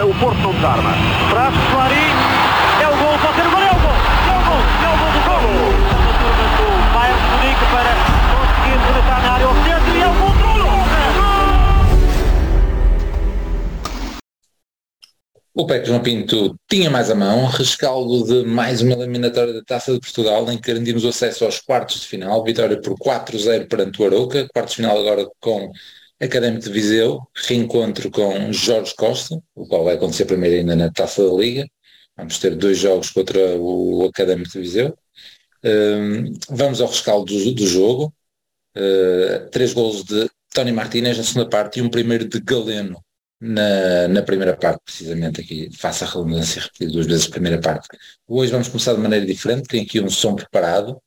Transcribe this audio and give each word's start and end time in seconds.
uh, 0.00 0.08
o 0.08 0.14
Porto 0.18 0.38
não 0.40 0.52
desarma. 0.54 0.90
Traz 1.30 1.54
Clarim, 1.70 2.12
é 2.80 2.88
o 2.88 2.96
gol, 2.96 3.18
pode 3.18 3.34
ser 3.34 3.46
o 3.46 3.50
gol, 3.50 3.60
é 3.60 3.72
o 3.72 3.80
gol, 3.80 3.98
é 4.28 4.36
o 4.38 4.44
gol, 4.48 4.62
é 4.82 4.88
o 4.88 4.96
gol 4.98 5.12
do 5.12 5.20
gol. 5.28 5.42
A 6.32 6.56
turma 6.56 6.86
Bayern 6.94 7.20
Munique 7.30 7.66
para 7.72 7.92
conseguir 8.32 8.78
penetrar 8.86 9.20
na 9.22 9.32
área 9.32 9.46
ao 9.46 9.54
centro 9.54 9.92
e 9.96 10.02
é 10.02 10.08
o 10.08 10.14
gol 10.14 10.30
do 10.30 10.52
O 15.54 15.66
Pepe 15.66 15.86
João 15.86 16.00
Pinto 16.00 16.56
tinha 16.66 16.90
mais 16.90 17.10
a 17.10 17.14
mão, 17.14 17.44
rescaldo 17.44 18.24
de 18.24 18.48
mais 18.48 18.80
uma 18.80 18.94
eliminatória 18.94 19.52
da 19.52 19.62
Taça 19.62 19.92
de 19.92 20.00
Portugal, 20.00 20.50
em 20.50 20.56
que 20.56 20.72
garantimos 20.72 21.04
o 21.04 21.08
acesso 21.08 21.44
aos 21.44 21.60
quartos 21.60 22.00
de 22.00 22.06
final, 22.06 22.42
vitória 22.42 22.80
por 22.80 22.94
4-0 22.94 23.68
perante 23.68 24.00
o 24.00 24.06
Arouca, 24.06 24.48
quartos 24.48 24.74
de 24.74 24.76
final 24.76 24.98
agora 24.98 25.26
com 25.38 25.70
Académico 26.22 26.64
de 26.64 26.70
Viseu, 26.70 27.20
reencontro 27.34 28.08
com 28.08 28.52
Jorge 28.52 28.94
Costa, 28.94 29.42
o 29.56 29.66
qual 29.66 29.82
vai 29.82 29.96
acontecer 29.96 30.24
primeiro 30.24 30.56
ainda 30.56 30.76
na 30.76 30.90
Taça 30.90 31.28
da 31.28 31.34
Liga, 31.34 31.66
vamos 32.16 32.38
ter 32.38 32.54
dois 32.54 32.78
jogos 32.78 33.10
contra 33.10 33.56
o 33.58 34.04
Académico 34.04 34.50
de 34.52 34.60
Viseu. 34.60 34.96
Um, 35.64 36.32
vamos 36.48 36.80
ao 36.80 36.88
rescaldo 36.88 37.26
do, 37.26 37.54
do 37.54 37.66
jogo, 37.66 38.14
uh, 38.76 39.50
três 39.50 39.72
golos 39.72 40.04
de 40.04 40.30
Tony 40.54 40.70
Martínez 40.70 41.18
na 41.18 41.24
segunda 41.24 41.48
parte 41.48 41.80
e 41.80 41.82
um 41.82 41.90
primeiro 41.90 42.28
de 42.28 42.40
Galeno 42.40 43.02
na, 43.40 44.06
na 44.06 44.22
primeira 44.22 44.56
parte, 44.56 44.80
precisamente 44.84 45.40
aqui, 45.40 45.68
faça 45.76 46.04
a 46.04 46.08
redundância 46.08 46.62
repetir 46.62 46.88
duas 46.88 47.06
vezes 47.06 47.26
a 47.26 47.30
primeira 47.30 47.60
parte. 47.60 47.88
Hoje 48.28 48.52
vamos 48.52 48.68
começar 48.68 48.94
de 48.94 49.00
maneira 49.00 49.26
diferente, 49.26 49.66
tem 49.66 49.82
aqui 49.82 50.00
um 50.00 50.08
som 50.08 50.36
preparado 50.36 51.02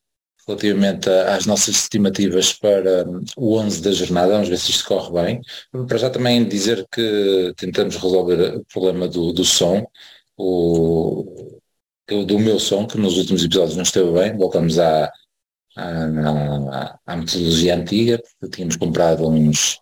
relativamente 0.48 1.10
às 1.10 1.46
nossas 1.46 1.76
estimativas 1.76 2.54
para 2.54 3.08
hum, 3.08 3.24
o 3.36 3.58
11 3.58 3.82
da 3.82 3.92
jornada, 3.92 4.34
vamos 4.34 4.50
ver 4.50 4.58
se 4.58 4.72
isto 4.72 4.88
corre 4.88 5.12
bem. 5.12 5.42
Para 5.88 5.98
já 5.98 6.10
também 6.10 6.48
dizer 6.48 6.86
que 6.92 7.54
tentamos 7.58 7.96
resolver 7.96 8.58
o 8.58 8.66
problema 8.66 9.08
do, 9.08 9.34
do 9.34 9.44
som, 9.44 9.86
o, 10.38 11.60
do 12.08 12.40
meu 12.40 12.60
som, 12.60 12.86
que 12.86 12.98
nos 12.98 13.18
últimos 13.18 13.44
episódios 13.44 13.76
não 13.76 13.84
esteve 13.84 14.12
bem, 14.12 14.38
voltamos 14.38 14.78
à, 14.80 15.12
à, 15.76 17.00
à 17.06 17.16
metodologia 17.16 17.76
antiga, 17.76 18.22
tínhamos 18.52 18.76
comprado 18.76 19.28
uns, 19.28 19.80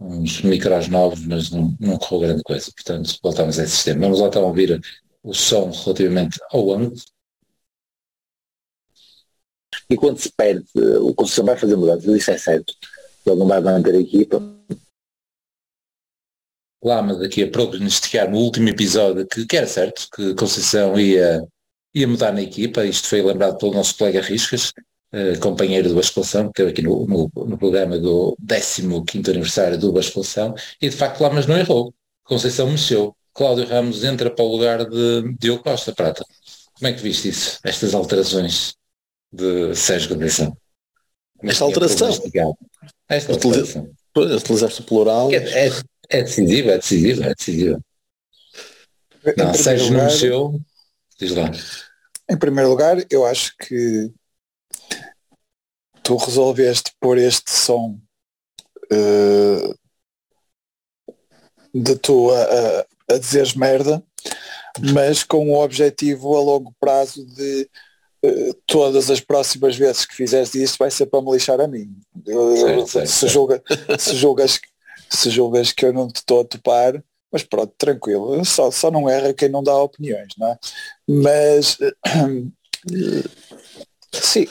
uns 0.00 0.42
micros 0.42 0.88
novos, 0.88 1.24
mas 1.26 1.50
não, 1.50 1.74
não 1.78 1.98
correu 1.98 2.28
grande 2.28 2.42
coisa. 2.42 2.70
Portanto, 2.74 3.18
voltamos 3.22 3.58
a 3.58 3.64
esse 3.64 3.72
sistema. 3.74 4.00
Vamos 4.00 4.20
lá 4.20 4.28
então 4.28 4.44
ouvir 4.44 4.80
o 5.22 5.34
som 5.34 5.70
relativamente 5.70 6.38
ao 6.50 6.72
ângulo. 6.72 6.94
E 9.88 9.96
quando 9.96 10.18
se 10.18 10.30
perde, 10.30 10.66
o 11.00 11.14
Conceição 11.14 11.44
vai 11.44 11.56
fazer 11.56 11.76
mudanças, 11.76 12.04
isso 12.14 12.30
é 12.30 12.38
certo. 12.38 12.74
Ele 13.24 13.36
não 13.36 13.46
vai 13.46 13.60
manter 13.60 13.94
a 13.94 14.00
equipa. 14.00 14.42
Lama 16.82 17.14
daqui 17.14 17.42
a 17.42 17.50
prognosticar 17.50 18.30
no 18.30 18.38
último 18.38 18.68
episódio 18.68 19.26
que, 19.26 19.46
que 19.46 19.56
era 19.56 19.66
certo, 19.66 20.08
que 20.14 20.34
Conceição 20.34 20.98
ia, 20.98 21.42
ia 21.94 22.06
mudar 22.06 22.32
na 22.32 22.42
equipa, 22.42 22.84
isto 22.84 23.08
foi 23.08 23.22
lembrado 23.22 23.58
pelo 23.58 23.74
nosso 23.74 23.96
colega 23.96 24.20
Riscas, 24.20 24.72
uh, 25.12 25.38
companheiro 25.40 25.88
do 25.88 25.94
Basculação, 25.94 26.44
que 26.44 26.62
esteve 26.62 26.70
aqui 26.70 26.82
no, 26.82 27.06
no, 27.06 27.30
no 27.44 27.58
programa 27.58 27.98
do 27.98 28.36
15 28.40 29.30
aniversário 29.30 29.78
do 29.78 29.92
Basculação, 29.92 30.54
e 30.80 30.88
de 30.88 30.96
facto 30.96 31.20
Lamas 31.20 31.46
não 31.46 31.58
errou. 31.58 31.92
Conceição 32.24 32.70
mexeu. 32.70 33.16
Cláudio 33.32 33.66
Ramos 33.66 34.02
entra 34.02 34.30
para 34.30 34.44
o 34.44 34.52
lugar 34.52 34.84
de 34.88 35.34
Diogo 35.38 35.62
Costa 35.62 35.92
Prata. 35.92 36.24
Como 36.74 36.88
é 36.88 36.92
que 36.92 37.02
viste 37.02 37.28
isso? 37.28 37.58
Estas 37.64 37.94
alterações 37.94 38.74
de 39.32 39.74
Sérgio 39.74 40.10
Conceição? 40.10 40.56
Esta 41.42 41.64
alteração? 41.64 42.08
Esta 43.08 43.32
alteração. 43.32 43.90
Utilizaste 44.16 44.80
o 44.80 44.84
plural. 44.84 45.30
É, 45.32 45.66
é, 45.66 45.70
é 46.08 46.22
decisiva, 46.22 46.72
é 46.72 46.78
decisiva, 46.78 47.24
é 47.26 47.34
decisiva. 47.34 47.80
Não, 49.36 49.54
Sérgio 49.54 49.88
lugar, 49.88 49.98
não 49.98 50.04
mexeu. 50.12 50.60
Diz 51.18 51.32
lá. 51.32 51.50
Em 52.28 52.36
primeiro 52.38 52.70
lugar, 52.70 52.98
eu 53.10 53.26
acho 53.26 53.54
que 53.58 54.10
tu 56.02 56.16
resolveste 56.16 56.92
pôr 57.00 57.18
este 57.18 57.50
som 57.50 57.98
uh, 58.92 59.74
de 61.74 61.96
tu 61.96 62.30
a, 62.30 62.42
a, 62.42 63.14
a 63.14 63.18
dizeres 63.18 63.54
merda, 63.54 64.02
mas 64.92 65.22
com 65.22 65.50
o 65.50 65.62
objetivo 65.62 66.36
a 66.36 66.40
longo 66.40 66.74
prazo 66.78 67.26
de 67.26 67.68
todas 68.66 69.10
as 69.10 69.20
próximas 69.20 69.76
vezes 69.76 70.04
que 70.04 70.14
fizeres 70.14 70.54
isso 70.54 70.76
vai 70.78 70.90
ser 70.90 71.06
para 71.06 71.22
me 71.22 71.32
lixar 71.32 71.60
a 71.60 71.68
mim. 71.68 71.96
Eu, 72.26 72.86
certo, 72.86 73.08
se, 73.08 73.28
Julga, 73.28 73.62
se, 73.98 74.16
julgas, 74.16 74.60
se 75.10 75.30
julgas 75.30 75.72
que 75.72 75.84
eu 75.84 75.92
não 75.92 76.08
te 76.08 76.16
estou 76.16 76.40
a 76.40 76.44
topar, 76.44 77.02
mas 77.30 77.42
pronto, 77.42 77.72
tranquilo, 77.76 78.44
só, 78.44 78.70
só 78.70 78.90
não 78.90 79.08
erra 79.08 79.34
quem 79.34 79.48
não 79.48 79.62
dá 79.62 79.76
opiniões, 79.76 80.28
não 80.38 80.48
é? 80.48 80.58
Mas 81.08 81.78
Sim, 84.12 84.46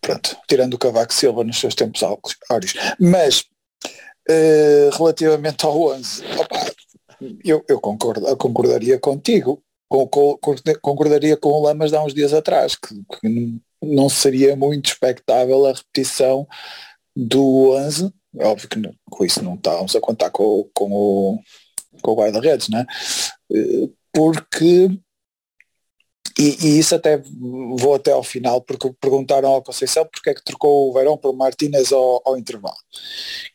pronto, 0.00 0.36
tirando 0.46 0.74
o 0.74 0.78
Cavaco 0.78 1.14
Silva 1.14 1.44
nos 1.44 1.58
seus 1.58 1.74
tempos 1.74 2.02
áureos. 2.02 2.74
Mas, 2.98 3.44
uh, 4.28 4.96
relativamente 4.96 5.64
ao 5.64 5.80
11, 5.92 6.24
opa, 6.38 6.72
eu, 7.44 7.64
eu 7.68 7.80
concordo, 7.80 8.36
concordaria 8.36 8.98
contigo, 8.98 9.62
com, 9.90 10.38
com, 10.38 10.54
concordaria 10.80 11.36
com 11.36 11.48
o 11.48 11.62
Lamas 11.62 11.90
de 11.90 11.96
há 11.96 12.02
uns 12.02 12.14
dias 12.14 12.32
atrás, 12.32 12.76
que, 12.76 12.94
que 13.20 13.60
não 13.82 14.08
seria 14.08 14.54
muito 14.54 14.86
expectável 14.86 15.66
a 15.66 15.72
repetição 15.72 16.46
do 17.16 17.72
11, 17.72 18.12
óbvio 18.38 18.68
que 18.68 18.78
não, 18.78 18.94
com 19.10 19.24
isso 19.24 19.42
não 19.42 19.54
estávamos 19.54 19.96
a 19.96 20.00
contar 20.00 20.30
com, 20.30 20.68
com 20.72 20.92
o, 20.92 21.38
com 22.00 22.12
o 22.12 22.14
guarda-redes, 22.14 22.68
né? 22.68 22.86
Eh, 23.52 23.88
porque 24.12 24.88
e, 26.38 26.56
e, 26.64 26.78
isso 26.78 26.94
até 26.94 27.20
vou 27.76 27.94
até 27.94 28.12
ao 28.12 28.22
final, 28.22 28.60
porque 28.62 28.92
perguntaram 29.00 29.50
ao 29.50 29.62
Conceição 29.62 30.06
porque 30.06 30.30
é 30.30 30.34
que 30.34 30.44
trocou 30.44 30.88
o 30.88 30.92
Verão 30.92 31.18
por 31.18 31.34
Martínez 31.34 31.92
ao, 31.92 32.22
ao 32.24 32.38
intervalo. 32.38 32.76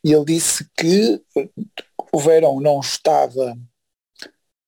E 0.03 0.11
ele 0.11 0.25
disse 0.25 0.67
que 0.77 1.21
o 2.11 2.19
Verão 2.19 2.59
não 2.59 2.81
estava, 2.81 3.57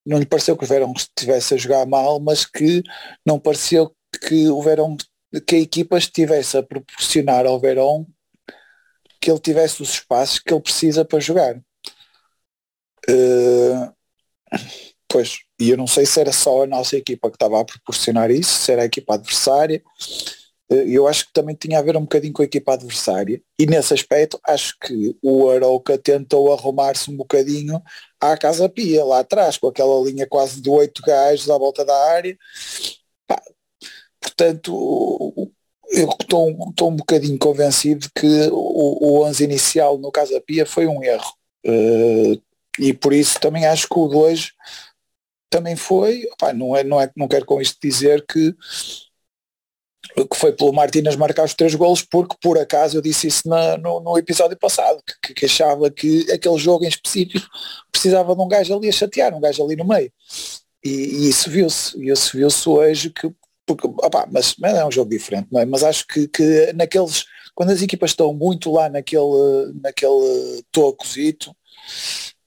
não 0.07 0.19
lhe 0.19 0.25
pareceu 0.25 0.55
que 0.55 0.63
o 0.63 0.67
Verão 0.67 0.93
estivesse 0.95 1.53
a 1.53 1.57
jogar 1.57 1.85
mal, 1.85 2.19
mas 2.19 2.45
que 2.45 2.81
não 3.25 3.37
pareceu 3.37 3.93
que 4.25 4.47
o 4.47 4.61
Verão, 4.61 4.95
que 5.45 5.55
a 5.55 5.59
equipa 5.59 5.97
estivesse 5.97 6.57
a 6.57 6.63
proporcionar 6.63 7.45
ao 7.45 7.59
Verão 7.59 8.07
que 9.19 9.29
ele 9.29 9.39
tivesse 9.39 9.81
os 9.81 9.89
espaços 9.89 10.39
que 10.39 10.53
ele 10.53 10.61
precisa 10.61 11.03
para 11.03 11.19
jogar. 11.19 11.57
Uh, 13.09 13.93
pois, 15.09 15.39
e 15.59 15.69
eu 15.71 15.77
não 15.77 15.87
sei 15.87 16.05
se 16.05 16.19
era 16.21 16.31
só 16.31 16.63
a 16.63 16.67
nossa 16.67 16.95
equipa 16.95 17.29
que 17.29 17.35
estava 17.35 17.59
a 17.59 17.65
proporcionar 17.65 18.31
isso, 18.31 18.59
se 18.59 18.71
era 18.71 18.83
a 18.83 18.85
equipa 18.85 19.15
adversária. 19.15 19.83
Eh, 20.69 20.85
eu 20.89 21.07
acho 21.07 21.27
que 21.27 21.33
também 21.33 21.55
tinha 21.55 21.79
a 21.79 21.81
ver 21.81 21.95
um 21.97 22.01
bocadinho 22.01 22.33
com 22.33 22.41
a 22.41 22.45
equipa 22.45 22.73
adversária. 22.73 23.41
E 23.59 23.65
nesse 23.65 23.93
aspecto 23.93 24.39
acho 24.45 24.77
que 24.79 25.15
o 25.21 25.49
Arauca 25.49 25.97
tentou 25.97 26.53
arrumar-se 26.53 27.09
um 27.09 27.17
bocadinho 27.17 27.81
à 28.19 28.37
Casa 28.37 28.67
Pia, 28.69 29.03
lá 29.05 29.19
atrás, 29.19 29.57
com 29.57 29.67
aquela 29.67 29.99
linha 30.03 30.27
quase 30.27 30.61
de 30.61 30.69
oito 30.69 31.01
gajos 31.01 31.49
à 31.49 31.57
volta 31.57 31.85
da 31.85 31.95
área. 32.11 32.37
Pá, 33.27 33.41
portanto, 34.21 35.51
eu 35.89 36.09
estou, 36.09 36.69
estou 36.69 36.89
um 36.91 36.95
bocadinho 36.95 37.37
convencido 37.39 38.09
que 38.15 38.27
o, 38.51 39.19
o 39.19 39.25
11 39.25 39.43
inicial 39.43 39.97
no 39.97 40.11
Casa 40.11 40.41
Pia 40.41 40.65
foi 40.65 40.87
um 40.87 41.03
erro. 41.03 41.33
Uh, 41.65 42.41
e 42.79 42.93
por 42.93 43.13
isso 43.13 43.39
também 43.39 43.65
acho 43.65 43.87
que 43.89 43.99
o 43.99 44.07
2 44.07 44.51
também 45.49 45.75
foi, 45.75 46.27
não, 46.55 46.75
é, 46.75 46.83
não, 46.83 47.01
é, 47.01 47.11
não 47.15 47.27
quero 47.27 47.45
com 47.45 47.61
isto 47.61 47.77
dizer 47.81 48.25
que, 48.25 48.53
que 50.15 50.37
foi 50.37 50.51
pelo 50.51 50.73
Martínez 50.73 51.15
marcar 51.15 51.45
os 51.45 51.53
três 51.53 51.75
golos, 51.75 52.01
porque 52.01 52.35
por 52.41 52.57
acaso 52.57 52.97
eu 52.97 53.01
disse 53.01 53.27
isso 53.27 53.47
na, 53.47 53.77
no, 53.77 53.99
no, 53.99 54.17
episódio 54.17 54.57
passado, 54.57 55.01
que, 55.23 55.33
que, 55.33 55.45
achava 55.45 55.89
que 55.89 56.31
aquele 56.31 56.57
jogo 56.57 56.85
em 56.85 56.87
específico 56.87 57.45
precisava 57.91 58.35
de 58.35 58.41
um 58.41 58.47
gajo 58.47 58.75
ali 58.75 58.89
a 58.89 58.91
chatear, 58.91 59.33
um 59.33 59.41
gajo 59.41 59.63
ali 59.63 59.75
no 59.75 59.85
meio. 59.85 60.11
E, 60.83 60.89
e 60.89 61.29
isso 61.29 61.49
viu-se, 61.49 61.97
e 61.99 62.09
isso 62.11 62.37
viu-se 62.37 62.69
hoje 62.69 63.09
que 63.09 63.31
porque, 63.67 63.85
opa, 63.85 64.25
mas, 64.31 64.55
mas, 64.57 64.73
é 64.75 64.85
um 64.85 64.91
jogo 64.91 65.11
diferente, 65.11 65.49
não 65.51 65.59
é? 65.59 65.65
Mas 65.65 65.83
acho 65.83 66.07
que, 66.07 66.25
que 66.29 66.71
naqueles, 66.73 67.25
quando 67.53 67.71
as 67.71 67.81
equipas 67.81 68.11
estão 68.11 68.33
muito 68.33 68.71
lá 68.71 68.87
naquele, 68.87 69.73
naquele 69.83 70.63
tocozito, 70.71 71.53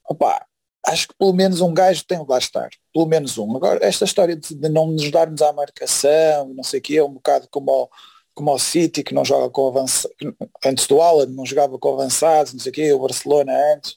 opa, 0.08 0.42
acho 0.86 1.08
que 1.08 1.14
pelo 1.18 1.34
menos 1.34 1.60
um 1.60 1.74
gajo 1.74 2.04
tem 2.06 2.18
de 2.22 2.28
lá 2.28 2.38
estar, 2.38 2.70
pelo 2.92 3.06
menos 3.06 3.38
um. 3.38 3.56
Agora, 3.56 3.84
esta 3.84 4.04
história 4.04 4.36
de, 4.36 4.68
não 4.68 4.88
nos 4.88 5.10
darmos 5.10 5.42
à 5.42 5.52
marcação, 5.52 6.52
não 6.54 6.62
sei 6.62 6.80
o 6.80 6.82
que, 6.82 6.96
é 6.96 7.04
um 7.04 7.12
bocado 7.12 7.48
como 7.50 7.70
ao, 7.70 7.90
como 8.34 8.50
ao 8.50 8.58
City, 8.58 9.02
que 9.02 9.14
não 9.14 9.24
joga 9.24 9.50
com 9.50 9.68
avançados, 9.68 10.16
antes 10.64 10.86
do 10.86 11.00
Alan, 11.00 11.26
não 11.26 11.46
jogava 11.46 11.78
com 11.78 11.94
avançados, 11.94 12.52
não 12.52 12.60
sei 12.60 12.70
o 12.70 12.72
que, 12.72 12.92
o 12.92 12.98
Barcelona 12.98 13.52
antes, 13.74 13.94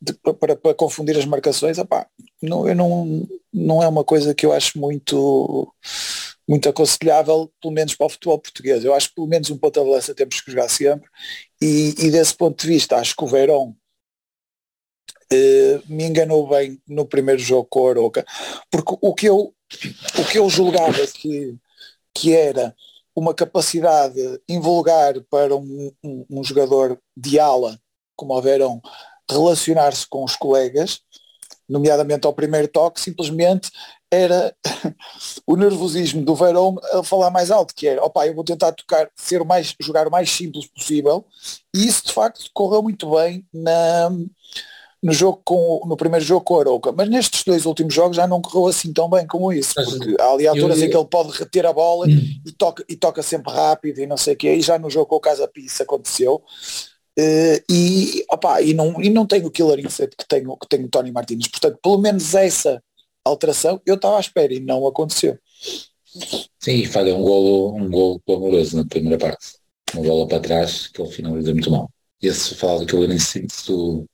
de, 0.00 0.12
para, 0.14 0.56
para, 0.56 0.74
confundir 0.74 1.16
as 1.16 1.24
marcações, 1.24 1.78
opá, 1.78 2.06
não, 2.42 2.68
eu 2.68 2.74
não, 2.74 3.28
não 3.52 3.82
é 3.82 3.88
uma 3.88 4.04
coisa 4.04 4.34
que 4.34 4.46
eu 4.46 4.52
acho 4.52 4.78
muito 4.78 5.72
muito 6.48 6.66
aconselhável, 6.66 7.52
pelo 7.60 7.74
menos 7.74 7.94
para 7.94 8.06
o 8.06 8.08
futebol 8.08 8.38
português. 8.38 8.82
Eu 8.82 8.94
acho 8.94 9.10
que 9.10 9.16
pelo 9.16 9.26
menos 9.26 9.50
um 9.50 9.58
ponto 9.58 10.00
de 10.00 10.14
temos 10.14 10.40
que 10.40 10.50
jogar 10.50 10.70
sempre 10.70 11.06
e, 11.60 11.94
e 11.98 12.10
desse 12.10 12.34
ponto 12.34 12.58
de 12.58 12.66
vista 12.66 12.96
acho 12.96 13.14
que 13.14 13.22
o 13.22 13.26
Verón 13.26 13.74
uh, 15.32 15.82
me 15.86 16.04
enganou 16.04 16.48
bem 16.48 16.80
no 16.86 17.06
primeiro 17.06 17.40
jogo 17.40 17.66
com 17.70 17.86
a 17.86 17.90
Aroca, 17.90 18.26
porque 18.70 18.96
o 19.00 19.14
que 19.14 19.26
eu, 19.26 19.54
o 20.18 20.24
que 20.30 20.38
eu 20.38 20.48
julgava 20.48 21.06
que, 21.06 21.56
que 22.14 22.34
era 22.34 22.74
uma 23.14 23.34
capacidade 23.34 24.20
invulgar 24.48 25.20
para 25.28 25.54
um, 25.56 25.92
um, 26.02 26.26
um 26.30 26.44
jogador 26.44 26.98
de 27.16 27.38
ala, 27.38 27.78
como 28.16 28.34
o 28.34 28.42
Verão, 28.42 28.80
relacionar-se 29.30 30.06
com 30.08 30.24
os 30.24 30.36
colegas, 30.36 31.00
nomeadamente 31.68 32.26
ao 32.26 32.32
primeiro 32.32 32.68
toque, 32.68 33.00
simplesmente 33.00 33.70
era 34.10 34.54
o 35.46 35.54
nervosismo 35.54 36.24
do 36.24 36.34
Verão 36.34 36.76
a 36.92 37.02
falar 37.02 37.30
mais 37.30 37.50
alto, 37.50 37.74
que 37.74 37.86
era, 37.86 38.02
opa, 38.02 38.26
eu 38.26 38.34
vou 38.34 38.44
tentar 38.44 38.72
tocar, 38.72 39.10
ser 39.16 39.42
o 39.42 39.44
mais, 39.44 39.74
jogar 39.80 40.08
o 40.08 40.10
mais 40.10 40.30
simples 40.30 40.66
possível, 40.66 41.26
e 41.74 41.86
isso 41.86 42.06
de 42.06 42.12
facto 42.12 42.48
correu 42.54 42.82
muito 42.82 43.10
bem 43.10 43.46
na, 43.52 44.10
no, 45.02 45.12
jogo 45.12 45.40
com, 45.44 45.80
no 45.86 45.96
primeiro 45.96 46.24
jogo 46.24 46.44
com 46.44 46.54
o 46.54 46.60
Arouca, 46.60 46.92
mas 46.92 47.08
nestes 47.08 47.44
dois 47.44 47.66
últimos 47.66 47.94
jogos 47.94 48.16
já 48.16 48.26
não 48.26 48.42
correu 48.42 48.66
assim 48.66 48.92
tão 48.92 49.08
bem 49.08 49.26
como 49.26 49.52
isso, 49.52 49.74
porque 49.74 50.16
há 50.20 50.32
ali 50.32 50.46
alturas 50.46 50.78
eu... 50.78 50.86
em 50.86 50.90
que 50.90 50.96
ele 50.96 51.06
pode 51.06 51.36
reter 51.36 51.66
a 51.66 51.72
bola 51.72 52.06
hum. 52.06 52.40
e, 52.44 52.52
toca, 52.52 52.84
e 52.88 52.96
toca 52.96 53.22
sempre 53.22 53.52
rápido 53.52 53.98
e 54.00 54.06
não 54.06 54.16
sei 54.16 54.34
o 54.34 54.36
que, 54.36 54.52
e 54.52 54.60
já 54.60 54.78
no 54.78 54.90
jogo 54.90 55.06
com 55.06 55.16
o 55.16 55.20
Casa 55.20 55.46
Pia 55.48 55.66
aconteceu, 55.80 56.42
Uh, 57.18 57.58
e, 57.68 58.24
opa, 58.30 58.62
e, 58.62 58.72
não, 58.72 59.02
e 59.02 59.10
não 59.10 59.26
tenho 59.26 59.48
o 59.48 59.50
killer 59.50 59.80
instinct 59.80 60.14
que 60.16 60.24
tenho, 60.28 60.56
que 60.56 60.68
tenho 60.68 60.84
o 60.86 60.88
Tony 60.88 61.10
Martins. 61.10 61.48
Portanto, 61.48 61.76
pelo 61.82 61.98
menos 61.98 62.32
essa 62.32 62.80
alteração 63.24 63.80
eu 63.84 63.96
estava 63.96 64.18
à 64.18 64.20
espera 64.20 64.54
e 64.54 64.60
não 64.60 64.86
aconteceu. 64.86 65.36
Sim, 66.60 66.84
falha 66.84 67.16
um 67.16 67.22
golo, 67.22 67.74
um 67.74 67.90
golo 67.90 68.22
amoroso 68.28 68.76
na 68.76 68.86
primeira 68.86 69.18
parte. 69.18 69.56
Uma 69.94 70.04
bola 70.04 70.28
para 70.28 70.38
trás 70.38 70.86
que 70.86 71.02
ele 71.02 71.10
finaliza 71.10 71.52
muito 71.52 71.70
mal. 71.72 71.90
E 72.22 72.28
esse 72.28 72.54
fala 72.54 72.78
do 72.78 72.86
killer 72.86 73.10
instinct 73.10 73.66
do, 73.66 74.06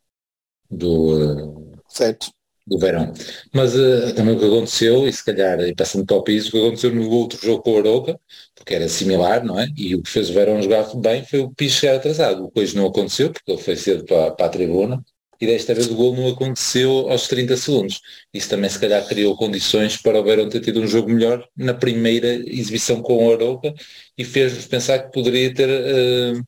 do, 0.74 1.76
certo 1.88 2.30
do 2.66 2.78
verão. 2.78 3.12
Mas 3.52 3.74
uh, 3.74 4.14
também 4.14 4.34
o 4.34 4.38
que 4.38 4.46
aconteceu, 4.46 5.06
e 5.06 5.12
se 5.12 5.24
calhar, 5.24 5.60
e 5.60 5.74
passando 5.74 6.06
para 6.06 6.16
o 6.16 6.22
piso, 6.22 6.48
o 6.48 6.52
que 6.52 6.58
aconteceu 6.58 6.94
no 6.94 7.10
outro 7.10 7.38
jogo 7.44 7.62
com 7.62 7.72
o 7.72 7.78
Aroca, 7.78 8.18
porque 8.54 8.74
era 8.74 8.88
similar, 8.88 9.44
não 9.44 9.58
é? 9.60 9.68
E 9.76 9.94
o 9.94 10.02
que 10.02 10.10
fez 10.10 10.30
o 10.30 10.32
verão 10.32 10.62
jogar 10.62 10.84
bem 10.96 11.24
foi 11.24 11.40
o 11.40 11.50
piso 11.50 11.76
chegar 11.76 11.96
atrasado. 11.96 12.44
O 12.44 12.50
que 12.50 12.60
hoje 12.60 12.76
não 12.76 12.86
aconteceu, 12.86 13.30
porque 13.32 13.50
ele 13.50 13.60
foi 13.60 13.76
cedo 13.76 14.04
para, 14.04 14.30
para 14.32 14.46
a 14.46 14.48
tribuna, 14.48 15.04
e 15.40 15.46
desta 15.46 15.74
vez 15.74 15.88
o 15.88 15.94
gol 15.94 16.16
não 16.16 16.28
aconteceu 16.28 17.10
aos 17.10 17.28
30 17.28 17.56
segundos. 17.56 18.00
Isso 18.32 18.48
também 18.48 18.70
se 18.70 18.78
calhar 18.78 19.06
criou 19.06 19.36
condições 19.36 19.96
para 20.00 20.18
o 20.20 20.24
Verão 20.24 20.48
ter 20.48 20.60
tido 20.60 20.80
um 20.80 20.86
jogo 20.86 21.10
melhor 21.10 21.46
na 21.56 21.74
primeira 21.74 22.28
exibição 22.48 23.02
com 23.02 23.26
o 23.26 23.32
Aroca 23.32 23.74
e 24.16 24.24
fez-nos 24.24 24.66
pensar 24.66 25.00
que 25.00 25.12
poderia 25.12 25.52
ter 25.52 25.68
uh, 25.68 26.42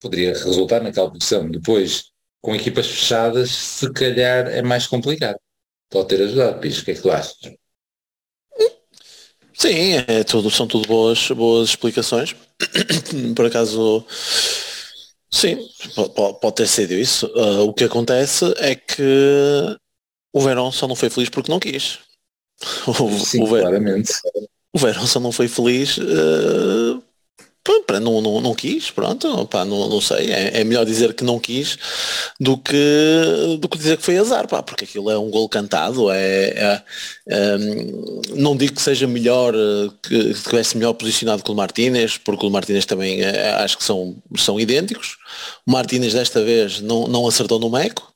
poderia 0.00 0.32
resultar 0.32 0.82
naquela 0.82 1.10
posição. 1.10 1.48
Depois 1.48 2.11
com 2.42 2.54
equipas 2.54 2.86
fechadas, 2.88 3.50
se 3.50 3.90
calhar 3.92 4.48
é 4.48 4.60
mais 4.60 4.86
complicado. 4.86 5.38
Pode 5.88 6.08
ter 6.08 6.22
ajudado, 6.22 6.60
Pires, 6.60 6.78
o 6.80 6.84
que 6.84 6.90
é 6.90 6.94
que 6.94 7.00
tu 7.00 7.10
achas? 7.10 7.38
Sim, 9.54 9.92
é 10.08 10.24
tudo, 10.24 10.50
são 10.50 10.66
tudo 10.66 10.88
boas, 10.88 11.28
boas 11.30 11.68
explicações. 11.68 12.34
Por 13.36 13.46
acaso, 13.46 14.04
sim, 15.30 15.56
pode, 15.94 16.40
pode 16.40 16.54
ter 16.56 16.66
sido 16.66 16.94
isso. 16.94 17.26
Uh, 17.26 17.68
o 17.68 17.72
que 17.72 17.84
acontece 17.84 18.44
é 18.58 18.74
que 18.74 19.78
o 20.32 20.40
Verão 20.40 20.72
só 20.72 20.88
não 20.88 20.96
foi 20.96 21.10
feliz 21.10 21.28
porque 21.28 21.50
não 21.50 21.60
quis. 21.60 22.00
O, 22.86 23.18
sim, 23.18 23.42
o 23.42 23.46
claramente. 23.46 24.12
O 24.72 24.78
Verão 24.78 25.06
só 25.06 25.20
não 25.20 25.32
foi 25.32 25.48
feliz 25.48 25.98
uh, 25.98 27.01
Pronto, 27.86 28.02
não, 28.02 28.20
não, 28.20 28.40
não 28.40 28.54
quis, 28.54 28.90
pronto, 28.90 29.46
pá, 29.46 29.64
não, 29.64 29.88
não 29.88 30.00
sei, 30.00 30.30
é, 30.32 30.60
é, 30.60 30.64
melhor 30.64 30.84
dizer 30.84 31.14
que 31.14 31.24
não 31.24 31.38
quis 31.38 31.78
do 32.40 32.56
que, 32.56 32.76
do 33.58 33.68
que 33.68 33.78
dizer 33.78 33.96
que 33.96 34.04
foi 34.04 34.16
azar, 34.18 34.46
pá, 34.48 34.62
porque 34.62 34.84
aquilo 34.84 35.10
é 35.10 35.18
um 35.18 35.30
gol 35.30 35.48
cantado, 35.48 36.10
é, 36.10 36.48
é, 36.50 36.82
é 37.28 37.58
não 38.34 38.56
digo 38.56 38.74
que 38.74 38.82
seja 38.82 39.06
melhor, 39.06 39.52
que, 40.02 40.34
que 40.34 40.42
tivesse 40.42 40.76
melhor 40.76 40.94
posicionado 40.94 41.42
que 41.42 41.50
o 41.50 41.54
Martínez, 41.54 42.16
porque 42.18 42.46
o 42.46 42.50
Martínez 42.50 42.86
também 42.86 43.22
é, 43.22 43.50
acho 43.54 43.76
que 43.76 43.84
são, 43.84 44.16
são 44.36 44.60
idênticos, 44.60 45.18
o 45.66 45.72
Martínez 45.72 46.12
desta 46.14 46.42
vez 46.42 46.80
não, 46.80 47.06
não 47.08 47.26
acertou 47.26 47.58
no 47.58 47.70
Meco, 47.70 48.12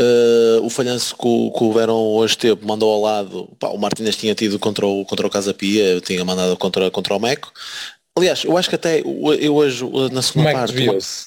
Uh, 0.00 0.64
o 0.64 0.70
falhanço 0.70 1.14
que 1.14 1.26
o, 1.26 1.52
que 1.52 1.64
o 1.64 1.70
Verão 1.70 1.94
hoje 2.14 2.38
teve 2.38 2.64
mandou 2.64 2.90
ao 2.90 3.00
lado, 3.02 3.54
pá, 3.58 3.68
o 3.68 3.76
Martínez 3.76 4.16
tinha 4.16 4.34
tido 4.34 4.58
contra 4.58 4.86
o, 4.86 5.04
contra 5.04 5.26
o 5.26 5.30
Casa 5.30 5.52
Pia, 5.52 6.00
tinha 6.00 6.24
mandado 6.24 6.56
contra, 6.56 6.90
contra 6.90 7.14
o 7.14 7.20
Meco, 7.20 7.52
Aliás, 8.16 8.44
eu 8.44 8.56
acho 8.56 8.68
que 8.68 8.74
até 8.74 9.00
eu 9.00 9.54
hoje 9.54 9.84
na 10.12 10.22
segunda 10.22 10.52
Como 10.52 10.60
parte. 10.60 11.26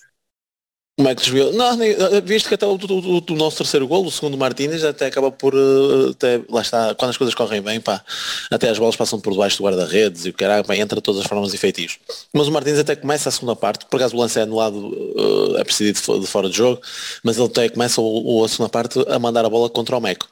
Como 0.98 1.10
é 1.10 1.14
que 1.14 1.24
desviou? 1.24 1.52
Não, 1.52 1.76
nem, 1.76 1.92
eh, 1.92 2.22
visto 2.22 2.48
que 2.48 2.56
até 2.56 2.66
o, 2.66 2.76
o, 2.76 3.18
o, 3.18 3.36
nosso 3.36 3.58
terceiro 3.58 3.86
gol, 3.86 4.06
o 4.06 4.12
segundo 4.12 4.38
Martínez, 4.38 4.82
até 4.86 5.08
acaba 5.08 5.30
por. 5.30 5.54
Eh, 5.54 6.12
até, 6.12 6.42
lá 6.50 6.62
está, 6.62 6.96
quando 6.96 7.10
as 7.10 7.18
coisas 7.18 7.36
correm 7.36 7.62
bem, 7.62 7.82
pá, 7.82 8.02
até 8.50 8.70
as 8.70 8.80
bolas 8.80 8.96
passam 8.96 9.20
por 9.20 9.34
debaixo 9.34 9.58
do 9.58 9.66
guarda-redes 9.66 10.26
e 10.26 10.30
o 10.30 10.34
caralho, 10.34 10.66
bem, 10.66 10.80
entra 10.80 11.02
todas 11.02 11.20
as 11.20 11.28
formas 11.28 11.54
e 11.54 11.58
feitios. 11.58 12.00
Mas 12.32 12.48
o 12.48 12.52
Martínez 12.52 12.80
até 12.80 12.96
começa 12.96 13.28
a 13.28 13.32
segunda 13.32 13.58
parte, 13.58 13.86
por 13.88 13.98
acaso 13.98 14.16
o 14.16 14.20
lance 14.20 14.40
é 14.40 14.44
anulado, 14.44 14.78
uh, 14.78 15.58
é 15.58 15.66
preciso 15.66 16.22
de, 16.22 16.28
fora 16.28 16.50
de 16.50 16.56
jogo, 16.56 16.82
mas 17.22 17.36
ele 17.38 17.48
até 17.48 17.68
começa 17.68 18.00
o, 18.00 18.46
a 18.46 18.48
segunda 18.48 18.70
parte 18.70 18.98
a 19.10 19.20
mandar 19.20 19.44
a 19.44 19.50
bola 19.50 19.70
contra 19.70 19.98
o 19.98 20.00
Meco. 20.00 20.30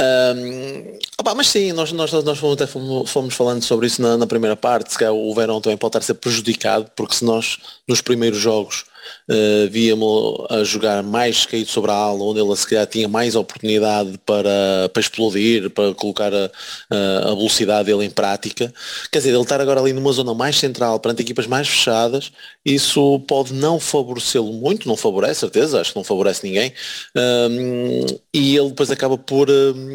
Um, 0.00 0.98
opa, 1.18 1.34
mas 1.34 1.48
sim, 1.48 1.72
nós, 1.72 1.92
nós, 1.92 2.10
nós 2.10 2.38
fomos, 2.38 2.54
até 2.54 2.66
fomos, 2.66 3.10
fomos 3.10 3.34
falando 3.34 3.62
sobre 3.62 3.86
isso 3.86 4.00
na, 4.00 4.16
na 4.16 4.26
primeira 4.26 4.56
parte, 4.56 4.96
calhar 4.96 5.12
o 5.12 5.34
Verão 5.34 5.60
também 5.60 5.76
pode 5.76 5.90
estar 5.90 5.98
a 5.98 6.02
ser 6.02 6.14
prejudicado, 6.14 6.90
porque 6.96 7.14
se 7.14 7.24
nós 7.24 7.58
nos 7.86 8.00
primeiros 8.00 8.38
jogos 8.38 8.84
Uh, 9.28 9.68
víamos 9.70 10.46
a 10.50 10.64
jogar 10.64 11.02
mais 11.02 11.46
caído 11.46 11.70
sobre 11.70 11.90
a 11.90 11.94
ala, 11.94 12.22
onde 12.22 12.40
ele 12.40 12.56
se 12.56 12.66
calhar 12.66 12.86
tinha 12.86 13.08
mais 13.08 13.36
oportunidade 13.36 14.18
para, 14.26 14.88
para 14.92 15.00
explodir, 15.00 15.70
para 15.70 15.94
colocar 15.94 16.32
a, 16.34 16.50
a, 16.90 17.34
velocidade 17.34 17.86
dele 17.86 18.04
em 18.04 18.10
prática. 18.10 18.72
Quer 19.10 19.18
dizer, 19.18 19.30
ele 19.30 19.40
estar 19.40 19.60
agora 19.60 19.80
ali 19.80 19.92
numa 19.92 20.12
zona 20.12 20.34
mais 20.34 20.58
central, 20.58 20.98
perante 20.98 21.22
equipas 21.22 21.46
mais 21.46 21.68
fechadas, 21.68 22.32
isso 22.64 23.20
pode 23.20 23.52
não 23.52 23.78
favorecê-lo 23.78 24.52
muito, 24.52 24.88
não 24.88 24.96
favorece, 24.96 25.40
certeza, 25.40 25.80
acho 25.80 25.92
que 25.92 25.96
não 25.96 26.04
favorece 26.04 26.44
ninguém. 26.46 26.72
Um, 27.16 28.06
e 28.34 28.56
ele 28.56 28.68
depois 28.70 28.90
acaba 28.90 29.16
por. 29.16 29.48
Um, 29.48 29.89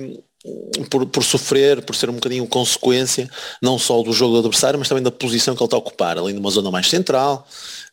por, 0.90 1.06
por, 1.08 1.24
sofrer, 1.24 1.84
por 1.84 1.96
ser 1.96 2.10
um 2.10 2.16
bocadinho 2.16 2.48
consequência, 2.48 3.30
não 3.62 3.80
só 3.80 4.02
do 4.04 4.14
jogo 4.14 4.34
do 4.34 4.40
adversário, 4.40 4.78
mas 4.78 4.88
também 4.88 5.04
da 5.04 5.12
posição 5.12 5.56
que 5.56 5.62
ele 5.62 5.68
está 5.68 5.78
a 5.78 5.80
ocupar, 5.80 6.18
ali 6.18 6.34
numa 6.34 6.52
zona 6.52 6.70
mais 6.70 6.90
central, 6.90 7.48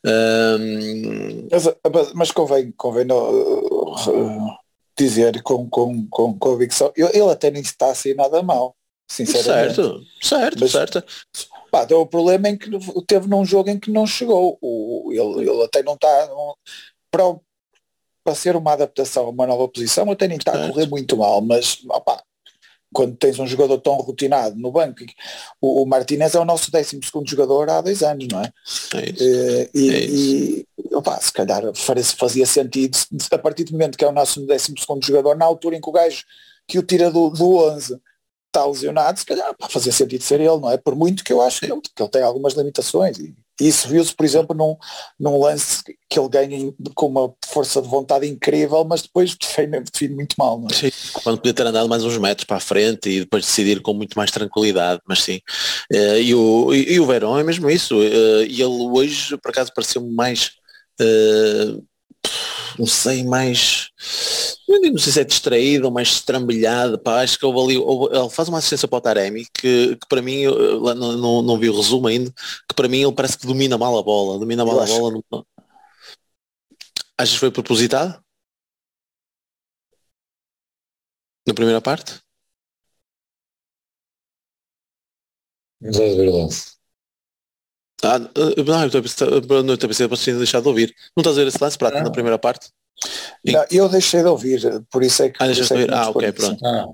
um... 0.04 1.48
Mas, 1.50 2.12
mas, 2.14 2.30
convém, 2.30 2.72
convém 2.72 3.06
uh, 3.10 4.56
dizer 4.98 5.42
com, 5.42 5.68
com, 5.68 6.06
com 6.08 6.38
convicção, 6.38 6.92
ele 6.96 7.30
até 7.30 7.50
nem 7.50 7.62
está 7.62 7.90
a 7.90 7.94
ser 7.94 8.14
nada 8.14 8.42
mal, 8.42 8.74
sinceramente. 9.10 9.76
Certo, 9.76 10.02
certo, 10.20 10.60
mas, 10.60 10.70
certo. 10.72 11.04
Pá, 11.70 11.86
o 11.90 12.06
problema 12.06 12.48
é 12.48 12.56
que 12.56 12.68
teve 13.06 13.26
num 13.28 13.46
jogo 13.46 13.70
em 13.70 13.80
que 13.80 13.90
não 13.90 14.06
chegou. 14.06 14.58
O, 14.60 15.10
ele, 15.10 15.48
ele 15.48 15.64
até 15.64 15.82
não 15.82 15.94
está. 15.94 16.28
para, 17.10 17.34
para 18.24 18.34
ser 18.34 18.56
uma 18.56 18.72
adaptação 18.72 19.26
a 19.26 19.30
uma 19.30 19.46
nova 19.46 19.68
posição, 19.68 20.10
até 20.10 20.28
nem 20.28 20.38
está 20.38 20.52
a 20.52 20.68
correr 20.68 20.86
muito 20.88 21.16
mal, 21.16 21.40
mas 21.40 21.78
opá, 21.88 22.22
quando 22.92 23.16
tens 23.16 23.38
um 23.38 23.46
jogador 23.46 23.78
tão 23.78 23.94
rotinado 23.94 24.56
no 24.56 24.70
banco, 24.70 25.00
o, 25.60 25.82
o 25.82 25.86
Martinez 25.86 26.34
é 26.34 26.38
o 26.38 26.44
nosso 26.44 26.70
12 26.70 27.00
segundo 27.02 27.28
jogador 27.28 27.68
há 27.70 27.80
dois 27.80 28.02
anos, 28.02 28.28
não 28.30 28.42
é? 28.42 28.52
é 28.94 29.10
isso. 29.10 29.24
Eh, 29.24 29.70
e, 29.74 29.90
é 29.90 30.04
e 30.04 30.66
opa, 30.92 31.18
se 31.20 31.32
calhar 31.32 31.62
fazia 31.74 32.46
sentido, 32.46 32.98
a 33.30 33.38
partir 33.38 33.64
do 33.64 33.72
momento 33.72 33.96
que 33.96 34.04
é 34.04 34.08
o 34.08 34.12
nosso 34.12 34.40
12 34.44 34.74
segundo 34.78 35.04
jogador, 35.04 35.36
na 35.36 35.46
altura 35.46 35.76
em 35.76 35.80
que 35.80 35.88
o 35.88 35.92
gajo 35.92 36.24
que 36.68 36.78
o 36.78 36.82
tira 36.82 37.10
do, 37.10 37.30
do 37.30 37.56
11 37.56 37.98
está 38.46 38.66
lesionado, 38.66 39.18
se 39.18 39.24
calhar 39.24 39.54
pá, 39.56 39.68
fazia 39.68 39.92
sentido 39.92 40.22
ser 40.22 40.40
ele, 40.40 40.58
não 40.58 40.70
é? 40.70 40.76
Por 40.76 40.94
muito 40.94 41.24
que 41.24 41.32
eu 41.32 41.40
acho 41.40 41.60
que 41.60 41.72
ele, 41.72 41.80
que 41.80 42.02
ele 42.02 42.10
tem 42.10 42.22
algumas 42.22 42.52
limitações 42.52 43.18
e, 43.18 43.34
isso 43.60 43.88
viu-se, 43.88 44.14
por 44.14 44.24
exemplo, 44.24 44.56
num, 44.56 44.76
num 45.18 45.40
lance 45.40 45.82
que 46.08 46.18
ele 46.18 46.28
ganha 46.28 46.72
com 46.94 47.06
uma 47.06 47.32
força 47.46 47.80
de 47.80 47.88
vontade 47.88 48.26
incrível, 48.26 48.84
mas 48.84 49.02
depois 49.02 49.36
define, 49.36 49.80
define 49.80 50.14
muito 50.14 50.34
mal. 50.38 50.58
Não 50.58 50.68
é? 50.68 50.74
Sim, 50.74 50.90
quando 51.22 51.38
podia 51.38 51.54
ter 51.54 51.66
andado 51.66 51.88
mais 51.88 52.04
uns 52.04 52.16
metros 52.18 52.44
para 52.44 52.56
a 52.56 52.60
frente 52.60 53.08
e 53.08 53.20
depois 53.20 53.44
decidir 53.44 53.80
com 53.80 53.92
muito 53.92 54.14
mais 54.16 54.30
tranquilidade, 54.30 55.00
mas 55.06 55.22
sim. 55.22 55.40
Uh, 55.92 56.18
e, 56.18 56.34
o, 56.34 56.74
e, 56.74 57.00
o 57.00 57.06
Verón 57.06 57.38
é 57.38 57.44
mesmo 57.44 57.70
isso. 57.70 57.96
Uh, 57.96 58.42
e 58.44 58.62
ele 58.62 58.88
hoje, 58.90 59.36
por 59.38 59.50
acaso, 59.50 59.72
pareceu 59.74 60.02
mais. 60.06 60.52
Uh, 61.00 61.82
não 62.78 62.86
sei, 62.86 63.22
mais 63.24 63.90
não 64.68 64.98
sei 64.98 65.12
se 65.12 65.20
é 65.20 65.24
distraído 65.24 65.86
ou 65.86 65.92
mais 65.92 66.08
estrambilhado, 66.08 66.98
pá, 66.98 67.22
acho 67.22 67.38
que 67.38 67.44
houve 67.44 67.74
ali, 67.74 67.78
houve, 67.78 68.16
ele 68.16 68.30
faz 68.30 68.48
uma 68.48 68.58
assistência 68.58 68.88
para 68.88 68.98
o 68.98 69.00
Taremi 69.00 69.46
que, 69.54 69.96
que 69.96 70.08
para 70.08 70.22
mim, 70.22 70.40
eu, 70.40 70.80
não, 70.94 71.12
não, 71.16 71.42
não 71.42 71.58
vi 71.58 71.68
o 71.68 71.76
resumo 71.76 72.08
ainda, 72.08 72.32
que 72.68 72.74
para 72.74 72.88
mim 72.88 73.02
ele 73.02 73.12
parece 73.12 73.38
que 73.38 73.46
domina 73.46 73.76
mal 73.78 73.96
a 73.98 74.02
bola, 74.02 74.38
domina 74.38 74.64
mal 74.64 74.74
eu 74.76 74.80
a 74.80 74.84
acho. 74.84 74.98
bola. 74.98 75.20
Não... 75.30 75.46
Achas 77.18 77.34
que 77.34 77.40
foi 77.40 77.50
propositado? 77.50 78.22
Na 81.46 81.54
primeira 81.54 81.80
parte? 81.80 82.20
Vamos 85.80 85.96
ver 85.96 86.28
o 86.28 86.36
lance. 86.36 86.81
Ah, 88.04 88.18
não, 88.18 88.30
eu 88.82 88.86
estou 88.86 88.98
a 88.98 89.02
pensar, 89.02 89.26
não 89.30 89.74
estou 89.74 89.86
a 89.86 89.88
pensar, 89.88 90.08
deixar 90.38 90.60
de 90.60 90.68
ouvir. 90.68 90.94
Não 91.16 91.22
estás 91.22 91.36
a 91.38 91.40
ver 91.40 91.48
esse 91.48 91.62
lance 91.62 91.78
prático 91.78 92.02
na 92.02 92.10
primeira 92.10 92.38
parte? 92.38 92.70
Não, 93.44 93.64
eu 93.70 93.88
deixei 93.88 94.20
de 94.22 94.28
ouvir, 94.28 94.60
por 94.90 95.02
isso 95.02 95.22
é 95.22 95.28
que. 95.30 95.42
Ah, 95.42 95.46
deixaste 95.46 95.74
é 95.74 95.76
de 95.78 95.82
ouvir? 95.82 95.94
Ah, 95.94 96.10
ok, 96.10 96.32
pronto. 96.32 96.64
Ah, 96.64 96.86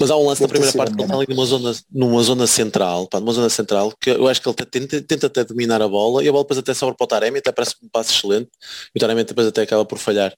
Mas 0.00 0.10
há 0.10 0.16
um 0.16 0.26
lance 0.26 0.42
na 0.42 0.48
primeira 0.48 0.72
parte 0.72 0.94
que 0.94 1.00
ele 1.00 1.04
está 1.04 1.16
ali 1.16 1.26
numa 1.28 1.46
zona, 1.46 1.76
numa 1.92 2.22
zona 2.22 2.46
central, 2.46 3.06
pá, 3.06 3.20
numa 3.20 3.32
zona 3.32 3.48
central, 3.48 3.92
que 4.00 4.10
eu 4.10 4.26
acho 4.26 4.42
que 4.42 4.48
ele 4.48 4.56
tenta, 4.56 5.00
tenta 5.02 5.26
até 5.28 5.44
dominar 5.44 5.80
a 5.80 5.86
bola 5.88 6.24
e 6.24 6.28
a 6.28 6.32
bola 6.32 6.42
depois 6.44 6.58
até 6.58 6.74
sobra 6.74 6.94
para 6.96 7.04
o 7.04 7.06
Taremi, 7.06 7.38
até 7.38 7.52
parece 7.52 7.74
um 7.82 7.88
passo 7.88 8.12
excelente, 8.12 8.50
e 8.94 8.98
o 8.98 9.00
Taremi 9.00 9.22
depois 9.24 9.46
até 9.46 9.62
acaba 9.62 9.84
por 9.84 9.98
falhar 9.98 10.34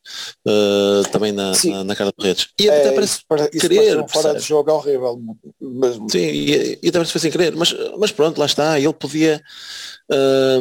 eh, 0.47 1.03
também 1.11 1.33
na, 1.33 1.53
na, 1.65 1.85
na 1.85 1.97
cara 1.97 2.13
de 2.17 2.27
redes. 2.27 2.49
E 2.61 2.69
É, 2.69 2.81
até 2.81 2.93
parece 2.93 3.15
isso, 3.15 3.23
para- 3.27 3.51
isso 3.53 3.69
querer, 3.69 3.99
um 3.99 4.07
fora 4.09 4.35
de 4.35 4.41
jogo 4.43 4.71
horrível. 4.73 5.19
Mas, 5.61 5.95
Sim, 6.11 6.19
e, 6.19 6.79
e 6.83 6.89
até 6.89 6.93
parece 6.99 7.13
foi 7.13 7.21
sem 7.21 7.31
querer, 7.31 7.57
mas, 7.57 7.75
mas 7.99 8.13
pronto, 8.13 8.39
lá 8.39 8.47
está, 8.47 8.79
ele 8.79 8.93
podia. 8.93 9.43
ah, 10.13 10.61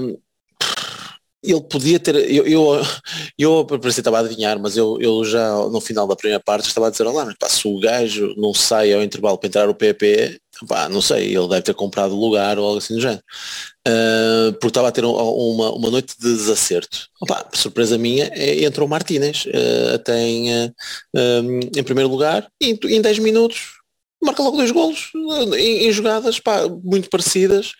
ele 1.51 1.61
podia 1.61 1.99
ter. 1.99 2.15
Eu, 2.15 2.45
eu, 2.47 2.81
eu 3.37 3.65
parecia 3.65 4.01
estava 4.01 4.17
a 4.17 4.19
adivinhar, 4.21 4.59
mas 4.59 4.77
eu, 4.77 4.97
eu 5.01 5.23
já 5.25 5.49
no 5.69 5.79
final 5.81 6.07
da 6.07 6.15
primeira 6.15 6.41
parte 6.43 6.67
estava 6.67 6.87
a 6.87 6.89
dizer, 6.89 7.05
olá, 7.07 7.33
pá, 7.39 7.49
se 7.49 7.67
o 7.67 7.79
gajo 7.79 8.33
não 8.37 8.53
sai 8.53 8.93
ao 8.93 9.03
intervalo 9.03 9.37
para 9.37 9.47
entrar 9.47 9.69
o 9.69 9.75
PP, 9.75 10.39
pá, 10.67 10.89
não 10.89 11.01
sei, 11.01 11.35
ele 11.35 11.47
deve 11.47 11.61
ter 11.63 11.73
comprado 11.73 12.15
lugar 12.15 12.57
ou 12.59 12.65
algo 12.65 12.77
assim 12.79 12.95
do 12.95 13.01
género. 13.01 13.23
Ah, 13.87 14.51
porque 14.53 14.67
estava 14.67 14.89
a 14.89 14.91
ter 14.91 15.05
um- 15.05 15.11
uma, 15.15 15.71
uma 15.73 15.89
noite 15.89 16.15
de 16.19 16.27
desacerto. 16.35 17.07
Surpresa 17.53 17.97
minha, 17.97 18.25
é, 18.33 18.63
entrou 18.63 18.87
o 18.87 18.89
Martínez, 18.89 19.45
ah, 19.53 19.95
até 19.95 20.19
em, 20.21 20.53
ah, 20.53 20.71
ah, 21.15 21.41
em 21.77 21.83
primeiro 21.83 22.09
lugar, 22.09 22.47
e 22.61 22.71
em, 22.71 22.79
em 22.97 23.01
10 23.01 23.19
minutos 23.19 23.77
marca 24.23 24.41
logo 24.41 24.57
dois 24.57 24.71
golos 24.71 25.11
em, 25.55 25.87
em 25.87 25.91
jogadas 25.91 26.39
pá, 26.39 26.67
muito 26.83 27.07
parecidas 27.07 27.73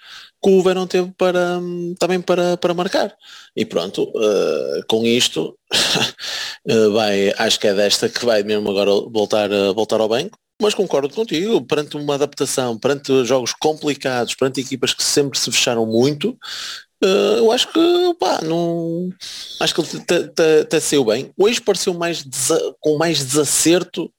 que 0.43 0.49
o 0.49 0.61
Verão 0.61 0.87
teve 0.87 1.11
para, 1.17 1.59
também 1.99 2.21
para, 2.21 2.57
para 2.57 2.73
marcar. 2.73 3.15
E 3.55 3.65
pronto, 3.65 4.11
eh, 4.15 4.81
com 4.87 5.05
isto 5.05 5.57
eh, 6.67 6.87
vai, 6.89 7.33
acho 7.37 7.59
que 7.59 7.67
é 7.67 7.73
desta 7.73 8.07
que 8.09 8.25
vai 8.25 8.43
mesmo 8.43 8.69
agora 8.69 8.91
voltar, 9.11 9.51
a, 9.51 9.71
voltar 9.71 9.99
ao 9.99 10.09
banco. 10.09 10.37
Mas 10.61 10.73
concordo 10.73 11.13
contigo, 11.13 11.61
perante 11.65 11.97
uma 11.97 12.15
adaptação, 12.15 12.79
perante 12.79 13.25
jogos 13.25 13.53
complicados, 13.53 14.33
perante 14.33 14.61
equipas 14.61 14.91
que 14.91 15.03
sempre 15.03 15.37
se 15.37 15.51
fecharam 15.51 15.85
muito, 15.85 16.35
eh, 17.03 17.35
eu 17.37 17.51
acho 17.51 17.71
que 17.71 18.15
pá, 18.19 18.41
não 18.41 19.09
acho 19.59 19.73
que 19.75 19.81
ele 19.81 20.61
até 20.61 20.79
saiu 20.79 21.05
bem. 21.05 21.31
Hoje 21.37 21.61
pareceu 21.61 21.93
mais 21.93 22.25
com 22.79 22.97
mais 22.97 23.23
desacerto 23.23 24.11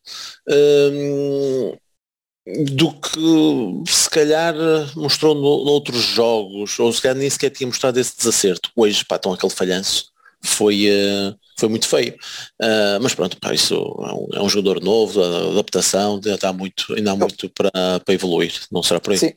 do 2.71 2.93
que 2.93 3.91
se 3.91 4.09
calhar 4.09 4.55
mostrou 4.97 5.35
no, 5.35 5.65
noutros 5.65 6.03
jogos, 6.03 6.79
ou 6.79 6.93
se 6.93 7.03
calhar 7.03 7.17
nem 7.17 7.29
sequer 7.29 7.51
tinha 7.51 7.67
mostrado 7.67 7.99
esse 8.01 8.17
desacerto. 8.17 8.71
Hoje, 8.75 9.05
pá, 9.05 9.17
então 9.17 9.33
aquele 9.33 9.53
falhanço 9.53 10.11
foi, 10.41 10.87
eh, 10.87 11.35
foi 11.59 11.69
muito 11.69 11.87
feio. 11.87 12.17
Ah, 12.61 12.99
mas 13.01 13.15
pronto, 13.15 13.39
pá, 13.41 13.53
isso 13.53 13.75
é 13.75 14.13
um, 14.13 14.29
é 14.35 14.43
um 14.43 14.49
jogador 14.49 14.81
novo, 14.83 15.23
a 15.23 15.51
adaptação, 15.51 16.15
ainda, 16.15 16.35
está 16.35 16.53
muito, 16.53 16.95
ainda 16.95 17.13
há 17.13 17.17
muito 17.17 17.51
para, 17.51 17.71
para 18.01 18.15
evoluir, 18.15 18.53
não 18.73 18.83
será 18.83 19.01
por 19.01 19.13
aí. 19.13 19.19
Sim. 19.19 19.33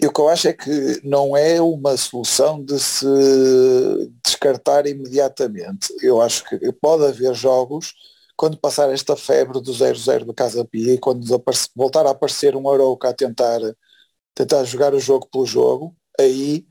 E 0.00 0.06
o 0.06 0.12
que 0.12 0.20
eu 0.20 0.28
acho 0.28 0.48
é 0.48 0.52
que 0.52 1.00
não 1.02 1.36
é 1.36 1.60
uma 1.60 1.96
solução 1.96 2.62
de 2.62 2.78
se 2.78 3.04
descartar 4.24 4.86
imediatamente. 4.86 5.92
Eu 6.00 6.22
acho 6.22 6.44
que 6.44 6.72
pode 6.72 7.04
haver 7.04 7.34
jogos, 7.34 7.94
quando 8.38 8.56
passar 8.56 8.88
esta 8.92 9.16
febre 9.16 9.60
do 9.60 9.72
0-0 9.72 10.24
do 10.24 10.32
Casa 10.32 10.64
Pia 10.64 10.94
e 10.94 10.98
quando 10.98 11.26
voltar 11.74 12.06
a 12.06 12.10
aparecer 12.10 12.54
um 12.54 12.70
Arouca 12.70 13.08
a 13.08 13.12
tentar, 13.12 13.58
tentar 14.32 14.62
jogar 14.62 14.94
o 14.94 15.00
jogo 15.00 15.28
pelo 15.30 15.44
jogo, 15.44 15.92
aí 16.18 16.64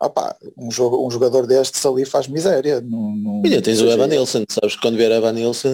opá, 0.00 0.36
um, 0.58 0.68
jogo, 0.68 1.06
um 1.06 1.08
jogador 1.08 1.46
destes 1.46 1.86
ali 1.86 2.04
faz 2.04 2.26
miséria. 2.26 2.80
Não, 2.80 3.14
não- 3.14 3.42
E 3.44 3.50
ainda 3.50 3.62
tens 3.62 3.78
o 3.78 3.84
seja, 3.84 3.92
Evan 3.94 4.08
Nilsson, 4.08 4.44
sabes 4.50 4.74
que 4.74 4.82
quando 4.82 4.96
vier 4.96 5.12
Evan 5.12 5.32
Nilsson, 5.32 5.68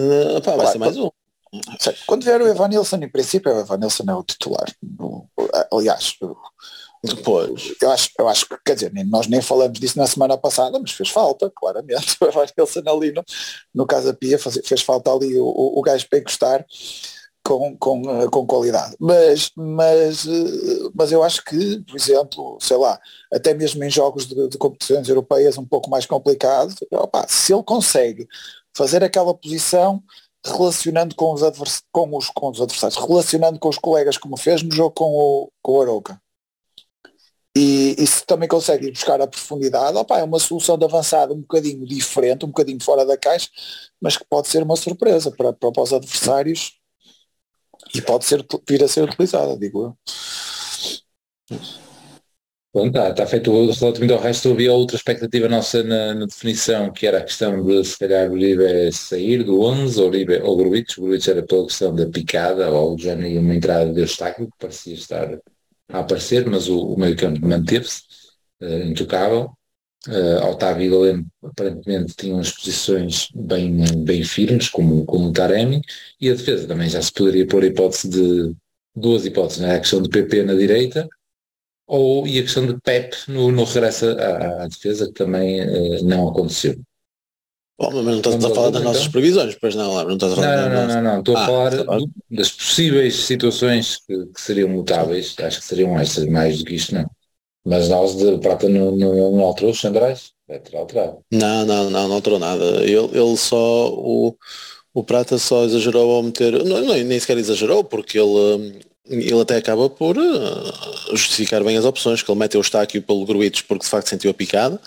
vai 0.55 0.67
ser 0.67 0.77
mais 0.77 0.95
um. 0.97 1.09
Quando 2.05 2.23
vier 2.23 2.39
o 2.39 2.47
Evan 2.47 2.67
Nilsson, 2.67 2.97
em 2.97 3.09
princípio, 3.09 3.51
o 3.51 3.59
Evan 3.59 3.77
Nilsson 3.77 4.03
é 4.07 4.13
o 4.13 4.23
titular. 4.23 4.71
Aliás, 5.73 6.15
Depois. 7.03 7.73
eu 7.81 7.91
acho, 7.91 8.09
eu 8.19 8.27
acho 8.27 8.45
que, 8.47 8.55
quer 8.65 8.73
dizer, 8.75 8.91
nós 9.05 9.27
nem 9.27 9.41
falamos 9.41 9.79
disso 9.79 9.97
na 9.97 10.05
semana 10.05 10.37
passada, 10.37 10.77
mas 10.79 10.91
fez 10.91 11.09
falta, 11.09 11.51
claramente. 11.55 12.17
O 12.21 12.25
Evan 12.25 12.45
Nilsson 12.57 12.81
ali 12.85 13.11
no, 13.11 13.23
no 13.73 13.85
Casa 13.85 14.13
Pia 14.13 14.37
faz- 14.37 14.59
fez 14.63 14.81
falta 14.81 15.11
ali 15.11 15.39
o, 15.39 15.45
o, 15.45 15.79
o 15.79 15.81
gajo 15.81 16.07
para 16.09 16.19
encostar 16.19 16.65
com, 17.43 17.75
com, 17.77 18.01
eh, 18.21 18.27
com 18.29 18.45
qualidade. 18.45 18.95
Mas, 18.99 19.49
mas, 19.55 20.27
eh, 20.27 20.89
mas 20.93 21.11
eu 21.11 21.23
acho 21.23 21.43
que, 21.45 21.79
por 21.81 21.95
exemplo, 21.95 22.57
sei 22.61 22.77
lá, 22.77 22.99
até 23.33 23.53
mesmo 23.53 23.83
em 23.83 23.89
jogos 23.89 24.27
de, 24.27 24.49
de 24.49 24.57
competições 24.57 25.07
europeias 25.07 25.57
um 25.57 25.65
pouco 25.65 25.89
mais 25.89 26.05
complicados, 26.05 26.75
se 27.27 27.53
ele 27.53 27.63
consegue 27.63 28.27
fazer 28.75 29.03
aquela 29.03 29.33
posição 29.33 30.03
relacionando 30.45 31.15
com 31.15 31.33
os, 31.33 31.41
com, 31.91 32.17
os, 32.17 32.29
com 32.29 32.49
os 32.49 32.61
adversários, 32.61 32.99
relacionando 32.99 33.59
com 33.59 33.69
os 33.69 33.77
colegas 33.77 34.17
como 34.17 34.37
fez 34.37 34.61
no 34.63 34.71
jogo 34.71 34.91
com 34.91 35.05
o, 35.11 35.51
com 35.61 35.73
o 35.73 35.81
Arouca 35.81 36.21
e, 37.55 37.95
e 37.97 38.07
se 38.07 38.25
também 38.25 38.47
consegue 38.47 38.87
ir 38.87 38.91
buscar 38.91 39.19
a 39.21 39.27
profundidade, 39.27 39.97
opa, 39.97 40.19
é 40.19 40.23
uma 40.23 40.39
solução 40.39 40.77
de 40.77 40.85
avançada 40.85 41.33
um 41.33 41.41
bocadinho 41.41 41.85
diferente, 41.85 42.45
um 42.45 42.49
bocadinho 42.49 42.81
fora 42.81 43.05
da 43.05 43.17
caixa, 43.17 43.49
mas 43.99 44.17
que 44.17 44.25
pode 44.29 44.47
ser 44.47 44.63
uma 44.63 44.75
surpresa 44.75 45.31
para, 45.31 45.51
para 45.53 45.81
os 45.81 45.93
adversários 45.93 46.79
e 47.93 48.01
pode 48.01 48.25
ser, 48.25 48.45
vir 48.67 48.83
a 48.83 48.87
ser 48.87 49.03
utilizada, 49.03 49.57
digo 49.57 49.97
eu. 51.49 51.57
Bom, 52.71 52.85
está 52.85 53.11
tá 53.11 53.25
feito 53.25 53.51
o 53.51 53.71
relativamente 53.71 54.13
ao 54.13 54.19
resto, 54.19 54.51
havia 54.51 54.71
outra 54.71 54.95
expectativa 54.95 55.49
nossa 55.49 55.81
na, 55.83 56.13
na 56.13 56.25
definição, 56.27 56.91
que 56.93 57.07
era 57.07 57.17
a 57.17 57.23
questão 57.23 57.63
de 57.65 57.83
se 57.83 57.97
calhar 57.97 58.29
o 58.29 58.33
Uribe 58.33 58.91
sair 58.91 59.43
do 59.43 59.61
11, 59.61 59.99
ou 59.99 60.07
Uribe 60.07 60.39
ou 60.43 60.55
Gruitch, 60.55 60.99
o 60.99 61.01
Gruitch 61.01 61.27
era 61.27 61.41
pela 61.41 61.65
questão 61.65 61.95
da 61.95 62.07
picada, 62.07 62.69
ou 62.69 62.95
já 62.95 63.15
nem 63.15 63.39
uma 63.39 63.55
entrada 63.55 63.91
de 63.91 64.01
obstáculo, 64.01 64.49
que 64.51 64.57
parecia 64.59 64.93
estar 64.93 65.39
a 65.89 65.99
aparecer, 65.99 66.45
mas 66.49 66.67
o, 66.69 66.93
o 66.93 66.99
meio 66.99 67.15
campo 67.15 67.45
manteve-se, 67.45 68.03
eh, 68.61 68.85
intocável. 68.85 69.51
Uh, 70.07 70.47
Otávio 70.51 71.05
e 71.05 71.25
aparentemente 71.43 72.13
tinham 72.15 72.39
as 72.39 72.51
posições 72.51 73.27
bem, 73.35 73.83
bem 74.05 74.23
firmes, 74.23 74.69
como, 74.69 75.05
como 75.05 75.27
o 75.27 75.33
Taremi, 75.33 75.81
e 76.21 76.29
a 76.29 76.33
defesa 76.35 76.65
também 76.65 76.89
já 76.89 77.01
se 77.01 77.11
poderia 77.11 77.45
pôr 77.45 77.63
a 77.63 77.67
hipótese 77.67 78.07
de 78.09 78.55
duas 78.95 79.25
hipóteses, 79.25 79.61
né? 79.61 79.75
a 79.75 79.79
questão 79.79 80.01
de 80.01 80.07
PP 80.07 80.43
na 80.43 80.53
direita 80.53 81.07
ou 81.85 82.27
e 82.27 82.39
a 82.39 82.43
questão 82.43 82.65
de 82.67 82.79
Pep 82.81 83.15
no, 83.27 83.51
no 83.51 83.63
regresso 83.63 84.05
à, 84.11 84.63
à 84.63 84.67
defesa, 84.67 85.07
que 85.07 85.13
também 85.13 85.61
uh, 85.61 86.03
não 86.05 86.29
aconteceu. 86.29 86.79
Bom, 87.79 87.91
mas 87.91 88.03
não 88.05 88.17
estás 88.17 88.35
a 88.35 88.49
falar 88.49 88.69
das 88.71 88.83
nossas 88.83 89.01
então? 89.03 89.11
previsões, 89.11 89.55
pois 89.55 89.75
não, 89.75 90.03
não 90.03 90.13
estás 90.15 90.33
a 90.33 90.35
falar 90.35 90.47
Não, 90.57 90.69
não, 90.69 90.87
não, 90.87 91.01
não, 91.01 91.19
estou 91.19 91.35
a 91.35 91.39
Ah, 91.39 91.45
falar 91.45 91.69
do- 91.69 92.11
das 92.29 92.51
possíveis 92.51 93.15
situações 93.15 93.97
que, 94.05 94.13
seriam 94.41 94.69
mutáveis, 94.69 95.35
acho 95.39 95.59
que 95.59 95.65
seriam 95.65 95.97
estas, 95.97 96.25
mais 96.25 96.59
do 96.59 96.65
que 96.65 96.75
isto 96.75 96.93
não. 96.93 97.09
Mas 97.65 97.89
nós 97.89 98.15
de 98.15 98.37
prata 98.39 98.67
não, 98.69 98.95
não, 98.95 99.41
alterou 99.41 99.71
os 99.71 99.79
centrais, 99.79 100.31
vai 100.47 100.59
ter 100.59 100.75
alterado. 100.77 101.19
Não, 101.31 101.65
não, 101.65 101.89
não, 101.89 102.07
não 102.07 102.15
alterou 102.15 102.39
nada. 102.39 102.63
Ele, 102.83 103.17
ele 103.17 103.37
só, 103.37 103.89
o, 103.89 104.35
o 104.93 105.03
Prata 105.03 105.37
só 105.37 105.63
exagerou 105.65 106.15
ao 106.15 106.23
meter, 106.23 106.63
não, 106.63 106.81
nem 106.81 107.19
sequer 107.19 107.37
exagerou, 107.37 107.83
porque 107.83 108.17
ele, 108.19 108.81
ele 109.05 109.41
até 109.41 109.57
acaba 109.57 109.89
por 109.89 110.17
uh, 110.17 111.15
justificar 111.15 111.63
bem 111.63 111.77
as 111.77 111.85
opções, 111.85 112.23
que 112.23 112.31
ele 112.31 112.39
mete 112.39 112.57
o 112.57 112.61
Estáquio 112.61 113.01
pelo 113.01 113.25
Gruitos 113.25 113.61
porque 113.61 113.83
de 113.85 113.89
facto 113.89 114.09
sentiu 114.09 114.31
a 114.31 114.33
picada. 114.33 114.79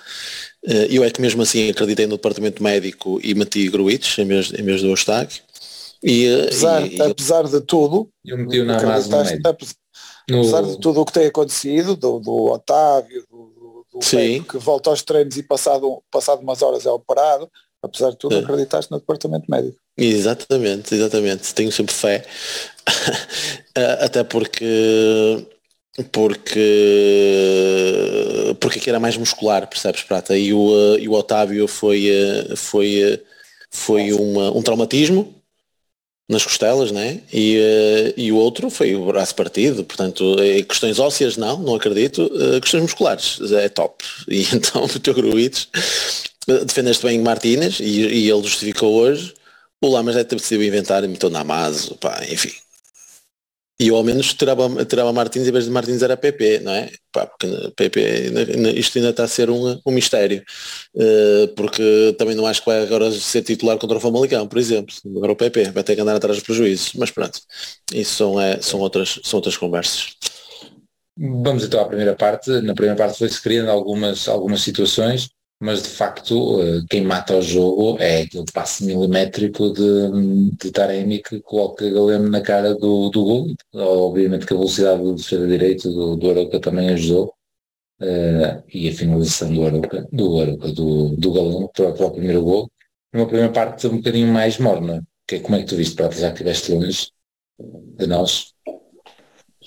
Uh, 0.64 0.87
Eu 0.90 1.02
é 1.04 1.11
que 1.11 1.21
mesmo 1.21 1.42
assim 1.42 1.71
acreditei 1.71 2.07
no 2.07 2.16
departamento 2.16 2.62
médico 2.62 3.19
e 3.23 3.35
meti 3.35 3.69
Gruitos 3.69 4.16
em 4.19 4.25
vez, 4.26 4.52
em 4.52 4.62
vez 4.62 4.81
do 4.81 4.88
Eustáquio. 4.88 5.42
E, 6.02 6.28
uh, 6.28 6.42
Apesar, 6.45 6.87
e- 6.87 6.97
e- 6.97 7.02
apesar 7.02 7.42
de 7.49 7.61
tudo, 7.62 8.09
Eu 8.25 8.38
meti 8.38 8.61
o 8.61 8.64
Namaz 8.64 9.09
no 9.09 9.16
médio. 9.23 9.40
apes- 9.45 9.75
No, 10.31 10.38
apesar 10.40 10.62
de 10.62 10.78
tudo 10.81 11.00
o 11.00 11.04
que 11.04 11.12
tem 11.12 11.26
acontecido, 11.26 11.97
do, 11.97 12.21
do 12.21 12.45
Otávio, 12.52 13.25
do, 13.31 13.37
do, 13.92 13.99
do 14.00 14.45
que 14.45 14.57
volta 14.59 14.90
aos 14.90 15.02
treinos 15.02 15.37
e 15.37 15.42
passado, 15.42 16.00
passado 16.11 16.40
umas 16.42 16.62
horas 16.62 16.87
é 16.87 16.90
operado, 16.90 17.50
apesar 17.83 18.11
de 18.11 18.16
tudo 18.19 18.37
É. 18.37 18.38
acreditaste 18.38 18.90
no 18.90 18.99
departamento 19.00 19.50
médico. 19.50 19.76
Exatamente, 19.99 20.95
exatamente. 20.95 21.52
Tenho 21.54 21.71
sempre 21.73 21.92
fé. 21.95 22.25
Ah, 23.76 24.04
Até 24.07 24.23
porque 24.25 25.47
porque 26.11 26.61
porque 28.61 28.79
aqui 28.79 28.89
era 28.89 29.01
mais 29.01 29.17
muscular, 29.17 29.67
percebes, 29.67 30.03
Prata? 30.03 30.37
E 30.37 30.53
o, 30.53 30.97
e 30.99 31.09
o 31.09 31.13
Otávio 31.13 31.67
foi, 31.69 32.09
foi, 32.57 33.23
foi 33.71 34.13
uma, 34.13 34.51
um 34.57 34.63
traumatismo 34.63 35.35
nas 36.29 36.45
costelas, 36.45 36.93
né? 36.93 37.21
E, 37.33 38.15
e 38.17 38.33
o 38.33 38.37
outro 38.37 38.71
foi 38.71 38.95
o 38.95 39.07
braço 39.07 39.35
partido, 39.35 39.85
portanto, 39.85 40.37
eh, 40.41 40.63
questões 40.63 40.99
ósseas 40.99 41.37
não, 41.37 41.59
não 41.59 41.75
acredito, 41.75 42.31
ah, 42.35 42.61
questões 42.61 42.83
musculares, 42.83 43.41
é 43.53 43.69
top. 43.69 44.05
E 44.29 44.43
então 44.55 44.85
o 44.85 45.01
teu 45.01 45.15
Gruites 45.15 45.69
ah, 46.49 46.65
defendeste 46.65 47.05
bem 47.05 47.19
Martínez 47.21 47.81
e, 47.81 47.85
e 47.85 48.31
ele 48.31 48.43
justificou 48.43 48.95
hoje 48.95 49.35
o 49.83 49.89
Lamas 49.89 50.15
deve 50.15 50.29
ter 50.29 50.37
decidido 50.37 50.65
inventar 50.65 51.03
e 51.03 51.09
meteu 51.09 51.29
na 51.29 51.41
Amazo, 51.41 51.97
pá, 51.97 52.25
enfim. 52.31 52.53
E 53.81 53.91
ao 53.91 54.05
menos 54.05 54.33
tirava, 54.35 54.85
tirava 54.85 55.12
Martins 55.12 55.49
em 55.49 55.50
vez 55.50 55.64
de 55.64 55.71
Martins 55.71 56.02
era 56.02 56.17
PP, 56.17 56.61
não 56.61 56.73
é? 56.73 56.91
Pá, 57.11 57.29
PP, 57.75 58.31
isto 58.76 58.99
ainda 58.99 59.11
está 59.11 59.25
a 59.25 59.29
ser 59.29 59.50
um, 59.50 59.81
um 59.85 59.91
mistério. 59.91 60.43
Uh, 60.95 61.49
porque 61.57 62.14
também 62.19 62.37
não 62.37 62.47
acho 62.47 62.61
que 62.61 62.67
vai 62.67 62.83
agora 62.83 63.11
ser 63.11 63.43
titular 63.43 63.79
contra 63.79 63.97
o 63.97 64.00
Famalicão, 64.00 64.47
por 64.47 64.59
exemplo. 64.59 64.95
Agora 65.17 65.33
o 65.33 65.37
PP 65.37 65.71
vai 65.71 65.83
ter 65.83 65.97
que 65.97 66.00
andar 66.00 66.17
atrás 66.17 66.37
dos 66.37 66.45
prejuízos. 66.45 66.93
Mas 66.95 67.11
pronto, 67.11 67.41
isso 67.93 68.14
são, 68.14 68.41
é, 68.41 68.61
são, 68.61 68.79
outras, 68.79 69.19
são 69.25 69.38
outras 69.38 69.57
conversas. 69.57 70.17
Vamos 71.17 71.64
então 71.64 71.81
à 71.81 71.87
primeira 71.87 72.14
parte. 72.14 72.50
Na 72.61 72.75
primeira 72.75 72.97
parte 72.97 73.19
foi-se 73.19 73.43
criando 73.43 73.71
algumas, 73.71 74.29
algumas 74.29 74.62
situações 74.62 75.29
mas 75.62 75.85
de 75.85 75.90
facto 75.90 76.61
eh, 76.61 76.83
quem 76.90 77.02
mata 77.02 77.37
o 77.37 77.40
jogo 77.40 77.97
é 78.00 78.23
aquele 78.23 78.45
passe 78.52 78.85
milimétrico 78.85 79.73
de, 79.73 80.50
de 80.57 80.73
Taremi 80.73 81.23
que 81.23 81.40
coloca 81.40 81.88
Galeno 81.88 82.28
na 82.28 82.40
cara 82.40 82.75
do, 82.75 83.09
do 83.11 83.25
gol. 83.25 83.54
Obviamente 83.73 84.45
que 84.45 84.52
a 84.52 84.57
velocidade 84.57 85.00
do 85.02 85.14
defesa 85.14 85.47
direito 85.47 85.88
do, 85.92 86.16
do 86.16 86.31
Aroca 86.31 86.61
também 86.61 86.88
ajudou. 86.90 87.33
Uh, 88.00 88.61
e 88.75 88.88
a 88.88 88.92
finalização 88.92 89.54
do 89.54 89.64
Aroca, 89.64 90.09
do, 90.12 90.40
Aroca, 90.40 90.73
do, 90.73 91.16
do 91.16 91.33
Galeno 91.33 91.69
para, 91.69 91.92
para 91.92 92.07
o 92.07 92.11
primeiro 92.11 92.42
gol. 92.42 92.69
Numa 93.12 93.26
primeira 93.26 93.52
parte 93.52 93.87
um 93.87 93.99
bocadinho 93.99 94.33
mais 94.33 94.59
morna. 94.59 95.07
Que, 95.28 95.37
é, 95.37 95.40
como 95.40 95.54
é 95.54 95.61
que 95.61 95.66
tu 95.66 95.76
viste 95.76 95.95
para 95.95 96.11
já 96.11 96.33
que 96.33 96.42
estiveste 96.42 96.73
longe 96.73 97.09
de 97.99 98.07
nós? 98.09 98.52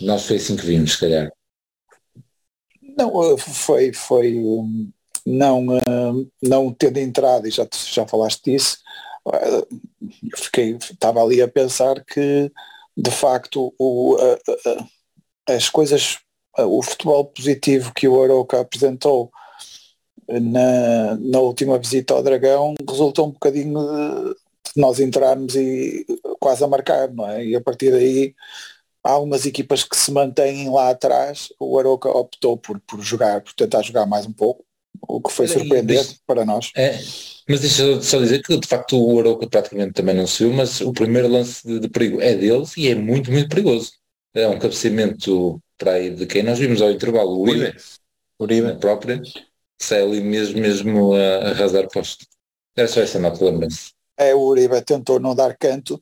Nós 0.01 0.25
foi 0.25 0.35
assim 0.35 0.57
que 0.57 0.65
vimos, 0.65 0.91
se 0.91 0.99
calhar. 0.99 1.31
Não, 2.97 3.33
eh, 3.33 3.37
foi, 3.37 3.93
foi, 3.93 4.37
não, 5.25 5.65
não 6.41 6.73
tendo 6.73 6.97
entrado, 6.97 7.47
e 7.47 7.51
já, 7.51 7.67
já 7.71 8.05
falaste 8.05 8.51
disso, 8.51 8.77
fiquei, 10.35 10.75
estava 10.75 11.23
ali 11.23 11.41
a 11.41 11.47
pensar 11.47 12.03
que 12.05 12.51
de 12.95 13.11
facto 13.11 13.73
o, 13.79 14.15
as 15.49 15.69
coisas, 15.69 16.19
o 16.57 16.81
futebol 16.81 17.25
positivo 17.25 17.93
que 17.93 18.07
o 18.07 18.23
Aroca 18.23 18.61
apresentou 18.61 19.31
na, 20.27 21.15
na 21.19 21.39
última 21.39 21.77
visita 21.77 22.13
ao 22.13 22.23
Dragão 22.23 22.75
resultou 22.87 23.27
um 23.27 23.31
bocadinho 23.31 23.73
de 23.73 24.81
nós 24.81 24.99
entrarmos 24.99 25.55
e 25.55 26.05
quase 26.39 26.63
a 26.63 26.67
marcar, 26.67 27.09
não 27.11 27.29
é? 27.29 27.45
E 27.45 27.55
a 27.55 27.61
partir 27.61 27.91
daí 27.91 28.35
há 29.03 29.11
algumas 29.11 29.45
equipas 29.45 29.83
que 29.83 29.95
se 29.95 30.11
mantêm 30.11 30.69
lá 30.69 30.89
atrás, 30.89 31.49
o 31.59 31.77
Aroca 31.77 32.09
optou 32.09 32.57
por, 32.57 32.79
por 32.81 33.01
jogar, 33.01 33.41
por 33.41 33.53
tentar 33.53 33.83
jogar 33.83 34.05
mais 34.07 34.25
um 34.25 34.33
pouco, 34.33 34.64
o 35.01 35.21
que 35.21 35.31
foi 35.31 35.47
surpreendente 35.47 36.19
para 36.25 36.45
nós. 36.45 36.71
É, 36.75 36.97
mas 37.47 37.61
deixa 37.61 38.01
só 38.01 38.19
dizer 38.19 38.41
que 38.41 38.57
de 38.57 38.67
facto 38.67 38.97
o 38.97 39.19
Arouca 39.19 39.47
praticamente 39.47 39.93
também 39.93 40.15
não 40.15 40.25
se 40.25 40.43
viu, 40.43 40.53
mas 40.53 40.81
o 40.81 40.91
primeiro 40.91 41.27
lance 41.27 41.65
de, 41.65 41.79
de, 41.79 41.89
perigo 41.89 42.21
é 42.21 42.35
deles 42.35 42.75
e 42.77 42.87
é 42.87 42.95
muito, 42.95 43.31
muito 43.31 43.49
perigoso. 43.49 43.91
É 44.33 44.47
um 44.47 44.59
cabeceamento 44.59 45.61
para 45.77 45.93
aí 45.93 46.09
de 46.09 46.25
quem 46.25 46.43
nós 46.43 46.59
vimos 46.59 46.81
ao 46.81 46.91
intervalo, 46.91 47.31
o 47.31 47.41
Uribe, 47.41 47.75
Uribe 48.39 48.79
própria, 48.79 49.21
sai 49.81 50.01
ali 50.01 50.21
mesmo, 50.21 50.59
mesmo 50.59 51.13
a 51.13 51.49
arrasar 51.49 51.87
posto. 51.87 52.25
Era 52.75 52.87
só 52.87 53.01
essa 53.01 53.19
nota, 53.19 53.43
lembrança. 53.43 53.91
É, 54.17 54.33
o 54.33 54.39
Uribe 54.39 54.81
tentou 54.81 55.19
não 55.19 55.35
dar 55.35 55.55
canto, 55.57 56.01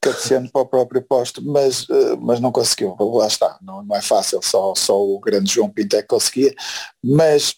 cabeceando 0.00 0.50
para 0.50 0.62
o 0.62 0.66
próprio 0.66 1.02
posto, 1.02 1.42
mas, 1.42 1.86
eh, 1.90 2.16
mas 2.20 2.40
não 2.40 2.52
conseguiu. 2.52 2.96
Lá 2.98 3.26
está, 3.26 3.58
não, 3.60 3.82
não 3.82 3.96
é 3.96 4.02
fácil, 4.02 4.40
só, 4.42 4.74
só 4.74 5.00
o 5.00 5.18
grande 5.18 5.52
João 5.52 5.68
Pinto 5.68 5.96
é 5.96 6.02
que 6.02 6.08
conseguia, 6.08 6.54
mas 7.02 7.56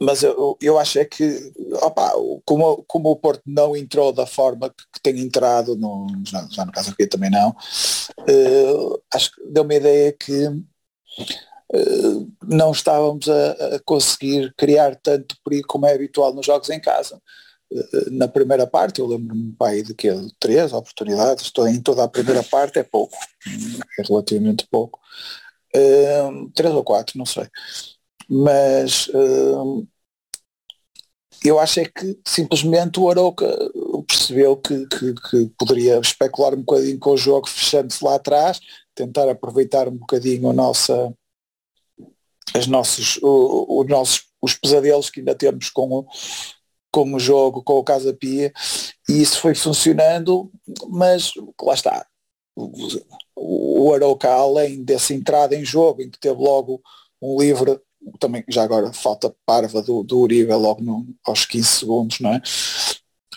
mas 0.00 0.22
eu, 0.22 0.56
eu 0.60 0.78
acho 0.78 0.98
é 0.98 1.04
que 1.04 1.52
opa, 1.82 2.12
como, 2.44 2.84
como 2.84 3.10
o 3.10 3.16
Porto 3.16 3.42
não 3.46 3.76
entrou 3.76 4.12
da 4.12 4.26
forma 4.26 4.70
que, 4.70 4.84
que 4.92 5.00
tem 5.00 5.18
entrado, 5.20 5.76
no, 5.76 6.06
já, 6.26 6.46
já 6.50 6.64
no 6.64 6.72
caso 6.72 6.90
aqui 6.90 7.06
também 7.06 7.30
não, 7.30 7.50
uh, 7.50 9.02
acho 9.14 9.32
que 9.32 9.42
deu 9.46 9.62
uma 9.62 9.74
ideia 9.74 10.12
que 10.12 10.46
uh, 10.48 12.32
não 12.42 12.72
estávamos 12.72 13.28
a, 13.28 13.52
a, 13.52 13.80
conseguir 13.84 14.52
criar 14.56 14.96
tanto 14.96 15.36
perigo 15.44 15.66
como 15.68 15.86
é 15.86 15.94
habitual 15.94 16.34
nos 16.34 16.46
jogos 16.46 16.70
em 16.70 16.80
casa. 16.80 17.20
Uh, 17.72 18.10
na 18.10 18.28
primeira 18.28 18.66
parte, 18.66 19.00
eu 19.00 19.06
lembro-me 19.06 19.52
pai 19.52 19.82
de 19.82 19.94
que 19.94 20.08
três 20.38 20.72
oportunidades, 20.72 21.44
estou 21.44 21.68
em 21.68 21.80
toda 21.80 22.04
a 22.04 22.08
primeira 22.08 22.42
parte 22.42 22.78
é 22.78 22.82
pouco, 22.82 23.16
é 23.98 24.02
relativamente 24.06 24.66
pouco. 24.70 25.00
três 26.54 26.74
ou 26.74 26.84
quatro, 26.84 27.18
não 27.18 27.26
sei 27.26 27.48
mas 28.34 29.08
uh, 29.08 29.86
eu 31.44 31.58
acho 31.58 31.80
é 31.80 31.84
que 31.84 32.18
simplesmente 32.26 32.98
o 32.98 33.10
Aroca 33.10 33.46
percebeu 34.08 34.56
que, 34.56 34.86
que, 34.86 35.14
que, 35.14 35.46
poderia 35.58 35.98
especular 35.98 36.54
um 36.54 36.62
bocadinho 36.62 36.98
com 36.98 37.10
o 37.10 37.16
jogo 37.16 37.46
fechando-se 37.46 38.02
lá 38.02 38.14
atrás, 38.14 38.58
tentar 38.94 39.28
aproveitar 39.28 39.86
um 39.86 39.98
bocadinho 39.98 40.48
a 40.48 40.52
nossa, 40.54 41.12
as 42.54 42.66
nossos, 42.66 43.18
o, 43.22 43.80
o 43.80 43.84
nossos, 43.84 44.24
os 44.40 44.54
pesadelos 44.54 45.10
que 45.10 45.20
ainda 45.20 45.34
temos 45.34 45.68
com 45.68 45.90
o, 45.90 46.06
com 46.90 47.12
o 47.12 47.20
jogo, 47.20 47.62
com 47.62 47.74
o 47.74 47.84
Casa 47.84 48.14
Pia, 48.14 48.50
e 49.10 49.20
isso 49.20 49.40
foi 49.40 49.54
funcionando, 49.54 50.50
mas 50.88 51.32
lá 51.60 51.74
está. 51.74 52.06
O, 53.36 53.92
Aroca, 53.92 54.32
além 54.32 54.82
dessa 54.82 55.12
entrada 55.12 55.54
em 55.54 55.64
jogo, 55.66 56.00
em 56.00 56.10
que 56.10 56.18
teve 56.18 56.40
logo 56.40 56.80
um 57.20 57.38
livre 57.38 57.78
também 58.18 58.44
já 58.48 58.62
agora 58.62 58.92
falta 58.92 59.34
parva 59.46 59.82
do, 59.82 60.02
do 60.02 60.20
Uribe 60.20 60.52
logo 60.54 60.82
no, 60.82 61.06
aos 61.24 61.44
15 61.44 61.66
segundos, 61.66 62.20
não 62.20 62.32
é? 62.34 62.42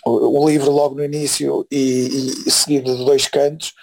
O, 0.04 0.42
o 0.42 0.48
livro 0.48 0.70
logo 0.70 0.94
no 0.94 1.04
início 1.04 1.66
e, 1.70 2.36
e, 2.46 2.50
seguido 2.50 2.96
de 2.96 3.04
dois 3.04 3.26
cantos, 3.26 3.74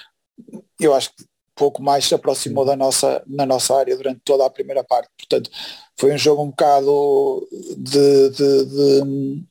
eu 0.80 0.93
acho 0.93 1.10
que 1.15 1.26
pouco 1.56 1.82
mais 1.82 2.06
se 2.06 2.15
aproximou 2.15 2.65
da 2.65 2.76
nossa, 2.76 3.24
na 3.28 3.46
nossa 3.46 3.76
área 3.78 3.96
durante 3.96 4.22
toda 4.24 4.46
a 4.46 4.50
primeira 4.50 4.84
parte. 4.84 5.10
Portanto, 5.17 5.50
foi 6.00 6.13
um 6.13 6.17
jogo 6.17 6.43
um 6.43 6.50
bocado 6.50 7.48
de, 7.78 8.30
de, 8.30 8.65
de, 8.65 9.43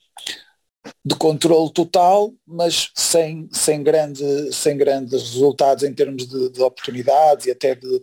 de 1.05 1.17
controle 1.17 1.73
total, 1.73 2.33
mas 2.47 2.91
sem, 2.95 3.49
sem, 3.53 3.83
grande, 3.83 4.53
sem 4.53 4.77
grandes 4.77 5.23
resultados 5.33 5.85
em 5.85 5.95
termos 5.95 6.27
de, 6.27 6.51
de 6.51 6.63
oportunidades 6.63 7.47
e 7.47 7.51
até 7.51 7.75
de, 7.75 8.03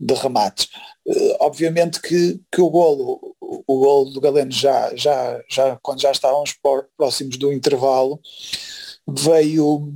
de 0.00 0.14
remates. 0.14 0.68
Uh, 1.06 1.36
obviamente 1.40 2.00
que, 2.00 2.40
que 2.50 2.60
o 2.60 2.68
golo, 2.68 3.36
o 3.40 3.78
golo 3.78 4.10
do 4.10 4.20
Galeno 4.20 4.50
já, 4.50 4.94
já, 4.96 5.40
já, 5.48 5.76
quando 5.80 6.00
já 6.00 6.10
estávamos 6.10 6.52
próximos 6.96 7.36
do 7.36 7.52
intervalo, 7.52 8.20
veio 9.08 9.94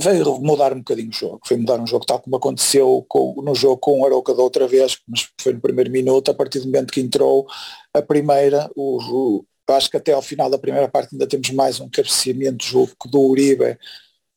veio 0.00 0.38
mudar 0.40 0.72
um 0.72 0.78
bocadinho 0.78 1.10
o 1.10 1.12
jogo, 1.12 1.40
foi 1.44 1.58
mudar 1.58 1.78
um 1.78 1.86
jogo 1.86 2.06
tal 2.06 2.20
como 2.20 2.36
aconteceu 2.36 3.04
com, 3.06 3.42
no 3.42 3.54
jogo 3.54 3.76
com 3.76 4.00
o 4.00 4.06
Aroca 4.06 4.34
da 4.34 4.42
outra 4.42 4.66
vez, 4.66 4.98
mas 5.06 5.28
foi 5.40 5.52
no 5.52 5.60
primeiro 5.60 5.90
minuto, 5.90 6.30
a 6.30 6.34
partir 6.34 6.60
do 6.60 6.66
momento 6.66 6.92
que 6.92 7.00
entrou 7.00 7.46
a 7.92 8.00
primeira, 8.00 8.70
o, 8.74 8.98
o 8.98 9.44
acho 9.68 9.90
que 9.90 9.96
até 9.96 10.12
ao 10.12 10.22
final 10.22 10.50
da 10.50 10.58
primeira 10.58 10.88
parte 10.88 11.14
ainda 11.14 11.26
temos 11.26 11.50
mais 11.50 11.78
um 11.78 11.88
cabeceamento 11.88 12.64
jogo 12.64 12.92
do 13.06 13.20
Uribe, 13.20 13.78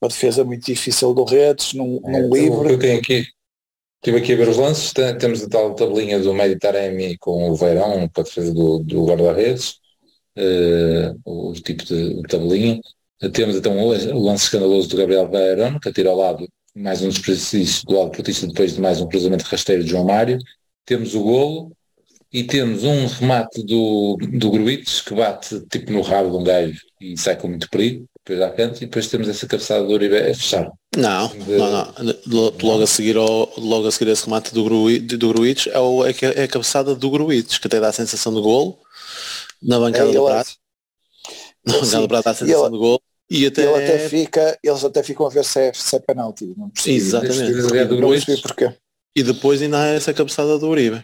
uma 0.01 0.09
defesa 0.09 0.43
muito 0.43 0.65
difícil 0.65 1.13
do 1.13 1.23
Redes, 1.23 1.73
num, 1.73 2.01
é, 2.05 2.11
num 2.11 2.33
livre. 2.33 2.73
Eu 2.73 2.79
tenho 2.79 2.99
aqui, 2.99 3.25
Estive 4.03 4.17
aqui 4.17 4.33
a 4.33 4.35
ver 4.35 4.49
os 4.49 4.57
lances, 4.57 4.91
temos 5.17 5.41
a 5.41 5.47
tal 5.47 5.73
tabelinha 5.75 6.19
do 6.19 6.33
Meditaremi 6.33 7.17
com 7.19 7.49
o 7.49 7.55
Veirão 7.55 8.05
para 8.09 8.23
defesa 8.23 8.53
do, 8.53 8.79
do 8.79 9.05
guarda-redes, 9.05 9.77
uh, 10.37 11.17
o 11.23 11.53
tipo 11.53 11.85
de, 11.85 12.21
tabelinha. 12.23 12.81
Temos 13.31 13.55
então 13.55 13.77
o 13.79 14.25
lance 14.25 14.43
escandaloso 14.43 14.89
do 14.89 14.97
Gabriel 14.97 15.29
Veirão, 15.29 15.79
que 15.79 15.87
atira 15.87 16.09
ao 16.09 16.17
lado 16.17 16.45
mais 16.75 17.01
um 17.01 17.07
desperdício 17.07 17.85
do 17.85 17.97
lado 17.97 18.11
portista 18.11 18.45
depois 18.45 18.75
de 18.75 18.81
mais 18.81 18.99
um 18.99 19.07
cruzamento 19.07 19.45
rasteiro 19.45 19.85
de 19.85 19.91
João 19.91 20.03
Mário. 20.03 20.37
Temos 20.85 21.15
o 21.15 21.23
golo 21.23 21.71
e 22.29 22.43
temos 22.43 22.83
um 22.83 23.05
remate 23.05 23.63
do, 23.63 24.17
do 24.17 24.51
Gruites 24.51 24.99
que 24.99 25.15
bate 25.15 25.61
tipo 25.67 25.93
no 25.93 26.01
rabo 26.01 26.29
de 26.29 26.35
um 26.35 26.43
gajo 26.43 26.81
e 26.99 27.17
sai 27.17 27.37
com 27.37 27.47
muito 27.47 27.69
perigo 27.69 28.05
depois 28.25 28.41
à 28.41 28.49
canto 28.51 28.77
e 28.77 28.85
depois 28.85 29.07
temos 29.07 29.27
essa 29.27 29.45
cabeçada 29.45 29.85
do 29.85 29.93
Uribe 29.93 30.15
a 30.15 30.33
fechar. 30.33 30.71
Não, 30.95 31.27
de... 31.27 31.57
não, 31.57 31.93
não. 32.25 32.53
Logo 32.61 32.83
a 32.83 32.87
seguir 32.87 33.17
ao, 33.17 33.51
logo 33.57 33.87
a 33.87 33.91
seguir 33.91 34.11
esse 34.11 34.25
remate 34.25 34.53
do, 34.53 34.63
Gru, 34.63 34.99
do 34.99 35.27
Gruites 35.29 35.67
é, 35.73 35.79
o, 35.79 36.05
é, 36.05 36.13
é 36.35 36.43
a 36.43 36.47
cabeçada 36.47 36.95
do 36.95 37.09
Gruites, 37.09 37.57
que 37.57 37.67
até 37.67 37.79
dá 37.79 37.89
a 37.89 37.93
sensação 37.93 38.33
de 38.33 38.41
golo 38.41 38.79
na 39.61 39.77
bancada 39.77 40.09
é, 40.09 40.13
do 40.13 40.25
prato. 40.25 40.51
Na 41.65 41.73
bancada 41.73 42.01
do 42.01 42.07
prato 42.07 42.23
dá 42.23 42.31
a 42.31 42.33
sensação 42.33 42.65
ele, 42.65 42.71
de 42.71 42.77
golo. 42.77 43.01
E 43.29 43.45
até... 43.45 43.63
Ele 43.63 43.83
até 43.83 44.09
fica, 44.09 44.59
eles 44.63 44.83
até 44.83 45.03
ficam 45.03 45.25
a 45.25 45.29
ver 45.29 45.43
se 45.43 45.59
é, 45.59 45.73
se 45.73 45.95
é 45.95 45.99
penalti. 45.99 46.53
Não 46.57 46.71
Exatamente. 46.85 47.51
Não 47.99 48.09
percebi 48.09 48.41
porquê. 48.41 48.73
E 49.15 49.23
depois 49.23 49.61
ainda 49.61 49.81
há 49.81 49.87
essa 49.87 50.13
cabeçada 50.13 50.57
do 50.57 50.67
Uribe. 50.67 51.03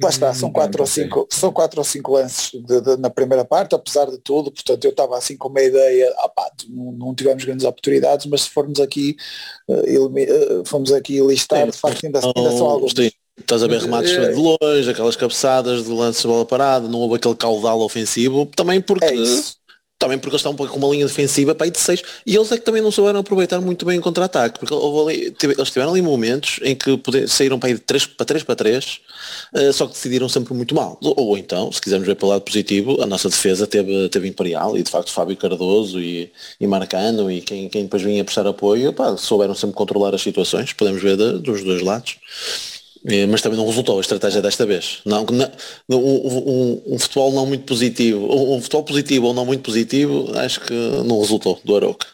Lá 0.00 0.08
está, 0.08 0.32
são 0.32 0.50
quatro 0.50 0.80
ou 0.80 0.86
cinco, 0.86 1.26
são 1.30 1.52
quatro 1.52 1.78
ou 1.78 1.84
cinco 1.84 2.12
lances 2.12 2.50
de, 2.52 2.80
de, 2.80 2.96
na 2.96 3.10
primeira 3.10 3.44
parte, 3.44 3.74
apesar 3.74 4.06
de 4.06 4.16
tudo, 4.18 4.50
portanto 4.50 4.82
eu 4.84 4.90
estava 4.90 5.18
assim 5.18 5.36
com 5.36 5.48
uma 5.48 5.60
ideia, 5.60 6.10
ah, 6.18 6.50
não, 6.70 6.92
não, 6.92 7.14
tivemos 7.14 7.44
grandes 7.44 7.66
oportunidades, 7.66 8.24
mas 8.24 8.42
se 8.42 8.50
formos 8.50 8.80
aqui, 8.80 9.16
uh, 9.68 10.06
uh, 10.06 10.64
fomos 10.64 10.90
aqui 10.92 11.20
listar, 11.20 11.70
de 11.70 11.76
facto 11.76 12.06
ainda, 12.06 12.20
ainda 12.24 12.50
são 12.52 12.66
alguns. 12.66 12.92
Sim. 12.92 13.10
Estás 13.38 13.62
a 13.62 13.66
ver 13.66 13.80
remates 13.80 14.12
é. 14.12 14.30
de 14.30 14.34
longe, 14.34 14.90
aquelas 14.90 15.16
cabeçadas 15.16 15.84
de 15.84 15.90
lance 15.90 16.20
de 16.20 16.28
bola 16.28 16.44
parada, 16.44 16.86
não 16.86 16.98
houve 16.98 17.16
aquele 17.16 17.34
caudal 17.34 17.80
ofensivo, 17.80 18.46
também 18.46 18.80
porque 18.80 19.04
é 19.04 19.14
também 20.02 20.18
porque 20.18 20.34
eles 20.34 20.40
estão 20.40 20.56
com 20.56 20.76
uma 20.76 20.88
linha 20.88 21.06
defensiva 21.06 21.54
para 21.54 21.68
ir 21.68 21.70
de 21.70 21.78
6 21.78 22.02
e 22.26 22.34
eles 22.34 22.50
é 22.50 22.58
que 22.58 22.64
também 22.64 22.82
não 22.82 22.90
souberam 22.90 23.20
aproveitar 23.20 23.60
muito 23.60 23.86
bem 23.86 24.00
o 24.00 24.02
contra-ataque, 24.02 24.58
porque 24.58 24.74
ali, 24.74 25.32
eles 25.40 25.70
tiveram 25.70 25.92
ali 25.92 26.02
momentos 26.02 26.58
em 26.62 26.74
que 26.74 26.96
poder, 26.96 27.28
saíram 27.28 27.56
para 27.56 27.70
ir 27.70 27.74
de 27.74 27.82
3 27.82 28.06
para 28.06 28.26
3 28.26 28.42
para 28.42 28.56
3, 28.56 29.00
uh, 29.54 29.72
só 29.72 29.86
que 29.86 29.92
decidiram 29.92 30.28
sempre 30.28 30.54
muito 30.54 30.74
mal. 30.74 30.98
Ou, 31.00 31.38
então, 31.38 31.70
se 31.70 31.80
quisermos 31.80 32.06
ver 32.06 32.16
pelo 32.16 32.32
lado 32.32 32.42
positivo, 32.42 33.00
a 33.00 33.06
nossa 33.06 33.28
defesa 33.28 33.64
teve, 33.64 34.08
teve 34.08 34.26
Imperial 34.26 34.76
e 34.76 34.82
de 34.82 34.90
facto 34.90 35.12
Fábio 35.12 35.36
Cardoso 35.36 36.00
e, 36.00 36.32
e 36.58 36.66
Marcano 36.66 37.30
e 37.30 37.40
quem, 37.40 37.68
quem 37.68 37.84
depois 37.84 38.02
vinha 38.02 38.24
prestar 38.24 38.46
apoio, 38.46 38.92
pá, 38.92 39.16
souberam 39.16 39.54
sempre 39.54 39.76
controlar 39.76 40.14
as 40.14 40.22
situações, 40.22 40.72
podemos 40.72 41.00
ver 41.00 41.16
de, 41.16 41.38
dos 41.38 41.62
dois 41.62 41.80
lados. 41.80 42.16
É, 43.04 43.26
mas 43.26 43.42
também 43.42 43.58
não 43.58 43.66
resultou 43.66 43.98
a 43.98 44.00
estratégia 44.00 44.40
desta 44.40 44.64
vez. 44.64 45.02
Não, 45.04 45.26
não 45.88 46.00
um, 46.00 46.82
um, 46.94 46.98
futebol 46.98 47.32
não 47.32 47.44
muito 47.44 47.64
positivo, 47.64 48.26
um, 48.32 48.60
futebol 48.60 48.84
positivo 48.84 49.26
ou 49.26 49.34
não 49.34 49.44
muito 49.44 49.62
positivo, 49.62 50.36
acho 50.38 50.60
que 50.60 50.74
não 51.04 51.20
resultou 51.20 51.60
do 51.64 51.74
Aroca. 51.74 52.06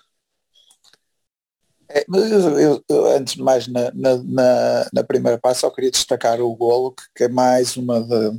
É, 1.90 2.04
eu, 2.08 2.82
eu, 2.88 3.06
antes 3.06 3.34
de 3.34 3.42
mais 3.42 3.66
na, 3.66 3.90
na, 3.94 4.88
na, 4.92 5.04
primeira 5.04 5.38
parte 5.38 5.60
só 5.60 5.70
queria 5.70 5.90
destacar 5.90 6.38
o 6.40 6.54
golo 6.54 6.94
que, 7.14 7.24
é 7.24 7.28
mais 7.28 7.76
uma 7.78 8.00
de 8.02 8.38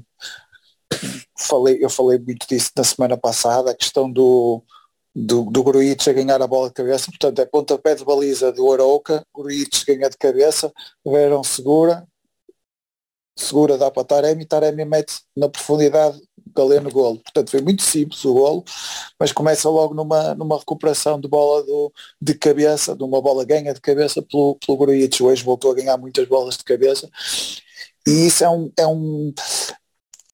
falei, 1.37 1.77
eu 1.83 1.89
falei 1.89 2.19
muito 2.19 2.47
disso 2.47 2.71
na 2.75 2.83
semana 2.83 3.17
passada, 3.17 3.71
a 3.71 3.75
questão 3.75 4.11
do, 4.11 4.61
do, 5.15 5.45
do 5.45 5.63
Gruites 5.63 6.07
a 6.07 6.13
ganhar 6.13 6.41
a 6.41 6.47
bola 6.47 6.67
de 6.67 6.75
cabeça, 6.75 7.07
portanto 7.07 7.39
é 7.39 7.45
pontapé 7.45 7.95
de 7.95 8.05
baliza 8.05 8.51
do 8.51 8.71
Arouca, 8.71 9.25
Gruites 9.35 9.83
ganha 9.83 10.09
de 10.09 10.17
cabeça, 10.17 10.71
Verão 11.05 11.43
segura, 11.43 12.05
segura 13.41 13.77
dá 13.77 13.89
para 13.91 14.03
Taremi, 14.03 14.45
Taremi 14.45 14.85
mete 14.85 15.21
na 15.35 15.49
profundidade 15.49 16.19
Galeno 16.55 16.91
golo. 16.91 17.19
Portanto, 17.19 17.51
foi 17.51 17.61
muito 17.61 17.81
simples 17.81 18.23
o 18.25 18.33
golo, 18.33 18.63
mas 19.19 19.31
começa 19.31 19.69
logo 19.69 19.93
numa, 19.93 20.33
numa 20.35 20.57
recuperação 20.57 21.19
de 21.19 21.27
bola 21.27 21.63
do, 21.63 21.91
de 22.21 22.33
cabeça, 22.33 22.95
de 22.95 23.03
uma 23.03 23.21
bola 23.21 23.45
ganha 23.45 23.73
de 23.73 23.81
cabeça 23.81 24.21
pelo, 24.21 24.55
pelo 24.55 24.77
Gruitch. 24.77 25.21
Hoje 25.21 25.43
voltou 25.43 25.71
a 25.71 25.75
ganhar 25.75 25.97
muitas 25.97 26.27
bolas 26.27 26.57
de 26.57 26.63
cabeça. 26.63 27.09
E 28.07 28.27
isso 28.27 28.43
é 28.43 28.49
um, 28.49 28.71
é 28.77 28.87
um, 28.87 29.33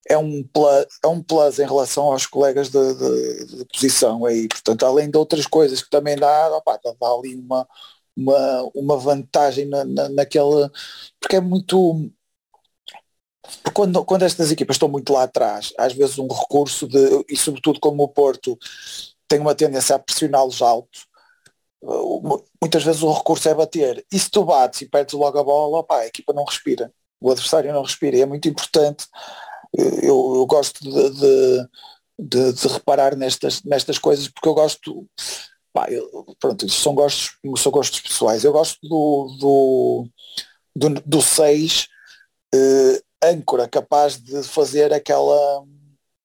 é 0.08 0.18
um, 0.18 0.44
plus, 0.44 0.86
é 1.04 1.08
um 1.08 1.22
plus 1.22 1.60
em 1.60 1.66
relação 1.66 2.06
aos 2.12 2.26
colegas 2.26 2.70
de, 2.70 2.94
de, 2.94 3.58
de 3.58 3.66
posição 3.66 4.26
aí. 4.26 4.48
Portanto, 4.48 4.86
além 4.86 5.10
de 5.10 5.18
outras 5.18 5.46
coisas 5.46 5.82
que 5.82 5.90
também 5.90 6.16
dá, 6.16 6.56
opa, 6.56 6.80
dá 6.84 7.08
ali 7.08 7.36
uma, 7.36 7.68
uma, 8.16 8.70
uma 8.74 8.98
vantagem 8.98 9.68
na, 9.68 9.84
na, 9.84 10.10
naquela. 10.10 10.72
Porque 11.20 11.36
é 11.38 11.42
muito 11.42 12.10
quando, 13.74 14.04
quando 14.06 14.24
estas 14.24 14.52
equipas 14.52 14.76
estão 14.76 14.90
muito 14.90 15.14
lá 15.14 15.24
atrás, 15.24 15.74
às 15.78 15.94
vezes 15.94 16.18
um 16.18 16.28
recurso 16.28 16.88
de, 16.88 17.26
e 17.30 17.36
sobretudo 17.36 17.80
como 17.80 18.04
o 18.04 18.08
Porto 18.08 18.58
tem 19.28 19.40
uma 19.40 19.56
tendência 19.56 19.96
a 19.96 20.00
pressioná-los 20.00 20.62
alto, 20.62 21.00
uh, 21.82 22.44
muitas 22.62 22.84
vezes 22.84 23.02
o 23.02 23.12
recurso 23.12 23.50
é 23.50 23.54
bater. 23.54 24.06
E 24.12 24.20
se 24.20 24.30
tu 24.30 24.44
bates 24.44 24.82
e 24.82 24.90
perdes 24.90 25.14
logo 25.14 25.38
a 25.38 25.44
bola, 25.44 25.80
opa, 25.80 25.98
a 25.98 26.08
equipa 26.08 26.34
não 26.34 26.46
respira. 26.46 26.92
O 27.20 27.32
adversário 27.32 27.74
não 27.74 27.84
respira. 27.84 28.18
E 28.18 28.22
é 28.22 28.26
muito 28.26 28.48
importante. 28.48 29.08
Eu, 29.74 30.36
eu 30.36 30.46
gosto 30.46 30.80
de, 30.84 31.10
de, 31.10 31.68
de, 32.20 32.54
de, 32.54 32.68
reparar 32.68 33.16
nestas, 33.16 33.62
nestas 33.64 33.98
coisas 33.98 34.28
porque 34.28 34.48
eu 34.48 34.54
gosto. 34.54 35.08
Pá, 35.74 35.88
eu, 35.90 36.26
pronto, 36.40 36.70
são 36.70 36.96
gostos, 36.96 37.32
são 37.58 37.72
gostos 37.72 38.00
pessoais. 38.00 38.44
Eu 38.44 38.54
gosto 38.54 38.80
do, 38.84 39.38
do, 39.40 40.08
do, 40.76 41.02
do 41.02 41.22
6 41.22 41.88
âncora 43.30 43.68
capaz 43.68 44.18
de 44.18 44.44
fazer 44.44 44.94
aquela. 44.94 45.64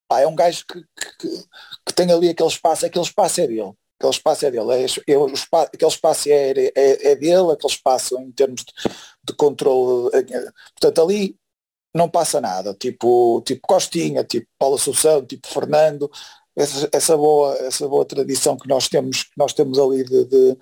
Pá, 0.09 0.21
é 0.21 0.27
um 0.27 0.35
gajo 0.35 0.65
que, 0.67 0.81
que, 1.19 1.45
que, 1.87 1.95
tem 1.95 2.11
ali 2.11 2.29
aquele 2.29 2.49
espaço, 2.49 2.87
aquele 2.87 3.05
espaço 3.05 3.41
é 3.41 3.47
dele. 3.47 3.73
Aquele 3.99 4.13
espaço 4.13 4.47
é 4.47 4.51
dele, 4.51 4.73
é, 4.73 5.13
é, 5.13 5.19
o 5.19 5.27
espaço, 5.29 5.71
aquele 5.73 5.91
espaço 5.91 6.29
é, 6.29 6.51
é, 6.51 7.13
é 7.13 7.17
dele, 7.17 7.53
aquele 7.53 7.73
espaço 7.73 8.19
em 8.19 8.33
termos 8.33 8.65
de, 8.65 8.73
de 9.25 9.35
controle. 9.35 10.11
Portanto, 10.75 11.03
ali 11.03 11.37
não 11.95 12.09
passa 12.09 12.41
nada, 12.41 12.75
tipo, 12.75 13.43
tipo 13.43 13.61
Costinha, 13.67 14.25
tipo 14.25 14.47
Paulo 14.59 14.77
Assunção, 14.77 15.25
tipo 15.25 15.47
Fernando, 15.49 16.11
essa, 16.57 16.89
essa, 16.93 17.17
boa, 17.17 17.55
essa 17.59 17.89
boa 17.89 18.05
tradição 18.05 18.57
que 18.57 18.69
nós 18.69 18.89
temos, 18.89 19.25
que 19.25 19.33
nós 19.37 19.53
temos 19.53 19.79
ali 19.79 20.05
de, 20.05 20.25
de 20.25 20.57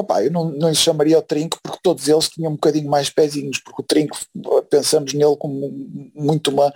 opa, 0.00 0.22
eu 0.22 0.30
não, 0.30 0.50
não 0.50 0.68
lhe 0.68 0.74
chamaria 0.74 1.18
o 1.18 1.22
Trinco 1.22 1.58
porque 1.62 1.78
todos 1.82 2.08
eles 2.08 2.28
tinham 2.28 2.50
um 2.50 2.54
bocadinho 2.54 2.90
mais 2.90 3.08
pezinhos, 3.10 3.60
porque 3.64 3.82
o 3.82 3.84
Trinco 3.84 4.18
pensamos 4.68 5.12
nele 5.14 5.36
como 5.36 5.70
muito 6.14 6.50
uma, 6.50 6.72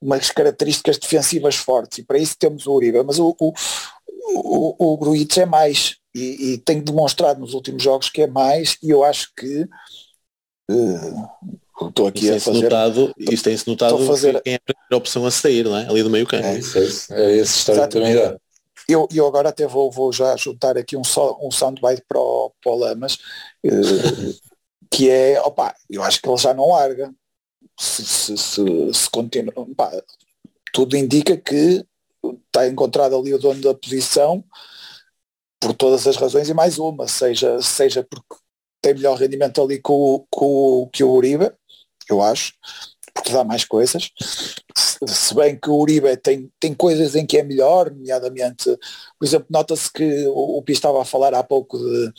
umas 0.00 0.30
características 0.30 0.98
defensivas 0.98 1.56
fortes 1.56 1.98
e 1.98 2.04
para 2.04 2.18
isso 2.18 2.36
temos 2.38 2.66
o 2.66 2.72
Uribe, 2.72 3.02
mas 3.02 3.18
o, 3.18 3.36
o, 3.40 3.52
o, 4.34 4.92
o 4.92 4.96
Gruitch 4.98 5.36
é 5.38 5.46
mais 5.46 5.96
e, 6.14 6.52
e 6.52 6.58
tem 6.58 6.80
demonstrado 6.80 7.40
nos 7.40 7.54
últimos 7.54 7.82
jogos 7.82 8.08
que 8.08 8.22
é 8.22 8.26
mais 8.26 8.76
e 8.82 8.90
eu 8.90 9.04
acho 9.04 9.30
que 9.36 9.68
uh, 10.70 11.88
estou 11.88 12.06
aqui 12.06 12.26
isso 12.26 12.50
a 12.50 12.52
fazer 12.52 12.62
notado, 12.62 13.14
isso 13.18 13.44
tem-se 13.44 13.68
notado 13.68 13.96
a 13.96 14.06
fazer 14.06 14.40
quem 14.42 14.54
é 14.54 14.60
a 14.90 14.96
opção 14.96 15.26
a 15.26 15.30
sair, 15.30 15.64
não 15.64 15.76
é? 15.76 15.86
ali 15.88 16.02
do 16.02 16.10
meio 16.10 16.26
campo. 16.26 16.46
É, 16.46 16.54
é, 16.54 16.56
é 16.56 17.36
esse 17.36 17.58
história 17.58 17.86
também 17.86 18.14
dá 18.14 18.36
eu, 18.88 19.08
eu 19.12 19.26
agora 19.26 19.48
até 19.48 19.66
vou, 19.66 19.90
vou 19.90 20.12
já 20.12 20.36
juntar 20.36 20.76
aqui 20.76 20.96
um, 20.96 21.04
so, 21.04 21.38
um 21.42 21.50
soundbite 21.50 22.02
para 22.08 22.18
o, 22.18 22.52
para 22.62 22.72
o 22.72 22.76
Lamas, 22.76 23.18
eh, 23.64 23.70
que 24.90 25.10
é, 25.10 25.40
opa, 25.40 25.74
eu 25.90 26.02
acho 26.02 26.20
que 26.20 26.28
ele 26.28 26.36
já 26.36 26.54
não 26.54 26.70
larga. 26.70 27.12
Se, 27.78 28.04
se, 28.04 28.36
se, 28.38 28.94
se 28.94 29.10
continua, 29.10 29.52
opa, 29.56 29.90
tudo 30.72 30.96
indica 30.96 31.36
que 31.36 31.84
está 32.46 32.66
encontrado 32.66 33.16
ali 33.16 33.34
o 33.34 33.38
dono 33.38 33.60
da 33.60 33.74
posição 33.74 34.44
por 35.60 35.74
todas 35.74 36.06
as 36.06 36.16
razões 36.16 36.48
e 36.48 36.54
mais 36.54 36.78
uma, 36.78 37.08
seja, 37.08 37.60
seja 37.60 38.04
porque 38.04 38.36
tem 38.80 38.94
melhor 38.94 39.16
rendimento 39.18 39.60
ali 39.60 39.80
com, 39.80 40.26
com, 40.30 40.88
que 40.92 41.02
o 41.02 41.10
Uribe, 41.10 41.50
eu 42.08 42.22
acho, 42.22 42.52
porque 43.16 43.32
dá 43.32 43.42
mais 43.42 43.64
coisas. 43.64 44.10
Se 45.06 45.34
bem 45.34 45.58
que 45.58 45.68
o 45.68 45.76
Uribe 45.76 46.16
tem, 46.18 46.50
tem 46.60 46.74
coisas 46.74 47.14
em 47.14 47.26
que 47.26 47.38
é 47.38 47.42
melhor, 47.42 47.90
nomeadamente, 47.90 48.64
por 49.18 49.26
exemplo, 49.26 49.46
nota-se 49.50 49.90
que 49.92 50.26
o, 50.28 50.58
o 50.58 50.62
Pi 50.62 50.72
estava 50.72 51.02
a 51.02 51.04
falar 51.04 51.34
há 51.34 51.42
pouco 51.42 51.78
de 51.78 52.12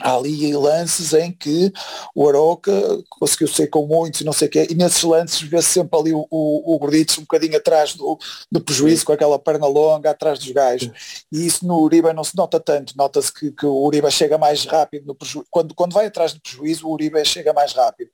há 0.00 0.16
ali 0.16 0.54
lances 0.54 1.12
em 1.12 1.30
que 1.30 1.72
o 2.14 2.28
Aroca 2.28 2.72
conseguiu 3.10 3.48
ser 3.48 3.66
com 3.66 3.86
muitos 3.86 4.20
e 4.20 4.24
não 4.24 4.32
sei 4.32 4.48
o 4.48 4.50
quê, 4.50 4.66
e 4.70 4.74
nesses 4.74 5.02
lances 5.02 5.40
vê-se 5.42 5.68
sempre 5.68 5.98
ali 5.98 6.12
o, 6.14 6.26
o, 6.30 6.74
o 6.74 6.78
Gorditos 6.78 7.18
um 7.18 7.22
bocadinho 7.22 7.56
atrás 7.56 7.94
do, 7.94 8.18
do 8.50 8.60
prejuízo, 8.60 9.04
com 9.04 9.12
aquela 9.12 9.38
perna 9.38 9.66
longa 9.66 10.10
atrás 10.10 10.38
dos 10.38 10.50
gajos. 10.50 10.90
E 11.30 11.46
isso 11.46 11.66
no 11.66 11.80
Uribe 11.80 12.12
não 12.12 12.24
se 12.24 12.36
nota 12.36 12.58
tanto, 12.58 12.96
nota-se 12.96 13.32
que, 13.32 13.50
que, 13.50 13.66
o 13.66 13.84
Uribe 13.84 14.10
chega 14.10 14.38
mais 14.38 14.64
rápido 14.64 15.06
no 15.06 15.14
prejuízo. 15.14 15.46
Quando, 15.50 15.74
quando 15.74 15.92
vai 15.92 16.06
atrás 16.06 16.32
do 16.32 16.40
prejuízo, 16.40 16.86
o 16.86 16.92
Uribe 16.92 17.24
chega 17.24 17.52
mais 17.52 17.72
rápido. 17.72 18.10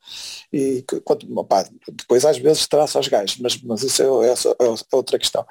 E 0.53 0.85
quando, 1.05 1.27
depois 1.93 2.25
às 2.25 2.39
vezes 2.39 2.67
traça 2.67 2.99
aos 2.99 3.09
gajos, 3.09 3.39
mas, 3.39 3.61
mas 3.63 3.83
isso 3.83 4.03
é, 4.23 4.31
é, 4.31 4.33
é 4.33 4.97
outra 4.97 5.19
questão. 5.19 5.47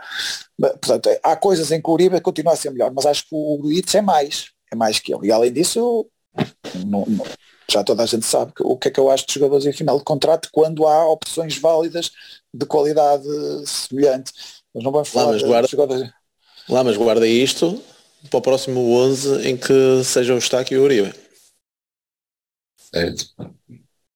Mas, 0.58 0.72
portanto, 0.72 1.10
há 1.24 1.36
coisas 1.36 1.72
em 1.72 1.82
que 1.82 1.90
o 1.90 1.94
Uribe 1.94 2.20
continua 2.22 2.54
a 2.54 2.56
ser 2.56 2.72
melhor, 2.72 2.92
mas 2.94 3.06
acho 3.06 3.24
que 3.24 3.36
o 3.36 3.58
Gorditos 3.58 3.96
é 3.96 4.02
mais 4.02 4.58
é 4.72 4.76
mais 4.76 5.00
que 5.00 5.14
ele. 5.14 5.28
E 5.28 5.32
além 5.32 5.52
disso, 5.52 6.10
não, 6.86 7.06
não, 7.08 7.26
já 7.70 7.84
toda 7.84 8.04
a 8.04 8.06
gente 8.06 8.26
sabe 8.26 8.54
que, 8.54 8.64
o 8.64 8.78
que 8.78 8.88
é 8.88 8.92
que 8.92 9.00
eu 9.00 9.10
acho 9.12 9.26
de 9.28 9.34
jogadores 9.34 9.66
em 9.66 9.74
final 9.74 9.98
de 9.98 10.04
contrato 10.04 10.50
quando 10.52 10.88
há 10.88 11.08
opções 11.10 11.58
válidas 11.58 12.12
de 12.54 12.66
qualidade 12.66 13.28
semelhante. 13.66 14.32
Mas 14.74 14.84
não 14.84 14.92
vamos 14.92 15.10
falar 15.10 15.26
lá, 15.28 15.32
mas 15.34 15.44
guarda, 15.44 15.68
jogadores... 15.68 16.10
Lá, 16.70 16.84
mas 16.84 16.98
guarda 16.98 17.28
isto 17.28 17.82
para 18.30 18.40
o 18.40 18.42
próximo 18.42 18.80
11 18.92 19.48
em 19.48 19.58
que 19.58 20.04
seja 20.04 20.34
o 20.34 20.38
Estaque 20.38 20.74
e 20.74 20.78
o 20.78 20.84
Uribe. 20.84 21.14
Certo. 22.78 23.26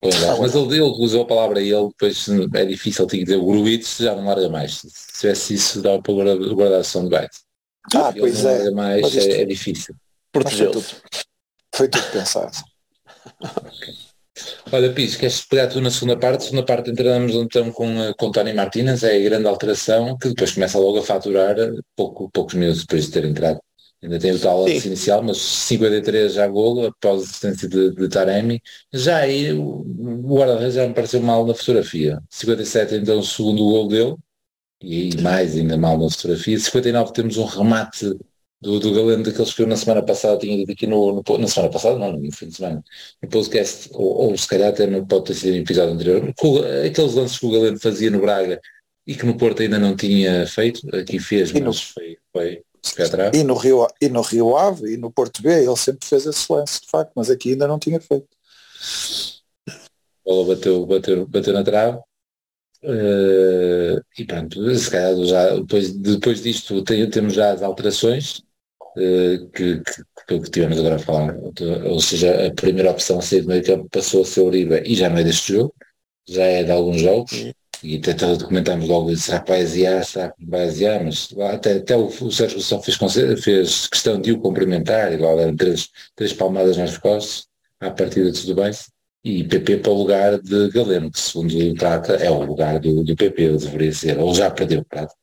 Ah, 0.04 0.36
mas 0.40 0.56
ele, 0.56 0.74
ele 0.74 0.82
usou 0.82 1.22
a 1.22 1.28
palavra 1.28 1.62
ele, 1.62 1.88
depois 1.90 2.28
é 2.56 2.66
difícil 2.66 3.06
ter 3.06 3.18
que 3.18 3.24
dizer 3.26 3.38
o 3.38 3.82
já 4.04 4.16
não 4.16 4.26
larga 4.26 4.50
mais. 4.50 4.82
Se 4.82 5.20
tivesse 5.20 5.54
isso 5.54 5.82
dava 5.82 6.02
para 6.02 6.14
guardar 6.54 6.80
a 6.80 6.84
som 6.84 7.08
de 7.08 7.10
bite. 7.10 7.38
Ah, 7.94 8.10
ele 8.10 8.22
pois 8.22 8.44
é. 8.44 8.72
mais, 8.72 9.16
é, 9.16 9.42
é, 9.42 9.46
difícil. 9.46 9.96
Protegê-lo. 10.32 10.84
Foi 11.82 11.90
tudo 11.90 12.12
pensado. 12.12 12.52
Olha, 14.72 14.94
Pis, 14.94 15.16
queres 15.16 15.42
pegar 15.42 15.68
tu 15.68 15.82
na 15.82 15.90
segunda 15.90 16.16
parte? 16.16 16.44
segunda 16.44 16.64
parte 16.64 16.92
entramos 16.92 17.34
então 17.34 17.72
com, 17.72 17.88
eh, 18.04 18.14
com 18.20 18.32
Tony 18.32 18.54
Martínez, 18.54 19.02
é 19.02 19.18
a 19.18 19.20
grande 19.20 19.48
alteração, 19.48 20.16
que 20.16 20.30
depois 20.30 20.52
começa 20.52 20.78
logo 20.78 21.00
a 21.00 21.04
faturar 21.04 21.56
pouco, 21.96 22.30
poucos 22.30 22.54
minutos 22.54 22.82
depois 22.82 23.08
de 23.08 23.12
ter 23.12 23.26
entrado. 23.26 23.60
Ainda 24.00 24.20
tem 24.20 24.32
o 24.32 24.40
tal 24.40 24.70
inicial, 24.70 25.24
mas 25.24 25.38
53 25.40 26.34
já 26.34 26.48
golo, 26.48 26.86
após 26.86 27.22
a 27.22 27.24
assistência 27.24 27.68
de, 27.68 27.96
de 27.96 28.08
Taremi. 28.08 28.62
Já 28.94 29.18
aí 29.18 29.52
o, 29.52 29.64
o 29.64 30.38
guarda-redes 30.38 30.76
já 30.76 30.88
me 30.88 30.94
pareceu 30.94 31.20
mal 31.20 31.48
na 31.48 31.56
fotografia. 31.56 32.22
57 32.30 32.94
então 32.94 33.18
o 33.18 33.24
segundo 33.24 33.64
golo 33.64 33.88
dele, 33.88 34.16
e 34.84 35.14
aí 35.16 35.22
mais 35.22 35.56
ainda 35.58 35.78
mal 35.78 35.98
na 35.98 36.12
fotografia. 36.12 36.60
59 36.60 37.12
temos 37.12 37.38
um 37.38 37.46
remate 37.46 38.16
do, 38.62 38.80
do 38.80 38.94
Galeno 38.94 39.24
daqueles 39.24 39.54
que 39.54 39.62
eu 39.64 39.68
na 39.68 39.76
semana 39.76 40.04
passada 40.04 40.38
tinha 40.38 40.56
dito 40.56 40.72
aqui 40.72 40.86
no, 40.86 41.14
no, 41.28 41.38
na 41.38 41.48
semana 41.48 41.72
passada, 41.72 41.98
não, 41.98 42.14
no 42.14 42.32
fim 42.32 42.48
de 42.48 42.56
semana, 42.56 42.84
no 43.22 43.30
podcast, 43.30 43.90
ou, 43.94 44.30
ou 44.30 44.38
se 44.38 44.48
calhar 44.48 44.70
até 44.70 44.86
no, 44.86 45.06
pode 45.06 45.26
ter 45.26 45.34
sido 45.34 45.52
no 45.56 45.62
episódio 45.62 45.94
anterior, 45.96 46.34
aqueles 46.86 47.14
lances 47.16 47.40
que 47.40 47.46
o 47.46 47.52
Galeno 47.52 47.80
fazia 47.80 48.12
no 48.12 48.22
Braga, 48.22 48.62
e 49.08 49.16
que 49.16 49.26
no 49.26 49.36
Porto 49.36 49.64
ainda 49.64 49.80
não 49.80 49.96
tinha 49.96 50.46
feito, 50.46 50.88
aqui 50.96 51.18
fez, 51.20 51.50
E 51.50 51.60
no- 51.60 51.68
mas 51.68 51.82
foi, 51.82 52.18
foi, 52.32 52.62
foi 52.84 53.06
atrás. 53.06 53.36
E 53.36 53.44
no, 53.44 53.56
Rio, 53.56 53.88
e 54.00 54.08
no 54.10 54.22
Rio 54.22 54.56
Ave 54.56 54.94
e 54.94 54.98
no 54.98 55.12
Porto 55.12 55.42
B 55.42 55.50
ele 55.50 55.76
sempre 55.76 56.08
fez 56.08 56.26
esse 56.28 56.52
lance, 56.54 56.82
de 56.82 56.88
facto, 56.88 57.12
mas 57.16 57.30
aqui 57.32 57.54
ainda 57.54 57.68
não 57.68 57.80
tinha 57.80 58.00
feito. 58.00 58.28
A 59.68 59.74
bola 60.24 60.56
bateu, 60.56 60.86
bateu, 60.86 61.28
bateu 61.28 61.54
na 61.54 61.64
trave. 61.64 62.00
Eh, 62.84 64.02
e 64.18 64.26
pronto, 64.26 64.76
se 64.76 64.90
calhar 64.90 65.16
já, 65.26 65.56
depois, 65.56 65.92
depois 65.94 66.42
disto 66.42 66.84
tem- 66.84 67.08
temos 67.10 67.34
já 67.34 67.52
as 67.54 67.62
alterações 67.62 68.42
que, 68.96 69.50
que, 69.54 69.82
que, 70.28 70.40
que 70.40 70.52
tivemos 70.52 70.80
agora 70.80 70.96
a 70.96 71.00
falar. 71.00 71.36
Ou 71.86 72.00
seja, 72.00 72.48
a 72.48 72.54
primeira 72.54 72.92
opção 72.92 73.20
a 73.20 73.22
sair 73.22 73.42
do 73.42 73.48
meio 73.48 73.64
campo 73.64 73.90
passou 73.90 74.22
a 74.22 74.26
ser 74.26 74.42
Uribe 74.42 74.82
e 74.86 74.96
já 74.96 75.10
não 75.10 75.18
é 75.18 75.24
deste 75.24 75.54
jogo, 75.54 75.74
já 76.28 76.44
é 76.44 76.64
de 76.64 76.72
alguns 76.72 77.02
jogos. 77.02 77.54
E 77.84 77.98
até 77.98 78.14
documentámos 78.14 78.88
logo 78.88 79.16
será 79.16 79.40
que 79.40 79.50
vai 79.50 79.62
aziar, 79.62 80.06
será 80.06 80.34
não 80.40 80.50
vai 80.50 80.66
aziar, 80.66 81.04
mas 81.04 81.34
até, 81.52 81.74
até 81.78 81.98
o, 81.98 82.06
o 82.06 82.32
Sérgio 82.32 82.62
só 82.62 82.80
fez, 82.80 82.96
fez 83.44 83.88
questão 83.88 84.22
de 84.22 84.32
o 84.32 84.40
cumprimentar, 84.40 85.12
igual 85.12 85.40
eram 85.40 85.56
três, 85.56 85.90
três 86.16 86.32
palmadas 86.32 86.78
nas 86.78 86.98
costas, 86.98 87.48
à 87.80 87.90
partida 87.90 88.32
tudo 88.32 88.54
bem, 88.54 88.72
e 89.24 89.44
PP 89.44 89.78
para 89.78 89.92
o 89.92 89.98
lugar 89.98 90.40
de 90.40 90.70
Galeno, 90.70 91.12
que 91.12 91.20
segundo 91.20 91.58
o 91.58 91.76
Prata 91.76 92.14
é 92.14 92.30
o 92.30 92.44
lugar 92.44 92.80
do, 92.80 93.04
do 93.04 93.16
PP, 93.16 93.58
deveria 93.58 93.94
ser, 93.94 94.20
ou 94.20 94.34
já 94.34 94.52
perdeu 94.52 94.86
Prata. 94.86 95.14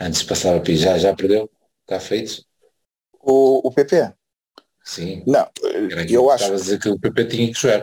Antes 0.00 0.22
passava 0.22 0.60
para 0.60 0.74
já, 0.74 0.98
já 0.98 1.14
perdeu, 1.14 1.50
está 1.82 1.98
feito? 1.98 2.44
O, 3.26 3.66
o 3.68 3.72
PP? 3.72 4.12
Sim. 4.84 5.24
Não, 5.26 5.48
eu 5.64 5.88
que 5.88 6.16
acho, 6.30 6.44
Estava 6.44 6.54
a 6.54 6.56
dizer 6.56 6.78
que 6.78 6.88
o 6.88 6.98
PP 6.98 7.24
tinha 7.26 7.46
que 7.48 7.60
jogar. 7.60 7.82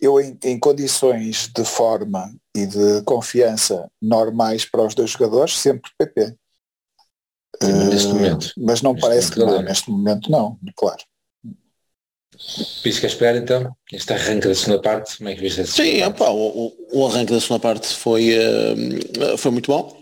eu 0.00 0.20
em, 0.20 0.36
em 0.44 0.58
condições 0.58 1.48
de 1.54 1.64
forma 1.64 2.34
e 2.56 2.66
de 2.66 3.02
confiança 3.04 3.90
normais 4.02 4.64
para 4.64 4.82
os 4.82 4.94
dois 4.94 5.10
jogadores, 5.10 5.56
sempre 5.58 5.90
PP. 5.96 6.34
Sim, 7.62 7.72
mas 7.74 7.88
neste 7.90 8.08
Eh, 8.08 8.14
momento. 8.14 8.52
Mas 8.56 8.82
não 8.82 8.92
Neste 8.94 9.06
parece 9.06 9.30
que 9.30 9.38
não, 9.38 9.62
neste 9.62 9.90
momento 9.90 10.30
não, 10.30 10.58
claro. 10.76 11.02
Pisca 12.82 13.06
a 13.06 13.08
esperar 13.10 13.36
então, 13.36 13.76
este 13.92 14.12
arranque 14.12 14.48
da 14.48 14.54
segunda 14.54 14.80
parte, 14.80 15.18
como 15.18 15.28
é 15.28 15.34
que 15.34 15.40
viste 15.42 15.66
Sim, 15.66 15.82
segunda 15.82 16.08
opá, 16.08 16.30
o, 16.30 16.72
o- 16.92 17.06
arranque 17.06 17.32
da 17.32 17.40
segunda 17.40 17.60
parte 17.60 17.86
foi, 17.88 18.30
eh, 18.32 19.36
foi 19.36 19.50
muito 19.50 19.70
bom, 19.70 19.99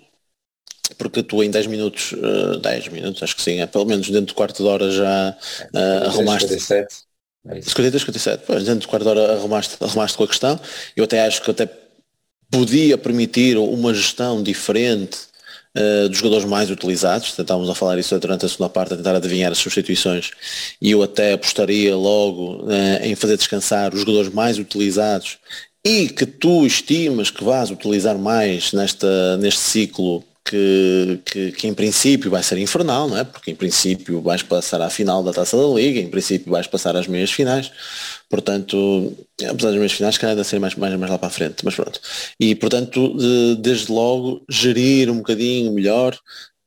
porque 0.96 1.22
tu 1.22 1.42
em 1.42 1.50
10 1.50 1.66
minutos, 1.66 2.14
eh, 2.14 2.58
10 2.58 2.88
minutos, 2.88 3.22
acho 3.22 3.36
que 3.36 3.42
sim, 3.42 3.60
é, 3.60 3.66
pelo 3.66 3.84
menos 3.84 4.08
dentro 4.08 4.26
de 4.26 4.34
quarto 4.34 4.62
de 4.62 4.68
hora 4.68 4.90
já 4.90 5.36
eh, 5.74 6.06
arrumaste 6.06 6.48
57. 6.48 7.08
É 7.48 7.58
isso. 7.58 7.68
53, 7.70 8.02
57, 8.02 8.44
pois, 8.46 8.64
dentro 8.64 8.80
de 8.80 8.88
quarto 8.88 9.04
de 9.04 9.10
hora 9.10 9.32
arrumaste, 9.34 9.76
arrumaste 9.80 10.16
com 10.16 10.24
a 10.24 10.28
questão. 10.28 10.60
Eu 10.96 11.04
até 11.04 11.24
acho 11.24 11.42
que 11.42 11.50
até 11.50 11.68
podia 12.50 12.98
permitir 12.98 13.56
uma 13.56 13.94
gestão 13.94 14.42
diferente 14.42 15.28
eh, 15.74 16.08
dos 16.08 16.18
jogadores 16.18 16.44
mais 16.44 16.70
utilizados. 16.70 17.28
Estávamos 17.38 17.70
a 17.70 17.74
falar 17.74 17.98
isso 17.98 18.18
durante 18.18 18.44
a 18.44 18.48
segunda 18.48 18.68
parte, 18.68 18.94
a 18.94 18.96
tentar 18.96 19.14
adivinhar 19.14 19.52
as 19.52 19.58
substituições. 19.58 20.30
E 20.80 20.90
eu 20.90 21.02
até 21.02 21.34
apostaria 21.34 21.94
logo 21.94 22.66
eh, 22.70 23.08
em 23.08 23.14
fazer 23.14 23.36
descansar 23.36 23.94
os 23.94 24.00
jogadores 24.00 24.32
mais 24.32 24.58
utilizados 24.58 25.38
e 25.84 26.08
que 26.08 26.26
tu 26.26 26.66
estimas 26.66 27.30
que 27.30 27.44
vais 27.44 27.70
utilizar 27.70 28.18
mais 28.18 28.72
nesta, 28.72 29.36
neste 29.36 29.60
ciclo 29.60 30.24
que, 30.48 31.20
que, 31.24 31.52
que 31.52 31.66
em 31.68 31.74
princípio 31.74 32.30
vai 32.30 32.42
ser 32.42 32.58
infernal, 32.58 33.08
não 33.08 33.16
é? 33.18 33.24
Porque 33.24 33.50
em 33.50 33.54
princípio 33.54 34.20
vais 34.22 34.42
passar 34.42 34.80
à 34.82 34.90
final 34.90 35.22
da 35.22 35.32
Taça 35.32 35.56
da 35.56 35.66
Liga, 35.74 36.00
em 36.00 36.08
princípio 36.10 36.50
vais 36.52 36.66
passar 36.66 36.96
às 36.96 37.06
meias 37.06 37.30
finais, 37.30 37.70
portanto, 38.28 39.16
apesar 39.42 39.68
das 39.70 39.76
meias 39.78 39.92
finais, 39.92 40.18
calhar 40.18 40.32
ainda 40.32 40.44
ser 40.44 40.58
mais, 40.58 40.74
mais, 40.74 40.94
mais 40.98 41.10
lá 41.10 41.18
para 41.18 41.28
a 41.28 41.30
frente, 41.30 41.64
mas 41.64 41.74
pronto. 41.74 42.00
E 42.40 42.54
portanto, 42.54 43.16
de- 43.16 43.56
desde 43.60 43.90
logo, 43.92 44.44
gerir 44.50 45.10
um 45.10 45.18
bocadinho 45.18 45.72
melhor 45.72 46.18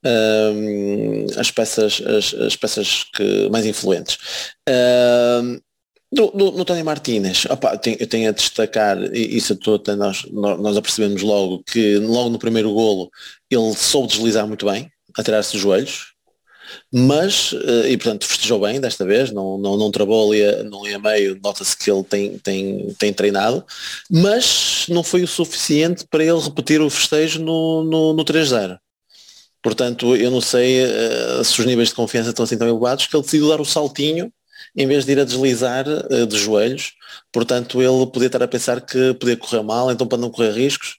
hum, 0.06 1.26
as 1.38 1.52
peças, 1.52 2.02
as, 2.06 2.34
as 2.34 2.56
peças 2.56 3.06
que, 3.14 3.50
mais 3.50 3.66
influentes. 3.66 4.18
Hum, 4.70 5.60
no 6.14 6.66
Tony 6.66 6.84
Martínez, 6.84 7.46
opa, 7.46 7.78
tenho, 7.78 7.98
eu 8.00 8.08
tenho 8.08 8.30
a 8.30 8.34
destacar, 8.34 8.98
isso 9.14 9.58
até 9.74 9.96
nós, 9.96 10.26
nós 10.32 10.76
apercebemos 10.76 11.22
logo, 11.22 11.64
que 11.64 11.98
logo 12.00 12.30
no 12.30 12.40
primeiro 12.40 12.74
golo 12.74 13.10
ele 13.50 13.74
soube 13.76 14.10
deslizar 14.10 14.46
muito 14.46 14.66
bem, 14.66 14.92
a 15.18 15.24
tirar-se 15.24 15.54
dos 15.54 15.62
joelhos, 15.62 16.12
mas, 16.94 17.54
eh, 17.54 17.92
e 17.92 17.98
portanto 17.98 18.26
festejou 18.26 18.60
bem 18.60 18.80
desta 18.82 19.06
vez, 19.06 19.32
não, 19.32 19.58
não, 19.58 19.78
não 19.78 19.92
travou 19.92 20.30
ali 20.32 20.44
a, 20.44 20.64
não 20.64 20.84
ali 20.84 20.94
a 20.94 21.00
meio, 21.00 21.40
nota-se 21.42 21.78
que 21.78 21.90
ele 21.90 22.04
tem, 22.04 22.38
tem, 22.40 22.94
tem 23.00 23.14
treinado, 23.14 23.66
mas 24.10 24.86
não 24.90 25.04
foi 25.04 25.24
o 25.24 25.28
suficiente 25.28 26.06
para 26.10 26.24
ele 26.24 26.40
repetir 26.40 26.82
o 26.82 26.90
festejo 26.90 27.42
no, 27.42 27.84
no, 27.84 28.14
no 28.14 28.26
3-0. 28.26 28.78
Portanto, 29.64 30.16
eu 30.16 30.32
não 30.32 30.42
sei 30.42 30.82
eh, 30.84 31.42
se 31.44 31.60
os 31.60 31.66
níveis 31.66 31.90
de 31.90 31.96
confiança 31.96 32.32
estão 32.32 32.44
assim 32.44 32.58
tão 32.58 32.68
elevados 32.68 33.08
que 33.08 33.16
ele 33.16 33.24
decidiu 33.24 33.48
dar 33.48 33.62
o 33.62 33.66
saltinho 33.66 34.32
em 34.76 34.88
vez 34.88 35.06
de 35.06 35.12
ir 35.14 35.20
a 35.20 35.24
deslizar 35.26 35.86
eh, 36.10 36.26
de 36.26 36.38
joelhos. 36.38 36.94
Portanto, 37.32 37.82
ele 37.82 38.08
podia 38.12 38.28
estar 38.28 38.44
a 38.44 38.48
pensar 38.48 38.82
que 38.82 39.14
podia 39.16 39.38
correr 39.38 39.64
mal, 39.64 39.92
então 39.92 40.08
para 40.08 40.18
não 40.18 40.30
correr 40.32 40.52
riscos, 40.52 40.98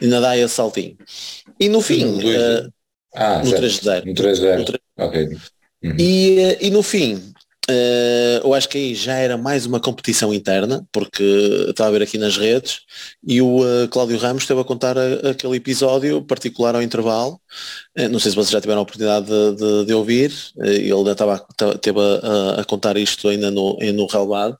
ainda 0.00 0.20
dá 0.20 0.36
esse 0.36 0.54
saltinho. 0.54 0.96
E 1.58 1.68
no 1.68 1.80
fim, 1.80 2.04
No 2.04 2.20
dois, 2.20 2.36
eh, 2.36 2.68
Ah, 3.14 3.38
no 3.40 3.46
certo. 3.46 3.60
3-0. 3.60 4.06
No 4.06 4.14
3-0. 4.14 4.64
3-0. 4.64 4.80
Ok. 4.98 5.28
Uhum. 5.82 5.96
E, 5.98 6.38
eh, 6.40 6.58
e 6.62 6.70
no 6.70 6.82
fim, 6.82 7.32
eh, 7.70 8.40
eu 8.44 8.52
acho 8.54 8.68
que 8.68 8.76
aí 8.78 8.94
já 8.94 9.14
era 9.14 9.36
mais 9.38 9.64
uma 9.66 9.80
competição 9.80 10.32
interna, 10.34 10.86
porque 10.92 11.22
estava 11.70 11.88
a 11.88 11.92
ver 11.92 12.02
aqui 12.02 12.18
nas 12.18 12.36
redes, 12.36 12.80
e 13.26 13.40
o 13.40 13.64
eh, 13.66 13.88
Cláudio 13.88 14.18
Ramos 14.18 14.42
esteve 14.42 14.60
a 14.60 14.64
contar 14.64 14.98
a- 14.98 15.30
aquele 15.30 15.56
episódio 15.56 16.22
particular 16.22 16.74
ao 16.74 16.82
intervalo. 16.82 17.40
Eh, 17.96 18.08
não 18.08 18.18
sei 18.18 18.30
se 18.30 18.36
vocês 18.36 18.50
já 18.50 18.60
tiveram 18.60 18.80
a 18.80 18.82
oportunidade 18.82 19.26
de, 19.26 19.56
de- 19.56 19.84
de 19.86 19.94
ouvir, 19.94 20.32
ele 20.58 20.92
ainda 20.92 21.12
estava, 21.12 21.34
a- 21.36 21.38
ta- 21.56 21.78
teve 21.78 21.98
a, 22.00 22.60
a- 22.60 22.64
contar 22.64 22.96
isto 22.96 23.28
ainda 23.28 23.50
no, 23.50 23.76
no 23.94 24.06
relevado. 24.06 24.58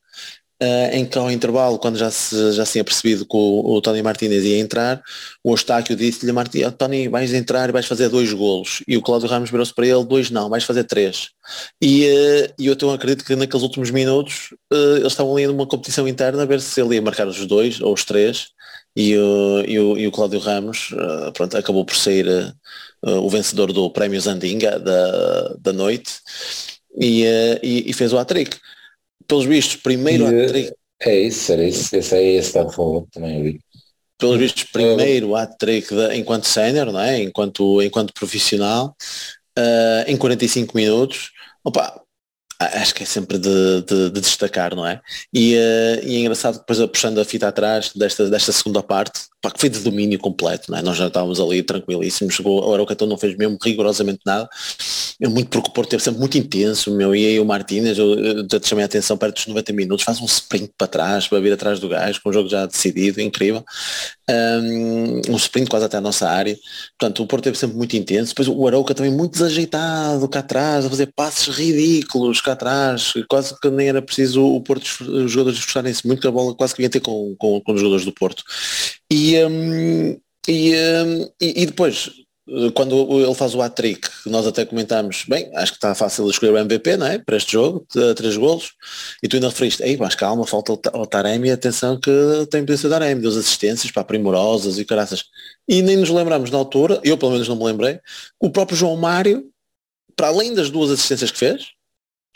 Eh, 0.61 0.99
em 0.99 1.07
que 1.07 1.17
ao 1.19 1.31
intervalo, 1.31 1.79
quando 1.79 1.97
já 1.99 2.11
se, 2.11 2.53
já 2.53 2.65
se 2.67 2.73
tinha 2.73 2.85
percebido 2.85 3.25
que 3.25 3.37
o, 3.37 3.75
o 3.77 3.81
Tony 3.81 4.03
Martínez 4.03 4.45
ia 4.45 4.59
entrar, 4.59 5.03
o 5.43 5.53
Eustáquio 5.53 5.97
disse-lhe, 5.97 6.33
"Marti- 6.33 6.65
oh, 6.65 6.71
Tony, 6.73 7.09
vais 7.09 7.33
entrar 7.33 7.69
e 7.69 7.73
vais 7.73 7.87
fazer 7.87 8.09
dois 8.09 8.33
golos. 8.33 8.83
E 8.87 8.97
o 8.97 9.03
Cláudio 9.03 9.29
Ramos 9.29 9.51
virou-se 9.51 9.75
para 9.75 9.87
ele, 9.87 10.05
dois 10.05 10.31
não, 10.31 10.49
vais 10.51 10.65
fazer 10.65 10.85
três. 10.85 11.31
E, 11.83 12.05
e 12.59 12.67
eu 12.67 12.75
então 12.75 12.91
acredito 12.93 13.25
que 13.25 13.35
naqueles 13.37 13.63
últimos 13.63 13.91
minutos 13.91 14.55
eh, 14.73 14.97
eles 14.99 15.13
estavam 15.13 15.35
ali 15.37 15.47
numa 15.47 15.67
competição 15.67 16.07
interna 16.07 16.43
a 16.43 16.47
ver 16.47 16.61
se 16.61 16.81
ele 16.81 16.95
ia 16.97 17.03
marcar 17.03 17.27
os 17.27 17.45
dois 17.47 17.81
ou 17.81 17.93
os 17.95 18.05
três. 18.05 18.49
E, 18.97 19.17
o- 19.17 19.65
e, 19.67 19.79
o, 19.79 19.99
e 19.99 20.07
o 20.09 20.13
Cláudio 20.13 20.41
Ramos 20.41 20.91
eh, 20.93 21.31
pronto, 21.33 21.57
acabou 21.57 21.85
por 21.85 21.97
sair 21.97 22.27
o 23.03 23.31
vencedor 23.31 23.73
do 23.73 23.91
Prémio 23.91 24.21
Zandinga 24.21 24.79
da, 24.79 25.55
da 25.59 25.73
noite 25.73 26.13
e, 27.01 27.25
e, 27.63 27.85
e 27.91 27.93
fez 27.95 28.13
o 28.13 28.19
hat-trick. 28.19 28.57
Pelos 29.27 29.45
vistos, 29.45 29.77
primeiro 29.77 30.25
E, 30.25 30.43
hat-trick 30.43 30.73
É 31.03 31.19
isso, 31.21 31.53
era 31.53 31.65
isso. 31.67 31.95
Esse 31.97 32.15
é 32.17 32.23
esse 32.33 32.55
da 32.55 32.65
favor 32.69 33.07
também 33.13 33.39
eu 33.39 33.45
vi. 33.45 33.61
pelos 34.19 34.39
vistos, 34.39 34.65
primeiro 34.65 35.35
hat-trick 35.35 35.95
da- 35.95 36.15
enquanto 36.17 36.47
sénior, 36.47 36.93
não 36.93 37.01
é? 37.01 37.23
enquanto, 37.23 37.81
enquanto 37.83 38.13
profissional, 38.13 38.95
ah, 39.57 40.05
em 40.07 40.17
45 40.17 40.77
minutos. 40.77 41.31
Opa, 41.65 41.83
a- 41.87 42.01
acho 42.61 42.95
que 42.95 43.03
é 43.03 43.07
sempre 43.07 43.39
de, 43.39 43.83
de- 43.83 44.11
de 44.11 44.21
destacar, 44.21 44.75
não 44.75 44.87
é? 44.87 45.01
E, 45.33 45.57
ah, 45.57 46.01
e 46.05 46.17
é 46.17 46.21
engraçado 46.21 46.59
depois 46.59 46.79
puxando 46.91 47.19
a 47.19 47.25
fita 47.25 47.49
atrás 47.49 47.91
desta, 47.95 48.29
desta 48.29 48.53
segunda 48.53 48.83
parte, 48.83 49.21
pá, 49.41 49.51
que 49.51 49.61
foi 49.61 49.69
de 49.71 49.79
domínio 49.81 50.19
completo, 50.19 50.71
não 50.71 50.79
é? 50.79 50.83
Nós 50.83 50.97
já 50.97 51.07
estávamos 51.07 51.41
ali 51.41 51.63
tranquilíssimos, 51.63 52.35
chegou, 52.35 52.63
o 52.69 52.75
Araucatão 52.75 53.07
não 53.09 53.17
fez 53.17 53.37
mesmo 53.37 53.57
rigorosamente 53.63 54.21
nada. 54.27 54.49
Eu 55.19 55.31
muito 55.31 55.49
porque 55.51 55.69
o 55.71 55.73
Porto 55.73 55.91
teve 55.91 56.03
sempre 56.03 56.21
muito 56.21 56.37
intenso, 56.39 56.91
meu, 56.95 57.15
e 57.15 57.27
aí 57.27 57.41
o 57.41 57.45
Martínez, 57.45 57.99
eu, 57.99 58.15
eu 58.15 58.47
te 58.49 58.67
chamei 58.69 58.83
a 58.83 58.87
atenção 58.87 59.17
perto 59.19 59.37
dos 59.37 59.47
90 59.47 59.73
minutos, 59.73 60.05
faz 60.05 60.21
um 60.21 60.25
sprint 60.27 60.73
para 60.77 60.87
trás, 60.87 61.29
para 61.29 61.41
vir 61.41 61.53
atrás 61.53 61.79
do 61.81 61.89
gajo, 61.89 62.21
com 62.23 62.31
o 62.31 62.33
jogo 62.33 62.49
já 62.49 62.67
decidido, 62.67 63.21
incrível. 63.21 63.65
Um, 64.29 65.21
um 65.29 65.37
sprint 65.37 65.69
quase 65.69 65.85
até 65.87 65.97
a 65.97 66.01
nossa 66.01 66.29
área. 66.29 66.57
Portanto, 66.99 67.23
o 67.23 67.27
Porto 67.27 67.45
teve 67.45 67.59
sempre 67.59 67.77
muito 67.77 67.97
intenso. 67.97 68.29
Depois 68.31 68.47
o 68.49 68.67
Arauca 68.67 68.95
também 68.95 69.11
muito 69.13 69.33
desajeitado 69.33 70.29
cá 70.29 70.39
atrás, 70.39 70.87
a 70.87 70.91
fazer 70.91 71.13
passes 71.17 71.49
ridículos 71.49 72.41
atrás, 72.53 73.13
quase 73.29 73.59
que 73.61 73.71
nem 73.71 73.89
era 73.89 74.03
preciso 74.03 74.45
o 74.45 74.61
Porto, 74.61 74.85
os 75.01 75.31
jogadores 75.31 75.59
esforçarem-se 75.59 76.07
muito, 76.07 76.27
a 76.27 76.31
bola 76.31 76.55
quase 76.55 76.75
que 76.75 76.83
ia 76.83 76.91
ter 76.91 77.01
com, 77.01 77.35
com, 77.39 77.61
com 77.61 77.73
os 77.73 77.81
jogadores 77.81 78.05
do 78.05 78.13
Porto. 78.13 78.43
E, 79.11 79.37
um, 79.45 80.19
e, 80.49 80.75
um, 80.75 81.23
e, 81.41 81.63
e 81.63 81.67
depois, 81.67 82.11
quando 82.75 83.23
ele 83.25 83.35
faz 83.35 83.55
o 83.55 83.63
hat-trick, 83.63 84.09
nós 84.27 84.47
até 84.47 84.65
comentámos, 84.65 85.25
bem, 85.29 85.51
acho 85.55 85.73
que 85.73 85.79
está 85.79 85.95
fácil 85.95 86.29
escolher 86.29 86.53
o 86.53 86.59
MVP, 86.59 86.97
não 86.97 87.07
é? 87.07 87.19
Para 87.19 87.37
este 87.37 87.53
jogo, 87.53 87.87
três 88.17 88.37
golos, 88.37 88.73
e 89.23 89.29
tu 89.29 89.37
ainda 89.37 89.49
referiste, 89.49 89.83
ei, 89.85 89.97
mas 89.97 90.15
calma, 90.17 90.45
falta 90.47 90.73
o 90.73 90.77
Ta- 90.77 90.99
o 90.99 91.07
Taremi, 91.07 91.51
atenção 91.51 91.99
que 92.01 92.11
tem 92.51 92.63
potência 92.63 92.89
o 92.89 92.91
Taremi, 92.91 93.21
duas 93.23 93.37
assistências, 93.37 93.93
para 93.93 94.03
primorosas 94.03 94.79
e 94.79 94.85
caraças. 94.85 95.25
E 95.69 95.81
nem 95.81 95.97
nos 95.97 96.11
lembramos 96.11 96.51
na 96.51 96.59
altura, 96.59 97.01
eu 97.05 97.17
pelo 97.17 97.33
menos 97.33 97.47
não 97.47 97.55
me 97.57 97.65
lembrei, 97.65 98.01
o 98.41 98.51
próprio 98.51 98.77
João 98.77 98.97
Mário, 98.97 99.45
para 100.17 100.29
além 100.29 100.53
das 100.53 100.71
duas 100.71 100.91
assistências 100.91 101.31
que 101.31 101.39
fez, 101.39 101.69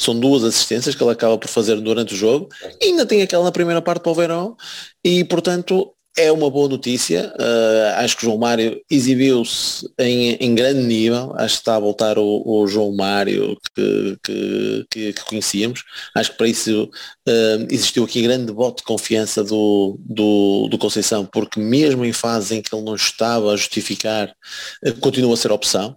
são 0.01 0.19
duas 0.19 0.45
assistências 0.45 0.95
que 0.95 1.03
ele 1.03 1.13
acaba 1.13 1.39
por 1.39 1.49
fazer 1.49 1.81
durante 1.81 2.15
o 2.15 2.17
jogo, 2.17 2.49
e 2.81 2.87
ainda 2.87 3.07
tem 3.07 3.23
aquela 3.23 3.45
na 3.45 3.53
primeira 3.53 3.83
parte 3.83 4.03
para 4.03 4.13
o 4.13 4.15
Verão, 4.15 4.57
e 5.05 5.25
portanto 5.25 5.95
é 6.17 6.31
uma 6.31 6.49
boa 6.49 6.69
notícia. 6.69 7.33
Uh, 7.39 7.99
acho 7.99 8.17
que 8.17 8.23
o 8.25 8.27
João 8.27 8.39
Mário 8.39 8.81
exibiu-se 8.89 9.89
em, 9.99 10.35
em, 10.35 10.55
grande 10.55 10.83
nível. 10.83 11.33
Acho 11.37 11.57
que 11.57 11.61
está 11.61 11.77
a 11.77 11.81
voltar 11.81 12.19
o, 12.19 12.43
o 12.47 12.67
João 12.67 12.95
Mário 12.95 13.57
que, 13.75 14.17
que, 14.23 14.87
que, 14.91 15.13
que, 15.13 15.25
conhecíamos. 15.25 15.83
Acho 16.15 16.31
que 16.31 16.39
para 16.39 16.49
isso 16.49 16.85
uh, 17.29 17.67
existiu 17.69 18.05
aqui 18.05 18.23
grande 18.23 18.53
voto 18.53 18.79
de 18.79 18.85
confiança 18.85 19.43
do, 19.43 19.99
do, 19.99 20.69
do, 20.69 20.79
Conceição, 20.79 21.27
porque 21.27 21.59
mesmo 21.59 22.05
em 22.05 22.13
fase 22.13 22.55
em 22.55 22.63
que 22.63 22.75
ele 22.75 22.85
não 22.85 22.95
estava 22.95 23.53
a 23.53 23.57
justificar, 23.57 24.33
uh, 24.87 24.95
continua 25.01 25.35
a 25.35 25.37
ser 25.37 25.51
opção. 25.51 25.97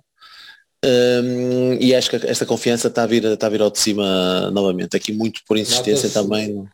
Um, 0.85 1.73
e 1.79 1.95
acho 1.95 2.09
que 2.09 2.15
esta 2.15 2.45
confiança 2.45 2.87
está 2.87 3.03
a 3.03 3.07
vir, 3.07 3.25
está 3.25 3.47
a 3.47 3.49
vir 3.49 3.61
ao 3.61 3.71
de 3.71 3.79
cima 3.79 4.51
novamente. 4.51 4.95
Aqui 4.95 5.11
muito 5.11 5.41
por 5.47 5.57
insistência 5.57 6.09
também. 6.09 6.65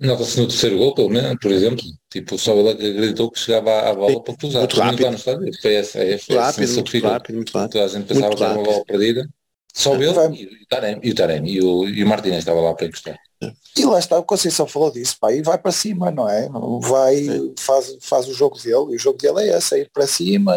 Nota-se 0.00 0.40
no 0.40 0.46
terceiro 0.46 0.78
gol, 0.78 0.94
pelo 0.94 1.10
menos, 1.10 1.36
por 1.40 1.50
exemplo, 1.50 1.84
tipo, 2.08 2.38
só 2.38 2.54
ele 2.54 2.70
acreditou 2.70 3.30
que 3.32 3.40
chegava 3.40 3.90
à 3.90 3.94
bola 3.94 4.22
para 4.22 4.36
cruzar. 4.36 4.60
Muito 4.60 4.80
rápido. 4.80 5.14
Estádio. 5.14 5.50
Foi 5.60 5.74
essa, 5.74 5.98
é, 5.98 6.18
foi 6.18 6.36
rápido, 6.36 6.72
muito 6.72 6.98
rápido, 7.00 7.34
muito 7.34 7.52
rápido. 7.52 7.72
Toda 7.72 7.84
a 7.84 7.88
gente 7.88 8.06
pensava 8.06 8.36
que 8.36 8.42
era 8.44 8.54
uma 8.54 8.62
bola 8.62 8.84
perdida. 8.84 9.28
Só 9.74 9.94
ele 9.96 10.12
vai... 10.12 10.32
e 10.32 10.44
o 10.44 10.66
Taremi, 10.68 11.00
e 11.02 11.10
o, 11.10 11.14
Taremi, 11.14 11.52
e 11.52 11.60
o, 11.60 11.88
e 11.88 12.04
o 12.04 12.06
Martínez 12.06 12.38
estava 12.38 12.60
lá 12.60 12.74
para 12.74 12.86
encostar. 12.86 13.18
E 13.76 13.84
lá 13.84 13.98
está, 13.98 14.18
o 14.18 14.24
Conceição 14.24 14.66
falou 14.66 14.90
disso, 14.90 15.16
pá, 15.20 15.32
e 15.32 15.42
vai 15.42 15.56
para 15.56 15.70
cima, 15.70 16.10
não 16.10 16.28
é? 16.28 16.48
Vai, 16.80 17.26
faz, 17.58 17.96
faz 18.00 18.26
o 18.26 18.34
jogo 18.34 18.58
dele, 18.58 18.92
e 18.92 18.96
o 18.96 18.98
jogo 18.98 19.16
dele 19.16 19.42
é 19.42 19.56
esse, 19.56 19.76
é 19.76 19.80
ir 19.82 19.90
para 19.92 20.06
cima, 20.06 20.56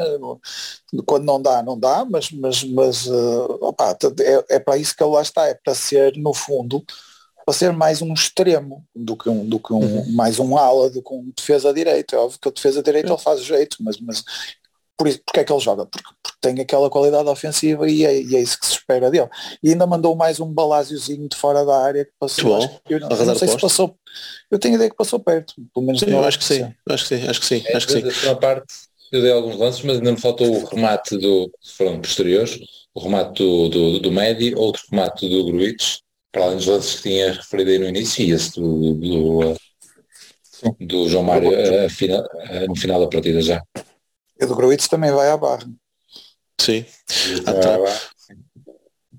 quando 1.05 1.25
não 1.25 1.39
dá, 1.39 1.61
não 1.61 1.79
dá, 1.79 2.03
mas, 2.03 2.31
mas, 2.31 2.63
mas 2.63 3.05
uh, 3.05 3.57
opa, 3.61 3.95
é, 4.19 4.55
é 4.55 4.59
para 4.59 4.77
isso 4.77 4.95
que 4.95 5.03
ele 5.03 5.11
lá 5.11 5.21
está, 5.21 5.47
é 5.47 5.53
para 5.53 5.75
ser, 5.75 6.17
no 6.17 6.33
fundo, 6.33 6.83
para 7.45 7.53
ser 7.53 7.71
mais 7.71 8.01
um 8.01 8.13
extremo 8.13 8.83
do 8.95 9.15
que 9.15 9.29
um, 9.29 9.47
do 9.47 9.59
que 9.59 9.73
um 9.73 9.79
uhum. 9.79 10.11
mais 10.13 10.39
um 10.39 10.57
ala 10.57 10.89
do 10.89 11.01
que 11.01 11.13
um 11.13 11.31
defesa 11.35 11.73
direito. 11.73 12.15
É 12.15 12.19
óbvio 12.19 12.39
que 12.39 12.47
o 12.47 12.51
defesa 12.51 12.83
direito 12.83 13.11
ele 13.11 13.17
faz 13.17 13.43
jeito, 13.43 13.77
mas, 13.81 13.99
mas 13.99 14.23
por 15.01 15.07
isso, 15.07 15.19
porque 15.25 15.39
é 15.39 15.43
que 15.43 15.51
ele 15.51 15.59
joga? 15.59 15.87
Porque, 15.87 16.07
porque 16.21 16.37
tem 16.39 16.61
aquela 16.61 16.87
qualidade 16.87 17.27
ofensiva 17.27 17.89
e 17.89 18.05
é, 18.05 18.21
e 18.21 18.35
é, 18.35 18.39
isso 18.39 18.59
que 18.59 18.67
se 18.67 18.73
espera 18.73 19.09
dele. 19.09 19.27
E 19.63 19.71
ainda 19.71 19.87
mandou 19.87 20.15
mais 20.15 20.39
um 20.39 20.45
baláziozinho 20.45 21.27
de 21.27 21.35
fora 21.35 21.65
da 21.65 21.75
área 21.75 22.05
que 22.05 22.11
passou. 22.19 22.57
Acho, 22.57 22.81
eu 22.87 22.99
não, 22.99 23.09
não 23.09 23.35
sei 23.35 23.47
se 23.47 23.57
passou. 23.57 23.95
Eu 24.51 24.59
tenho 24.59 24.75
ideia 24.75 24.91
que 24.91 24.95
passou 24.95 25.19
perto, 25.19 25.55
pelo 25.73 25.87
menos. 25.87 26.01
Sim, 26.01 26.11
eu 26.11 26.23
acho 26.23 26.37
que 26.37 26.45
sim, 26.45 26.71
acho 26.87 27.07
que 27.07 27.15
sim, 27.17 27.27
acho 27.27 27.39
que 27.39 27.45
sim, 27.47 27.63
é, 27.65 27.75
acho 27.75 27.87
que 27.87 28.11
sim. 28.11 28.35
parte 28.35 28.91
eu 29.11 29.23
dei 29.23 29.31
alguns 29.31 29.57
lances, 29.57 29.81
mas 29.81 29.97
ainda 29.97 30.11
me 30.11 30.21
faltou 30.21 30.47
o 30.47 30.65
remate 30.65 31.17
do, 31.17 31.51
foram 31.75 31.99
posteriores, 31.99 32.59
o 32.93 32.99
remate 32.99 33.43
do, 33.43 33.69
do, 33.69 33.99
do 33.99 34.11
Medi, 34.11 34.53
outro 34.53 34.83
remate 34.91 35.27
do 35.27 35.45
Gruites, 35.45 36.01
para 36.31 36.43
além 36.43 36.57
dos 36.57 36.67
lances 36.67 36.95
que 36.97 37.09
tinha 37.09 37.33
referido 37.33 37.71
aí 37.71 37.79
no 37.79 37.87
início 37.87 38.23
e 38.23 38.31
esse 38.31 38.51
do, 38.53 38.93
do, 38.93 39.55
do 40.79 41.09
João 41.09 41.23
Mário 41.23 41.49
a, 41.49 41.87
a 41.87 41.89
final, 41.89 42.23
a, 42.23 42.67
no 42.67 42.75
final 42.75 43.01
da 43.01 43.07
partida 43.07 43.41
já. 43.41 43.63
E 44.41 44.45
do 44.45 44.55
Gruitz 44.55 44.87
também 44.87 45.11
vai 45.11 45.29
à 45.29 45.37
barra. 45.37 45.69
Sim. 46.59 46.85
Ah, 47.45 47.53
tá. 47.53 47.77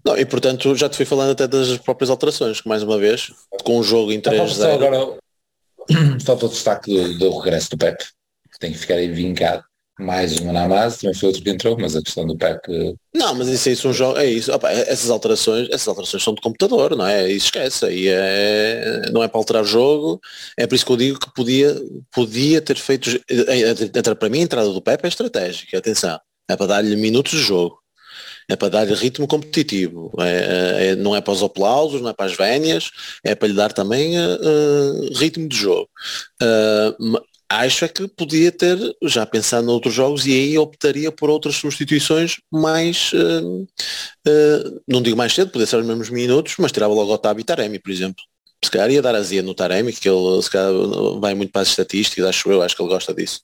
Não, 0.04 0.16
e 0.16 0.24
portanto 0.26 0.74
já 0.74 0.88
te 0.88 0.96
fui 0.96 1.06
falando 1.06 1.30
até 1.30 1.46
das 1.46 1.78
próprias 1.78 2.10
alterações, 2.10 2.60
que 2.60 2.68
mais 2.68 2.82
uma 2.82 2.98
vez, 2.98 3.32
com 3.62 3.78
o 3.78 3.82
jogo 3.82 4.10
em 4.10 4.20
3-0. 4.20 4.74
Agora 4.74 5.18
falta 6.24 6.46
o 6.46 6.48
destaque 6.48 6.92
do, 6.92 7.18
do 7.18 7.38
regresso 7.38 7.70
do 7.70 7.78
Pep, 7.78 8.04
que 8.52 8.58
tem 8.58 8.72
que 8.72 8.78
ficar 8.78 8.94
aí 8.94 9.08
vincado 9.08 9.64
mais 9.98 10.38
uma 10.38 10.52
na 10.52 10.66
base, 10.66 11.00
também 11.00 11.14
foi 11.14 11.28
outro 11.28 11.42
que 11.42 11.50
entrou, 11.50 11.76
mas 11.78 11.94
a 11.94 12.02
questão 12.02 12.26
do 12.26 12.36
PEC. 12.36 12.96
Não, 13.14 13.34
mas 13.34 13.48
isso, 13.48 13.68
isso 13.68 13.86
é 13.86 13.90
um 13.90 13.92
jogo, 13.92 14.18
é 14.18 14.26
isso. 14.26 14.52
Opa, 14.52 14.70
essas 14.70 15.10
alterações, 15.10 15.68
essas 15.70 15.88
alterações 15.88 16.22
são 16.22 16.34
de 16.34 16.40
computador, 16.40 16.96
não 16.96 17.06
é? 17.06 17.30
Isso 17.30 17.46
esquece. 17.46 17.84
Aí 17.84 18.08
é, 18.08 19.10
não 19.12 19.22
é 19.22 19.28
para 19.28 19.38
alterar 19.38 19.62
o 19.62 19.66
jogo, 19.66 20.20
é 20.56 20.66
por 20.66 20.74
isso 20.74 20.86
que 20.86 20.92
eu 20.92 20.96
digo 20.96 21.18
que 21.18 21.32
podia, 21.34 21.74
podia 22.10 22.60
ter 22.60 22.76
feito. 22.76 23.10
Para 24.18 24.28
mim 24.28 24.40
a 24.40 24.42
entrada 24.42 24.70
do 24.70 24.82
Pepe 24.82 25.04
é 25.04 25.08
estratégica, 25.08 25.78
atenção. 25.78 26.18
É 26.48 26.56
para 26.56 26.66
dar-lhe 26.66 26.96
minutos 26.96 27.32
de 27.32 27.38
jogo. 27.38 27.82
É 28.48 28.56
para 28.56 28.68
dar-lhe 28.68 28.94
ritmo 28.94 29.26
competitivo. 29.26 30.12
É, 30.18 30.88
é, 30.88 30.96
não 30.96 31.14
é 31.14 31.20
para 31.20 31.32
os 31.32 31.42
aplausos, 31.42 32.00
não 32.00 32.10
é 32.10 32.12
para 32.12 32.26
as 32.26 32.36
vénias, 32.36 32.90
é 33.24 33.34
para 33.34 33.48
lhe 33.48 33.54
dar 33.54 33.72
também 33.72 34.18
uh, 34.18 35.14
ritmo 35.14 35.48
de 35.48 35.56
jogo. 35.56 35.88
Uh, 36.42 37.22
acho 37.58 37.84
é 37.84 37.88
que 37.88 38.06
podia 38.08 38.52
ter 38.52 38.78
já 39.02 39.26
pensado 39.26 39.66
noutros 39.66 39.94
jogos 39.94 40.26
e 40.26 40.32
aí 40.32 40.58
optaria 40.58 41.10
por 41.12 41.30
outras 41.30 41.56
substituições 41.56 42.36
mais, 42.50 43.12
uh, 43.12 43.62
uh, 43.62 44.82
não 44.86 45.02
digo 45.02 45.16
mais 45.16 45.34
cedo, 45.34 45.50
podia 45.50 45.66
ser 45.66 45.76
os 45.76 45.86
mesmos 45.86 46.10
minutos, 46.10 46.54
mas 46.58 46.72
tirava 46.72 46.94
logo 46.94 47.10
o 47.10 47.14
Otávio 47.14 47.40
e 47.40 47.44
Taremi, 47.44 47.78
por 47.78 47.90
exemplo. 47.90 48.22
Se 48.64 48.70
calhar 48.70 48.90
ia 48.90 49.02
dar 49.02 49.14
azia 49.14 49.42
no 49.42 49.54
Taremi, 49.54 49.92
que 49.92 50.08
ele 50.08 50.42
se 50.42 50.50
calhar 50.50 50.72
vai 51.18 51.34
muito 51.34 51.50
para 51.50 51.62
as 51.62 51.68
estatísticas, 51.68 52.24
acho 52.24 52.50
eu, 52.50 52.62
acho 52.62 52.76
que 52.76 52.82
ele 52.82 52.88
gosta 52.88 53.12
disso. 53.12 53.40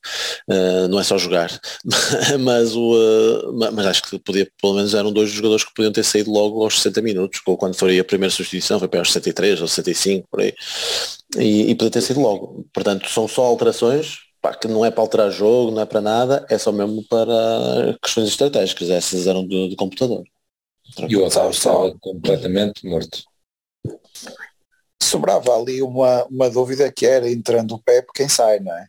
Uh, 0.48 0.88
não 0.88 1.00
é 1.00 1.02
só 1.02 1.18
jogar. 1.18 1.50
mas, 2.40 2.74
o, 2.76 3.52
mas 3.72 3.86
acho 3.86 4.02
que 4.04 4.18
podia, 4.18 4.48
pelo 4.60 4.74
menos 4.74 4.94
eram 4.94 5.12
dois 5.12 5.30
jogadores 5.30 5.64
que 5.64 5.74
podiam 5.74 5.92
ter 5.92 6.04
saído 6.04 6.30
logo 6.30 6.62
aos 6.62 6.76
60 6.76 7.02
minutos, 7.02 7.40
ou 7.46 7.56
quando 7.56 7.74
foi 7.74 7.98
a 7.98 8.04
primeira 8.04 8.32
substituição, 8.32 8.78
foi 8.78 8.88
para 8.88 9.00
aos 9.00 9.12
63 9.12 9.60
ou 9.60 9.68
65, 9.68 10.28
por 10.30 10.40
aí 10.40 10.54
e, 11.36 11.70
e 11.70 11.74
poder 11.74 11.90
ter 11.90 12.02
sido 12.02 12.20
logo. 12.20 12.64
Portanto, 12.72 13.08
são 13.10 13.26
só 13.28 13.44
alterações 13.44 14.20
pá, 14.40 14.54
que 14.54 14.68
não 14.68 14.84
é 14.84 14.90
para 14.90 15.02
alterar 15.02 15.30
jogo, 15.30 15.72
não 15.72 15.82
é 15.82 15.86
para 15.86 16.00
nada, 16.00 16.46
é 16.48 16.56
só 16.56 16.72
mesmo 16.72 17.04
para 17.08 17.98
questões 18.02 18.28
estratégicas. 18.28 18.90
Essas 18.90 19.26
eram 19.26 19.46
de, 19.46 19.70
de 19.70 19.76
computador. 19.76 20.24
E 21.08 21.16
o 21.16 21.24
Otávio 21.24 21.50
estava 21.50 21.94
completamente 22.00 22.86
morto. 22.86 23.22
Sobrava 25.08 25.54
ali 25.56 25.82
uma, 25.82 26.24
uma 26.26 26.50
dúvida 26.50 26.90
que 26.92 27.06
era 27.06 27.30
entrando 27.30 27.74
o 27.74 27.82
Pep 27.82 28.08
quem 28.14 28.28
sai, 28.28 28.60
não 28.60 28.72
é? 28.76 28.86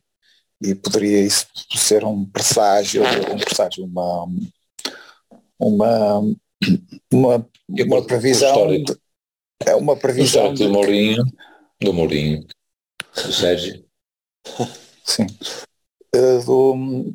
E 0.61 0.75
poderia 0.75 1.21
isso 1.21 1.47
ser 1.75 2.03
um 2.03 2.25
presságio, 2.25 3.03
um 3.03 3.37
presságio, 3.37 3.85
uma 3.85 4.27
uma 5.57 6.21
uma, 7.11 7.47
uma 7.69 8.05
previsão 8.05 8.67
é 9.65 9.75
uma 9.75 9.95
previsão 9.95 10.53
de, 10.53 10.67
Mourinho 10.67 11.23
do 11.81 11.93
Mourinho, 11.93 12.45
do 13.15 13.31
Sérgio. 13.31 13.83
Sim. 15.05 15.27
Uh, 16.15 16.43
do, 16.45 17.13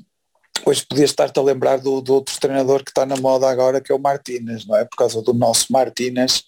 hoje 0.64 0.86
podias 0.86 1.10
estar-te 1.10 1.38
a 1.38 1.42
lembrar 1.42 1.78
do, 1.78 2.00
do, 2.00 2.14
outro 2.14 2.38
treinador 2.40 2.82
que 2.82 2.90
está 2.90 3.04
na 3.04 3.16
moda 3.16 3.48
agora, 3.48 3.80
que 3.80 3.92
é 3.92 3.94
o 3.94 4.00
Martínez, 4.00 4.66
não 4.66 4.76
é? 4.76 4.84
Por 4.84 4.96
causa 4.96 5.20
do 5.20 5.34
nosso 5.34 5.72
Martínez. 5.72 6.44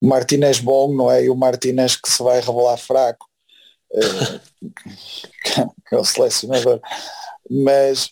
O 0.00 0.06
Martínez 0.06 0.58
bom, 0.60 0.94
não 0.94 1.10
é? 1.10 1.24
E 1.24 1.30
o 1.30 1.36
Martínez 1.36 1.96
que 1.96 2.10
se 2.10 2.22
vai 2.22 2.40
revelar 2.40 2.76
fraco. 2.76 3.28
Que 5.88 5.96
é 5.96 5.98
o 5.98 6.04
selecionador. 6.04 6.80
Mas 7.50 8.10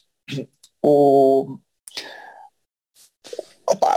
o, 0.83 1.59
Opa, 3.71 3.97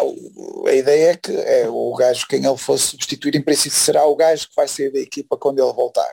a 0.67 0.73
ideia 0.73 1.11
é 1.11 1.17
que 1.17 1.31
é 1.31 1.69
o 1.69 1.95
gajo 1.95 2.27
quem 2.27 2.45
ele 2.45 2.57
fosse 2.57 2.87
substituir 2.87 3.35
em 3.35 3.41
princípio 3.41 3.77
será 3.77 4.05
o 4.05 4.15
gajo 4.15 4.49
que 4.49 4.55
vai 4.55 4.67
sair 4.67 4.91
da 4.91 4.99
equipa 4.99 5.37
quando 5.37 5.59
ele 5.59 5.73
voltar. 5.73 6.11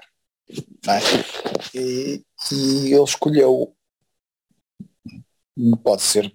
É? 0.49 1.77
E, 1.77 2.25
e 2.53 2.95
ele 2.95 3.03
escolheu 3.03 3.75
pode 5.83 6.03
ser 6.03 6.33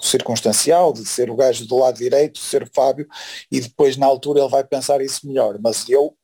circunstancial, 0.00 0.92
de 0.92 1.04
ser 1.06 1.30
o 1.30 1.36
gajo 1.36 1.66
do 1.66 1.78
lado 1.78 1.98
direito, 1.98 2.38
ser 2.38 2.62
o 2.62 2.70
Fábio, 2.72 3.06
e 3.50 3.60
depois 3.60 3.96
na 3.96 4.06
altura 4.06 4.40
ele 4.40 4.48
vai 4.48 4.64
pensar 4.64 5.00
isso 5.00 5.26
melhor. 5.26 5.58
Mas 5.60 5.88
eu 5.88 6.16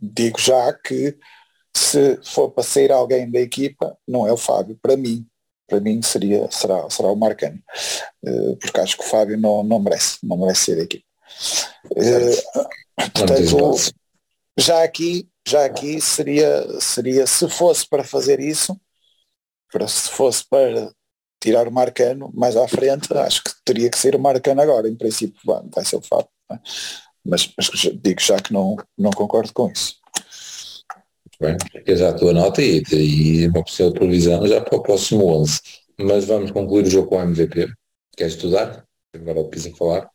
digo 0.00 0.40
já 0.40 0.72
que 0.72 1.16
se 1.76 2.18
for 2.24 2.50
para 2.50 2.64
sair 2.64 2.90
alguém 2.90 3.30
da 3.30 3.40
equipa, 3.40 3.96
não 4.06 4.26
é 4.26 4.32
o 4.32 4.36
Fábio, 4.36 4.78
para 4.82 4.96
mim 4.96 5.26
para 5.68 5.80
mim 5.80 6.00
seria, 6.00 6.50
será, 6.50 6.88
será 6.88 7.08
o 7.12 7.16
Marcano, 7.16 7.62
uh, 8.24 8.56
porque 8.56 8.80
acho 8.80 8.96
que 8.96 9.04
o 9.04 9.06
Fábio 9.06 9.36
não, 9.36 9.62
não 9.62 9.78
merece, 9.78 10.18
não 10.22 10.38
merece 10.38 10.62
ser 10.62 10.80
aqui. 10.80 11.04
Uh, 11.92 13.10
portanto, 13.12 13.92
já 14.58 14.82
aqui, 14.82 15.28
já 15.46 15.66
aqui 15.66 16.00
seria, 16.00 16.80
seria, 16.80 17.26
se 17.26 17.48
fosse 17.50 17.86
para 17.86 18.02
fazer 18.02 18.40
isso, 18.40 18.80
para, 19.70 19.86
se 19.86 20.08
fosse 20.08 20.42
para 20.48 20.90
tirar 21.40 21.68
o 21.68 21.72
Marcano 21.72 22.30
mais 22.34 22.56
à 22.56 22.66
frente, 22.66 23.12
acho 23.16 23.42
que 23.42 23.50
teria 23.64 23.90
que 23.90 23.98
ser 23.98 24.14
o 24.14 24.18
Marcano 24.18 24.60
agora, 24.60 24.88
em 24.88 24.96
princípio 24.96 25.40
vai, 25.44 25.84
ser 25.84 25.96
o 25.96 26.02
Fábio. 26.02 26.28
É? 26.50 26.58
Mas, 27.24 27.52
mas 27.56 27.68
digo 28.02 28.20
já 28.20 28.36
que 28.38 28.52
não, 28.52 28.76
não 28.96 29.10
concordo 29.10 29.52
com 29.52 29.70
isso. 29.70 29.98
Bem, 31.40 31.56
já 31.96 32.08
a 32.08 32.14
tua 32.14 32.32
nota 32.32 32.60
e, 32.60 32.82
e 32.90 33.46
uma 33.46 33.62
possível 33.62 33.92
previsão 33.92 34.46
já 34.46 34.60
para 34.60 34.76
o 34.76 34.82
próximo 34.82 35.26
11. 35.26 35.60
Mas 36.00 36.24
vamos 36.24 36.50
concluir 36.50 36.86
o 36.86 36.90
jogo 36.90 37.08
com 37.08 37.16
o 37.18 37.22
MVP. 37.22 37.68
Queres 38.16 38.34
estudar? 38.34 38.84
Agora 39.14 39.40
o 39.40 39.48
Pisa 39.48 39.70
falar. 39.76 40.10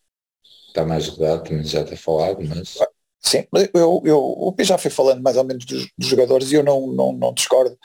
Está 0.67 0.85
mais 0.85 1.07
rodado, 1.07 1.43
também 1.43 1.63
já 1.63 1.81
está 1.81 1.95
falado, 1.95 2.39
mas. 2.41 2.77
Sim, 3.21 3.45
eu, 3.73 4.01
eu, 4.03 4.19
o 4.19 4.51
Pisa 4.51 4.69
já 4.69 4.77
foi 4.77 4.91
falando 4.91 5.21
mais 5.21 5.37
ou 5.37 5.45
menos 5.45 5.65
dos, 5.65 5.87
dos, 5.97 6.09
jogadores 6.09 6.51
e 6.51 6.55
eu 6.55 6.63
não, 6.63 6.87
não, 6.87 7.13
não 7.13 7.33
discordo. 7.33 7.77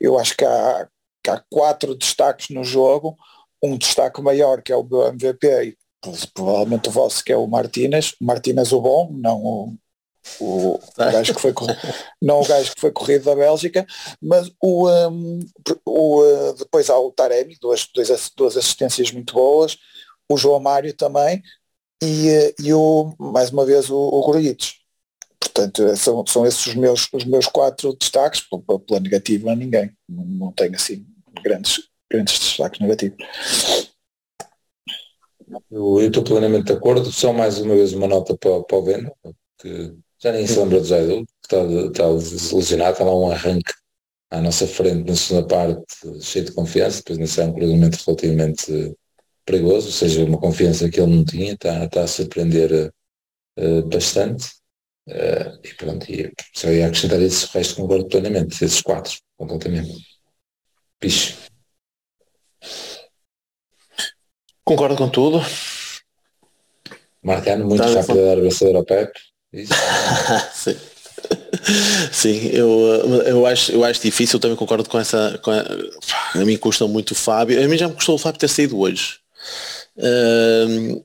Eu 0.00 0.18
acho 0.18 0.34
que 0.34 0.44
há, 0.44 0.88
que 1.26 1.30
há 1.30 1.42
quatro 1.50 1.96
destaques 1.96 2.50
no 2.50 2.62
jogo, 2.62 3.16
um 3.60 3.76
destaque 3.76 4.22
maior 4.22 4.62
que 4.62 4.72
é 4.72 4.76
o 4.76 4.84
meu 4.84 5.08
MVP 5.08 5.46
e 5.64 5.76
provavelmente 6.32 6.88
o 6.88 6.92
vosso 6.92 7.24
que 7.24 7.32
é 7.32 7.36
o 7.36 7.48
Martínez, 7.48 8.14
Martínez 8.20 8.72
o 8.72 8.80
bom, 8.80 9.10
não 9.12 9.42
o, 9.42 9.76
o, 10.38 10.80
gajo 10.96 11.34
que 11.34 11.40
foi 11.40 11.52
não 12.22 12.40
o 12.40 12.46
gajo 12.46 12.72
que 12.72 12.80
foi 12.80 12.92
corrido 12.92 13.24
da 13.24 13.34
Bélgica, 13.34 13.84
mas 14.22 14.52
o, 14.62 14.88
um, 14.88 15.40
o 15.84 16.22
uh, 16.22 16.54
depois 16.54 16.88
há 16.88 16.96
o 16.96 17.10
Taremi, 17.10 17.56
duas, 17.60 17.88
duas, 17.92 18.30
duas 18.36 18.56
assistências 18.56 19.10
muito 19.10 19.34
boas, 19.34 19.76
o 20.28 20.36
João 20.36 20.60
Mário 20.60 20.94
também 20.94 21.42
e, 22.00 22.54
e 22.62 22.72
o, 22.72 23.16
mais 23.18 23.50
uma 23.50 23.66
vez 23.66 23.90
o, 23.90 23.96
o 23.96 24.22
Portanto, 25.40 25.96
são, 25.96 26.24
são 26.26 26.46
esses 26.46 26.66
os 26.66 26.74
meus, 26.74 27.08
os 27.12 27.24
meus 27.24 27.46
quatro 27.46 27.96
destaques, 27.96 28.42
pela, 28.42 28.78
pela 28.78 29.00
negativa 29.00 29.52
a 29.52 29.56
ninguém. 29.56 29.90
Não, 30.08 30.24
não 30.24 30.52
tenho 30.52 30.74
assim 30.74 31.06
grandes, 31.46 31.88
grandes 32.10 32.38
destaques 32.38 32.80
negativos. 32.80 33.24
Eu 35.70 36.00
estou 36.00 36.24
plenamente 36.24 36.66
de 36.66 36.72
acordo, 36.72 37.10
só 37.12 37.32
mais 37.32 37.58
uma 37.58 37.74
vez 37.74 37.92
uma 37.92 38.08
nota 38.08 38.36
para, 38.36 38.62
para 38.64 38.76
o 38.76 38.82
Venda, 38.82 39.12
que 39.60 39.94
já 40.20 40.32
nem 40.32 40.46
se 40.46 40.58
lembra 40.58 40.80
do 40.80 40.84
Zé 40.84 41.06
que 41.06 41.24
está, 41.44 41.62
está 41.62 42.08
lesionado, 42.08 42.92
está 42.92 43.04
lá 43.04 43.16
um 43.16 43.30
arranque 43.30 43.72
à 44.30 44.40
nossa 44.40 44.66
frente 44.66 45.08
na 45.08 45.14
segunda 45.14 45.46
parte, 45.46 46.20
cheio 46.20 46.46
de 46.46 46.52
confiança, 46.52 46.98
depois 46.98 47.18
nesse 47.18 47.40
é 47.40 47.44
um 47.44 47.52
cruzamento 47.52 47.98
relativamente 48.04 48.96
perigoso, 49.44 49.86
ou 49.86 49.92
seja, 49.92 50.24
uma 50.24 50.40
confiança 50.40 50.90
que 50.90 51.00
ele 51.00 51.14
não 51.14 51.24
tinha, 51.24 51.52
está, 51.52 51.84
está 51.84 52.02
a 52.02 52.08
surpreender 52.08 52.92
uh, 53.58 53.82
bastante. 53.86 54.48
Uh, 55.08 55.54
e 55.62 55.74
pronto, 55.74 56.10
e 56.10 56.32
só 56.52 56.68
ia 56.68 56.88
acrescentar 56.88 57.22
isso, 57.22 57.46
o 57.46 57.50
resto 57.56 57.76
concordo 57.76 58.08
plenamente, 58.08 58.64
esses 58.64 58.82
quatro, 58.82 59.16
completamente. 59.36 60.15
Piche. 61.06 61.34
Concordo 64.64 64.96
com 64.96 65.08
tudo. 65.08 65.40
Marcano, 67.22 67.64
muito 67.64 67.80
tá 67.80 67.88
rápido 67.88 68.18
a 68.18 68.34
dar 68.34 68.40
vencedor 68.40 68.74
ao 68.74 68.84
Pepe. 68.84 69.20
Sim. 70.52 70.76
Sim, 72.12 72.48
eu, 72.48 72.68
eu, 73.24 73.46
acho, 73.46 73.70
eu 73.70 73.84
acho 73.84 74.02
difícil, 74.02 74.40
também 74.40 74.56
concordo 74.56 74.88
com 74.88 74.98
essa. 74.98 75.38
Com 75.44 75.52
a, 75.52 75.64
a 76.34 76.44
mim 76.44 76.56
custa 76.56 76.88
muito 76.88 77.12
o 77.12 77.14
Fábio. 77.14 77.62
A 77.62 77.68
mim 77.68 77.78
já 77.78 77.86
me 77.86 77.94
custou 77.94 78.16
o 78.16 78.18
Fábio 78.18 78.40
ter 78.40 78.48
saído 78.48 78.76
hoje. 78.76 79.20
Uh, 79.96 81.04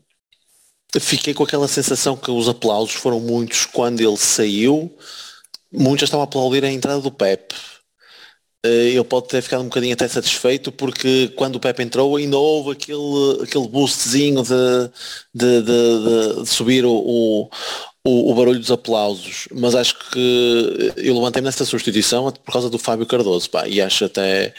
fiquei 1.00 1.36
com 1.36 1.44
aquela 1.44 1.68
sensação 1.68 2.18
que 2.18 2.32
os 2.32 2.50
aplausos 2.50 2.96
foram 2.96 3.20
muitos 3.20 3.68
quando 3.68 4.02
ele 4.02 4.18
saiu. 4.18 4.96
Muitos 5.72 6.08
estavam 6.08 6.24
a 6.24 6.26
aplaudir 6.26 6.66
a 6.66 6.72
entrada 6.72 7.02
do 7.02 7.12
Pep. 7.12 7.54
Eh, 8.64 8.90
ele 8.90 9.04
pode 9.04 9.28
ter 9.28 9.42
ficado 9.42 9.62
um 9.62 9.66
bocadinho 9.66 9.94
até 9.94 10.08
satisfeito 10.08 10.72
porque 10.72 11.30
quando 11.36 11.56
o 11.56 11.60
Pepe 11.60 11.82
entrou 11.82 12.16
ainda 12.16 12.38
houve 12.38 12.72
aquele, 12.72 13.44
aquele 13.44 13.68
boostzinho 13.68 14.44
de, 14.44 14.92
de, 15.34 15.62
de, 15.64 16.44
de 16.44 16.50
subir 16.50 16.86
o, 16.86 16.92
o, 16.94 17.50
o, 18.04 18.36
barulho 18.36 18.60
dos 18.60 18.70
aplausos, 18.72 19.48
mas 19.52 19.74
acho 19.74 19.98
que 20.12 20.94
eu 20.98 21.16
levantei-me 21.16 21.46
nessa 21.48 21.66
substituição 21.66 22.32
por 22.32 22.52
causa 22.52 22.70
do 22.70 22.78
Fábio 22.78 23.06
Cardoso, 23.08 23.50
pá, 23.50 23.68
e 23.68 23.82
acho 23.82 24.06
até 24.06 24.54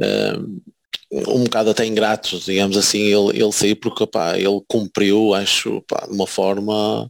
um, 0.00 0.04
eh, 0.04 1.24
um 1.28 1.44
bocado 1.44 1.70
até 1.70 1.86
ingrato, 1.86 2.38
digamos 2.40 2.76
assim, 2.76 3.02
ele, 3.02 3.40
ele 3.40 3.52
sair 3.52 3.76
porque 3.76 4.06
pá, 4.06 4.36
ele 4.36 4.60
cumpriu, 4.68 5.32
acho, 5.34 5.80
pá, 5.82 6.06
de 6.06 6.12
uma 6.12 6.26
forma 6.26 7.04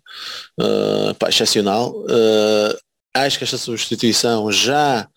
uh, 0.61 1.15
pá, 1.19 1.29
excepcional. 1.29 1.91
Uh, 2.05 2.85
acho 3.15 3.39
que 3.39 3.45
esta 3.45 3.57
substituição 3.57 4.51
já 4.51 5.09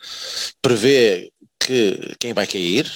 prevê 0.62 1.32
que 1.60 2.16
quem 2.20 2.34
vai 2.34 2.46
cair. 2.46 2.90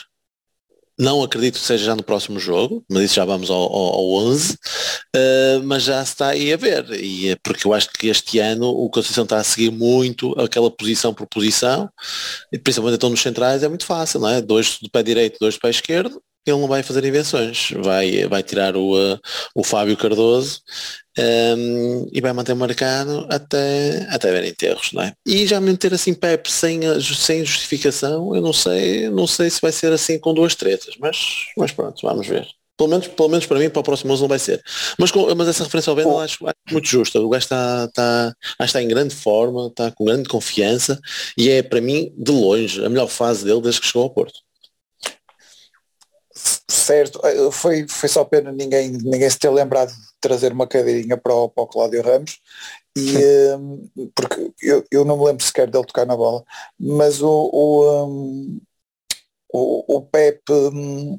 Não 1.00 1.24
acredito 1.24 1.56
que 1.56 1.66
seja 1.66 1.86
já 1.86 1.96
no 1.96 2.04
próximo 2.04 2.40
jogo, 2.40 2.86
mas 2.88 3.04
isso 3.04 3.16
já 3.16 3.26
vamos 3.26 3.50
ao, 3.50 3.58
ao, 3.58 3.96
ao 3.96 4.14
11, 4.26 4.54
uh, 4.54 4.58
eh, 5.16 5.60
mas 5.64 5.84
já 5.84 6.06
se 6.06 6.12
está 6.12 6.28
aí 6.28 6.54
a 6.54 6.58
ver, 6.58 6.92
e 6.92 7.30
é 7.30 7.36
porque 7.38 7.66
eu 7.66 7.74
acho 7.74 7.90
que 7.90 8.08
este 8.08 8.38
ano 8.38 8.68
o 8.68 8.88
Conceição 8.88 9.24
está 9.24 9.38
a 9.38 9.44
seguir 9.44 9.72
muito 9.72 10.40
aquela 10.40 10.70
posição 10.70 11.12
por 11.12 11.26
posição, 11.26 11.90
e 12.54 12.60
principalmente 12.60 12.98
então 12.98 13.10
nos 13.10 13.22
centrais 13.22 13.64
é 13.64 13.68
muito 13.70 13.86
fácil, 13.86 14.20
não 14.20 14.30
é? 14.30 14.42
Dois 14.42 14.78
do 14.80 14.92
pé 14.92 15.02
direito, 15.02 15.40
dois 15.40 15.56
do 15.56 15.62
pé 15.62 15.72
esquerdo, 15.72 16.22
ele 16.46 16.60
não 16.60 16.68
vai 16.68 16.82
fazer 16.82 17.06
invenções, 17.06 17.72
vai, 17.78 18.26
vai 18.28 18.42
tirar 18.42 18.76
o, 18.76 18.96
uh, 18.96 19.20
o 19.54 19.64
Fábio 19.64 19.96
Cardoso 19.96 20.62
um, 21.18 22.08
e 22.12 22.20
vai 22.22 22.34
manter 22.34 22.56
marcado 22.56 23.28
até, 23.30 24.08
até 24.10 24.32
ver 24.32 24.46
enterros, 24.46 24.92
não 24.94 25.04
é? 25.04 25.14
E 25.26 25.46
já 25.46 25.62
meter 25.62 25.94
assim 25.94 26.14
Pepe 26.14 26.52
sem, 26.52 26.82
sem 27.02 27.46
justificação, 27.46 28.36
eu 28.36 28.42
não 28.42 28.54
sei, 28.54 29.10
não 29.10 29.28
sei 29.28 29.50
se 29.50 29.62
vai 29.62 29.72
ser 29.72 29.92
assim 29.94 30.18
com 30.18 30.34
duas 30.34 30.56
tretas, 30.56 30.96
mas, 31.00 31.18
mas 31.58 31.72
pronto, 31.72 32.02
vamos 32.02 32.28
ver. 32.28 32.48
Pelo 32.78 32.90
menos, 32.90 33.08
pelo 33.10 33.30
menos 33.30 33.46
para 33.46 33.60
mim, 33.60 33.70
para 33.70 33.82
o 33.82 33.84
próximo 33.84 34.18
não 34.18 34.28
vai 34.28 34.40
ser. 34.40 34.60
Mas, 34.98 35.12
com, 35.12 35.36
mas 35.36 35.48
essa 35.48 35.64
referência 35.64 35.92
ao 35.92 35.96
Bento 35.96 36.18
acho, 36.18 36.48
acho 36.48 36.56
muito 36.72 36.88
justa. 36.88 37.22
O 37.22 37.30
gajo 37.30 37.44
está, 37.44 37.86
está, 37.86 38.34
está 38.60 38.82
em 38.82 38.88
grande 38.88 39.14
forma, 39.14 39.68
está 39.68 39.92
com 39.92 40.06
grande 40.06 40.28
confiança 40.28 41.00
e 41.38 41.48
é 41.48 41.62
para 41.62 41.80
mim, 41.80 42.12
de 42.18 42.32
longe, 42.32 42.84
a 42.84 42.90
melhor 42.90 43.08
fase 43.08 43.46
dele 43.46 43.62
desde 43.62 43.82
que 43.82 43.86
chegou 43.86 44.02
ao 44.04 44.10
Porto 44.10 44.40
certo, 46.70 47.20
eh, 47.26 47.52
foi, 47.52 47.88
foi 47.88 48.10
só 48.10 48.24
pena 48.26 48.52
ninguém, 48.52 48.92
ninguém 48.92 49.30
se 49.30 49.40
ter 49.40 49.50
lembrado 49.50 49.90
de 49.90 50.02
trazer 50.20 50.52
uma 50.54 50.68
cadeirinha 50.68 51.18
para 51.18 51.34
o, 51.34 51.50
para 51.50 51.64
o 51.64 51.68
Cláudio 51.68 52.02
Ramos. 52.02 52.40
E 52.98 53.16
um, 53.56 53.90
porque 54.16 54.52
eu, 54.62 54.84
eu 54.92 55.06
não 55.06 55.18
me 55.18 55.26
lembro 55.26 55.46
sequer 55.46 55.70
dele 55.70 55.86
tocar 55.86 56.06
na 56.06 56.16
bola, 56.16 56.44
mas 56.80 57.22
o, 57.22 57.30
o, 57.30 58.06
um, 58.06 58.62
o, 59.54 59.98
o 59.98 60.02
Pepe 60.02 60.52
um, 60.52 61.16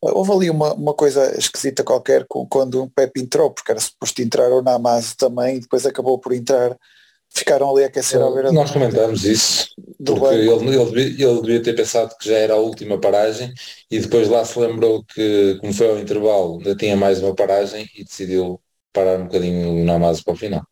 houve 0.00 0.32
ali 0.32 0.50
uma, 0.50 0.72
uma 0.74 0.94
coisa 0.94 1.36
esquisita 1.38 1.82
qualquer 1.82 2.26
quando 2.28 2.84
o 2.84 2.90
Pepe 2.90 3.20
entrou, 3.20 3.50
porque 3.50 3.72
era 3.72 3.80
suposto 3.80 4.22
entrar 4.22 4.50
o 4.52 4.62
Namaz 4.62 5.14
também 5.16 5.56
e 5.56 5.60
depois 5.60 5.86
acabou 5.86 6.18
por 6.18 6.32
entrar 6.32 6.76
ficaram 7.36 7.70
ali 7.70 7.84
a 7.84 7.86
aquecer 7.88 8.20
ao 8.20 8.32
beira 8.32 8.50
Nós 8.50 8.70
comentamos 8.70 9.24
isso, 9.24 9.68
porque 10.04 10.34
ele, 10.34 10.50
ele, 10.50 10.84
devia, 10.86 11.28
ele 11.28 11.40
devia 11.42 11.62
ter 11.62 11.74
pensado 11.74 12.16
que 12.18 12.28
já 12.28 12.36
era 12.36 12.54
a 12.54 12.58
última 12.58 12.98
paragem 12.98 13.52
e 13.90 13.98
depois 13.98 14.28
lá 14.28 14.44
se 14.44 14.58
lembrou 14.58 15.04
que, 15.04 15.58
como 15.60 15.72
foi 15.72 15.88
ao 15.88 15.98
intervalo, 15.98 16.58
ainda 16.58 16.74
tinha 16.74 16.96
mais 16.96 17.22
uma 17.22 17.34
paragem 17.34 17.86
e 17.94 18.04
decidiu 18.04 18.60
parar 18.92 19.18
um 19.20 19.24
bocadinho 19.24 19.82
o 19.82 19.84
Namazo 19.84 20.24
para 20.24 20.34
o 20.34 20.36
final. 20.36 20.62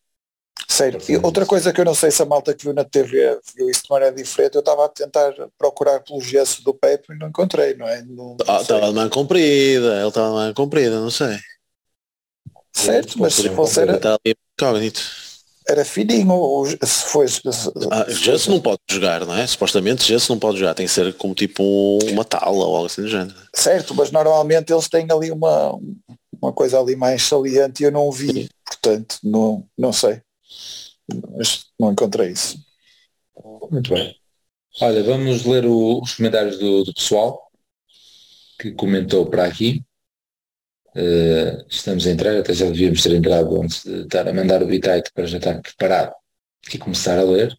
Sério, 0.67 0.99
e 1.09 1.17
outra 1.19 1.45
coisa 1.45 1.73
que 1.73 1.81
eu 1.81 1.85
não 1.85 1.95
sei 1.95 2.11
se 2.11 2.23
a 2.23 2.27
malta 2.27 2.55
que 2.55 2.65
viu 2.65 2.73
na 2.73 2.85
TV 2.85 3.39
viu 3.55 3.69
isso 3.69 3.83
de 3.83 3.91
maneira 3.91 4.15
diferente, 4.15 4.55
eu 4.55 4.61
estava 4.61 4.87
a 4.87 4.89
tentar 4.89 5.33
procurar 5.59 6.01
pelo 6.01 6.21
gesso 6.21 6.65
do 6.65 6.73
Pepe 6.73 7.13
e 7.13 7.19
não 7.19 7.29
encontrei, 7.29 7.75
não 7.75 7.87
é? 7.87 8.03
Não, 8.03 8.37
ah, 8.47 8.61
estava 8.61 8.89
de 8.89 8.95
mão 8.95 9.09
comprida, 9.11 9.99
ele 9.99 10.09
estava 10.09 10.29
de 10.29 10.35
mão 10.35 10.55
comprida, 10.55 10.99
não 10.99 11.11
sei. 11.11 11.37
Certo, 12.73 13.19
mas 13.19 13.35
se 13.35 13.51
fosse 13.51 13.81
era... 13.81 13.97
Está 13.97 14.15
ali 14.15 14.35
incógnito 14.59 15.24
era 15.69 15.85
fininho, 15.85 16.65
se 16.83 17.05
foi. 17.07 17.27
Se, 17.29 17.41
ah, 17.91 18.07
se 18.39 18.51
não 18.51 18.61
pode 18.61 18.81
jogar, 18.91 19.25
não 19.25 19.37
é? 19.37 19.47
Supostamente 19.47 20.05
se 20.19 20.31
não 20.31 20.39
pode 20.39 20.59
jogar, 20.59 20.75
tem 20.75 20.87
que 20.87 20.93
ser 20.93 21.15
como 21.15 21.35
tipo 21.35 21.99
uma 22.11 22.25
tala 22.25 22.51
ou 22.51 22.77
algo 22.77 22.87
assim 22.87 23.03
do 23.03 23.09
género. 23.09 23.35
Certo, 23.55 23.95
mas 23.95 24.11
normalmente 24.11 24.73
eles 24.73 24.89
têm 24.89 25.07
ali 25.11 25.31
uma, 25.31 25.79
uma 26.41 26.53
coisa 26.53 26.79
ali 26.79 26.95
mais 26.97 27.23
saliente 27.23 27.83
e 27.83 27.87
eu 27.87 27.93
não 27.93 28.11
vi, 28.11 28.33
Sim. 28.33 28.49
portanto, 28.67 29.17
não, 29.23 29.67
não 29.77 29.93
sei. 29.93 30.21
Mas 31.37 31.67
não 31.79 31.93
encontrei 31.93 32.31
isso. 32.31 32.59
Muito 33.71 33.93
bem. 33.93 34.15
Olha, 34.81 35.03
vamos 35.03 35.45
ler 35.45 35.65
o, 35.67 36.01
os 36.03 36.15
comentários 36.15 36.59
do, 36.59 36.85
do 36.85 36.93
pessoal 36.93 37.51
que 38.59 38.73
comentou 38.73 39.27
para 39.27 39.47
aqui. 39.47 39.83
Uh, 40.97 41.65
estamos 41.69 42.07
a 42.07 42.11
entrar, 42.11 42.37
até 42.37 42.53
já 42.55 42.67
devíamos 42.67 43.03
ter 43.03 43.13
entrado 43.13 43.61
antes 43.61 43.83
de 43.83 44.03
estar 44.03 44.29
a 44.29 44.33
mandar 44.33 44.63
o 44.63 44.67
bitite 44.67 45.11
para 45.13 45.27
já 45.27 45.39
estar 45.39 45.61
preparado 45.61 46.15
e 46.73 46.79
começar 46.79 47.19
a 47.19 47.25
ler. 47.25 47.57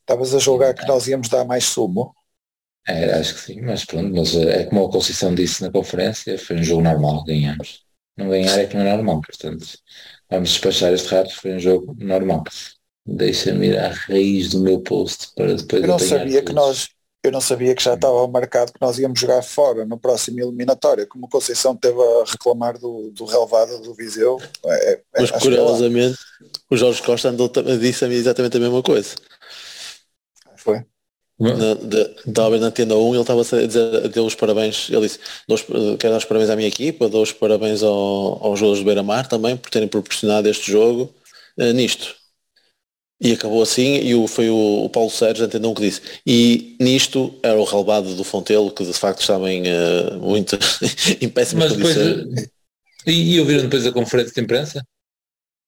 Estavas 0.00 0.34
a 0.34 0.38
julgar 0.38 0.74
que 0.74 0.86
nós 0.86 1.06
íamos 1.06 1.28
dar 1.28 1.44
mais 1.44 1.64
sumo? 1.64 2.14
É, 2.86 3.12
acho 3.12 3.34
que 3.34 3.40
sim, 3.40 3.60
mas 3.60 3.84
pronto, 3.84 4.12
mas 4.14 4.34
eh, 4.34 4.62
é 4.62 4.64
como 4.64 4.84
a 4.84 4.90
Conceição 4.90 5.34
disse 5.34 5.62
na 5.62 5.70
conferência, 5.70 6.36
foi 6.38 6.56
um 6.56 6.64
jogo 6.64 6.82
normal, 6.82 7.22
ganhamos. 7.24 7.84
Não 8.16 8.28
ganhar 8.28 8.58
é 8.58 8.66
que 8.66 8.76
não 8.76 8.84
é 8.84 8.96
normal, 8.96 9.20
portanto, 9.20 9.66
vamos 10.28 10.50
despachar 10.50 10.92
este 10.92 11.08
rato, 11.08 11.34
foi 11.34 11.54
um 11.54 11.60
jogo 11.60 11.94
normal. 11.98 12.42
Deixa-me 13.06 13.68
ir 13.68 13.78
à 13.78 13.88
raiz 13.88 14.50
do 14.50 14.60
meu 14.60 14.80
post 14.80 15.32
para 15.34 15.54
depois 15.54 15.82
Eu 15.82 15.88
não 15.88 15.98
sabia 15.98 16.42
que 16.42 16.52
nós 16.52 16.88
eu 17.22 17.30
não 17.30 17.40
sabia 17.40 17.74
que 17.74 17.82
já 17.82 17.94
estava 17.94 18.26
marcado 18.26 18.72
que 18.72 18.80
nós 18.80 18.98
íamos 18.98 19.20
jogar 19.20 19.42
fora 19.42 19.84
no 19.84 19.96
próximo 19.96 20.40
eliminatório, 20.40 21.06
como 21.06 21.26
o 21.26 21.28
Conceição 21.28 21.76
teve 21.76 22.00
a 22.00 22.24
reclamar 22.26 22.78
do, 22.78 23.12
do 23.12 23.24
relevado 23.24 23.80
do 23.80 23.94
Viseu. 23.94 24.40
É, 24.64 24.92
é, 24.92 25.00
Mas 25.20 25.30
curiosamente 25.30 26.18
o 26.68 26.76
Jorge 26.76 27.00
Costa 27.02 27.28
andou, 27.28 27.48
disse 27.80 28.04
a 28.04 28.08
mim 28.08 28.16
exatamente 28.16 28.56
a 28.56 28.60
mesma 28.60 28.82
coisa. 28.82 29.14
Foi. 30.56 30.84
Estava 32.26 32.58
na 32.58 32.70
tenda 32.70 32.96
1 32.96 33.14
ele 33.14 33.20
estava 33.20 33.40
a 33.40 33.66
dizer 33.66 34.08
deu 34.08 34.26
os 34.26 34.34
parabéns, 34.34 34.88
ele 34.90 35.00
disse, 35.00 35.18
quero 35.98 36.12
dar 36.12 36.18
os 36.18 36.24
parabéns 36.24 36.50
à 36.50 36.56
minha 36.56 36.68
equipa, 36.68 37.08
dou 37.08 37.22
os 37.22 37.32
parabéns 37.32 37.82
ao, 37.82 38.44
aos 38.44 38.58
jogadores 38.58 38.80
do 38.80 38.84
Beira-Mar 38.84 39.28
também 39.28 39.56
por 39.56 39.70
terem 39.70 39.88
proporcionado 39.88 40.48
este 40.48 40.70
jogo 40.70 41.12
uh, 41.58 41.72
nisto. 41.72 42.21
E 43.22 43.32
acabou 43.32 43.62
assim, 43.62 43.98
e 43.98 44.14
o, 44.14 44.26
foi 44.26 44.50
o, 44.50 44.84
o 44.84 44.90
Paulo 44.90 45.10
Sérgio 45.10 45.46
entendeu 45.46 45.72
que 45.74 45.82
disse. 45.82 46.00
E 46.26 46.76
nisto 46.80 47.32
era 47.42 47.58
o 47.60 47.64
relevado 47.64 48.14
do 48.16 48.24
Fontelo, 48.24 48.72
que 48.72 48.84
de 48.84 48.92
facto 48.92 49.20
estava 49.20 49.50
em 49.50 49.62
uh, 49.62 50.18
muito 50.20 50.58
em 51.20 51.28
péssimas 51.28 51.70
Mas 51.76 51.94
condições. 51.94 52.24
Depois, 52.26 52.48
e, 53.06 53.34
e 53.34 53.40
ouviram 53.40 53.62
depois 53.62 53.86
a 53.86 53.92
conferência 53.92 54.32
de 54.34 54.40
imprensa? 54.40 54.82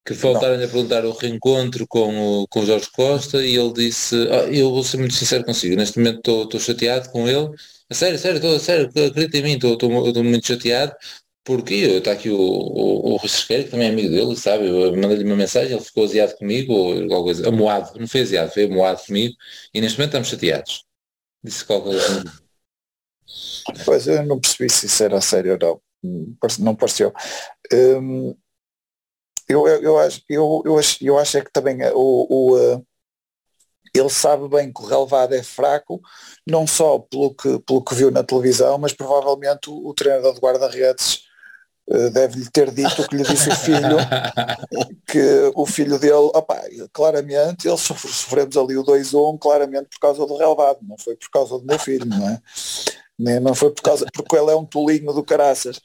que 0.05 0.13
faltaram 0.13 0.55
a 0.55 0.67
perguntar 0.67 1.03
o 1.05 1.11
reencontro 1.13 1.87
com 1.87 2.41
o, 2.43 2.47
com 2.47 2.59
o 2.59 2.65
Jorge 2.65 2.87
Costa 2.91 3.43
e 3.43 3.55
ele 3.57 3.73
disse, 3.73 4.15
"Ah, 4.29 4.45
eu 4.51 4.69
vou 4.71 4.83
ser 4.83 4.97
muito 4.97 5.15
sincero 5.15 5.43
consigo, 5.43 5.75
neste 5.75 5.97
momento 5.97 6.43
estou- 6.43 6.59
chateado 6.59 7.09
com 7.09 7.27
ele, 7.27 7.49
a 7.89 7.93
sério, 7.93 8.17
sério, 8.19 8.37
estou, 8.37 8.55
a 8.55 8.59
sério, 8.59 8.85
acredita 8.87 9.37
em 9.37 9.43
mim, 9.43 9.53
estou 9.55 10.23
muito 10.23 10.45
chateado, 10.47 10.93
porque 11.45 11.75
está 11.75 12.11
aqui 12.11 12.29
o, 12.31 12.39
o, 12.39 13.15
o 13.15 13.19
que 13.19 13.63
também 13.65 13.87
é 13.87 13.91
amigo 13.91 14.09
dele, 14.09 14.35
sabe, 14.35 14.67
eu 14.67 14.91
mandei-lhe 14.95 15.23
uma 15.23 15.35
mensagem, 15.35 15.73
ele 15.73 15.85
ficou 15.85 16.03
aziado 16.03 16.35
comigo, 16.35 16.73
ou 16.73 16.93
alguma 16.93 17.23
coisa, 17.23 17.47
amoado, 17.47 17.99
não 17.99 18.07
foi 18.07 18.21
aziado, 18.21 18.51
foi 18.51 18.65
amoado 18.65 19.05
comigo, 19.05 19.35
e 19.71 19.79
neste 19.79 19.99
momento 19.99 20.09
estamos 20.09 20.27
chateados. 20.27 20.83
Disse 21.43 21.63
qualquer 21.63 21.91
coisa. 21.91 22.23
Pois 23.85 24.07
eu 24.07 24.25
não 24.25 24.39
percebi 24.39 24.71
se 24.71 24.87
isso 24.87 25.03
era 25.03 25.21
sério 25.21 25.53
ou 25.61 25.81
não. 26.03 26.25
Não 26.59 26.75
pareceu. 26.75 27.13
Hum, 27.71 28.35
eu, 29.47 29.67
eu, 29.67 29.81
eu 29.83 29.99
acho, 29.99 30.21
eu, 30.27 30.63
eu, 30.65 30.79
acho, 30.79 31.05
eu 31.05 31.19
acho 31.19 31.37
é 31.37 31.41
que 31.41 31.51
também 31.51 31.77
o, 31.93 32.53
o, 32.53 32.57
eh, 32.57 32.81
ele 33.93 34.09
sabe 34.09 34.47
bem 34.49 34.73
que 34.73 34.81
o 34.81 34.85
relevado 34.85 35.35
é 35.35 35.43
fraco, 35.43 36.01
não 36.47 36.65
só 36.65 36.97
pelo 36.97 37.35
que, 37.35 37.59
pelo 37.59 37.83
que 37.83 37.93
viu 37.93 38.09
na 38.09 38.23
televisão, 38.23 38.79
mas 38.79 38.93
provavelmente 38.93 39.69
o, 39.69 39.87
o 39.87 39.93
treinador 39.93 40.33
de 40.33 40.39
guarda-redes 40.39 41.25
deve-lhe 41.87 42.49
ter 42.51 42.71
dito 42.71 43.01
o 43.01 43.07
que 43.07 43.15
lhe 43.15 43.23
disse 43.23 43.49
o 43.49 43.55
filho, 43.55 43.97
que 45.07 45.51
o 45.55 45.65
filho 45.65 45.99
dele, 45.99 46.31
opá, 46.33 46.61
claramente, 46.91 47.67
eles 47.67 47.81
sofre- 47.81 48.11
sofremos 48.11 48.57
ali 48.57 48.77
o 48.77 48.83
2-1 48.83 49.37
claramente 49.37 49.87
por 49.89 49.99
causa 49.99 50.25
do 50.25 50.35
relevado, 50.37 50.79
não 50.81 50.97
foi 50.97 51.15
por 51.15 51.29
causa 51.29 51.59
do 51.59 51.65
meu 51.65 51.77
filho, 51.79 52.05
não 52.05 52.27
é? 52.29 52.41
Nem- 53.17 53.39
Não 53.39 53.55
foi 53.55 53.71
por 53.71 53.81
causa, 53.81 54.05
porque 54.13 54.35
ele 54.35 54.51
é 54.51 54.55
um 54.55 54.65
tolinho 54.65 55.13
do 55.13 55.23
caraças. 55.23 55.79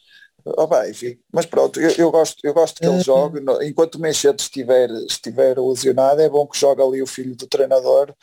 Opá, 0.44 0.88
enfim, 0.88 1.18
mas 1.30 1.44
pronto, 1.44 1.78
eu, 1.78 1.90
eu 1.98 2.11
gosto, 2.11 2.38
eu 2.42 2.55
gosto 2.55 2.80
que 2.80 2.86
ele 2.86 3.01
jogue, 3.01 3.40
no- 3.40 3.62
enquanto 3.62 3.96
o 3.96 4.01
Menchete 4.01 4.42
estiver, 4.42 4.88
estiver 5.07 5.59
lesionado, 5.61 6.22
é 6.22 6.30
bom 6.30 6.46
que 6.46 6.59
jogue 6.59 6.80
ali 6.82 7.03
o 7.03 7.07
filho 7.07 7.36
do 7.36 7.46
treinador, 7.46 8.14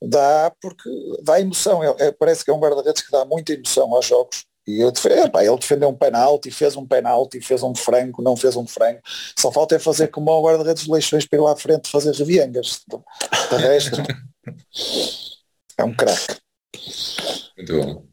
dá, 0.00 0.52
porque 0.60 0.90
dá 1.22 1.40
emoção, 1.40 1.82
é, 1.82 1.94
é- 1.98 2.12
parece 2.12 2.44
que 2.44 2.50
é 2.50 2.54
um 2.54 2.58
guarda-redes 2.60 3.00
que 3.02 3.10
dá 3.10 3.24
muita 3.24 3.54
emoção 3.54 3.94
aos 3.94 4.04
jogos, 4.04 4.44
e 4.66 4.80
eu 4.80 4.90
defe- 4.90 5.08
epá, 5.10 5.44
ele 5.44 5.58
defendeu 5.58 5.88
um 5.88 5.94
penalti, 5.94 6.50
fez 6.50 6.76
um 6.76 6.86
penalti, 6.86 7.40
fez 7.40 7.62
um 7.62 7.74
franco, 7.74 8.22
não 8.22 8.36
fez 8.36 8.56
um 8.56 8.66
franco. 8.66 9.00
Só 9.38 9.52
falta 9.52 9.76
é 9.76 9.78
fazer 9.78 10.08
como 10.08 10.30
o 10.30 10.42
guarda-redes 10.42 10.84
de 10.84 10.90
Leixões 10.90 11.26
lá 11.32 11.52
à 11.52 11.56
frente 11.56 11.90
fazer 11.90 12.12
reviengas. 12.14 12.80
De 13.50 13.56
resto, 13.56 13.96
é 15.78 15.84
um 15.84 15.94
craque. 15.94 16.36
Muito 17.56 17.76
bom. 17.76 18.04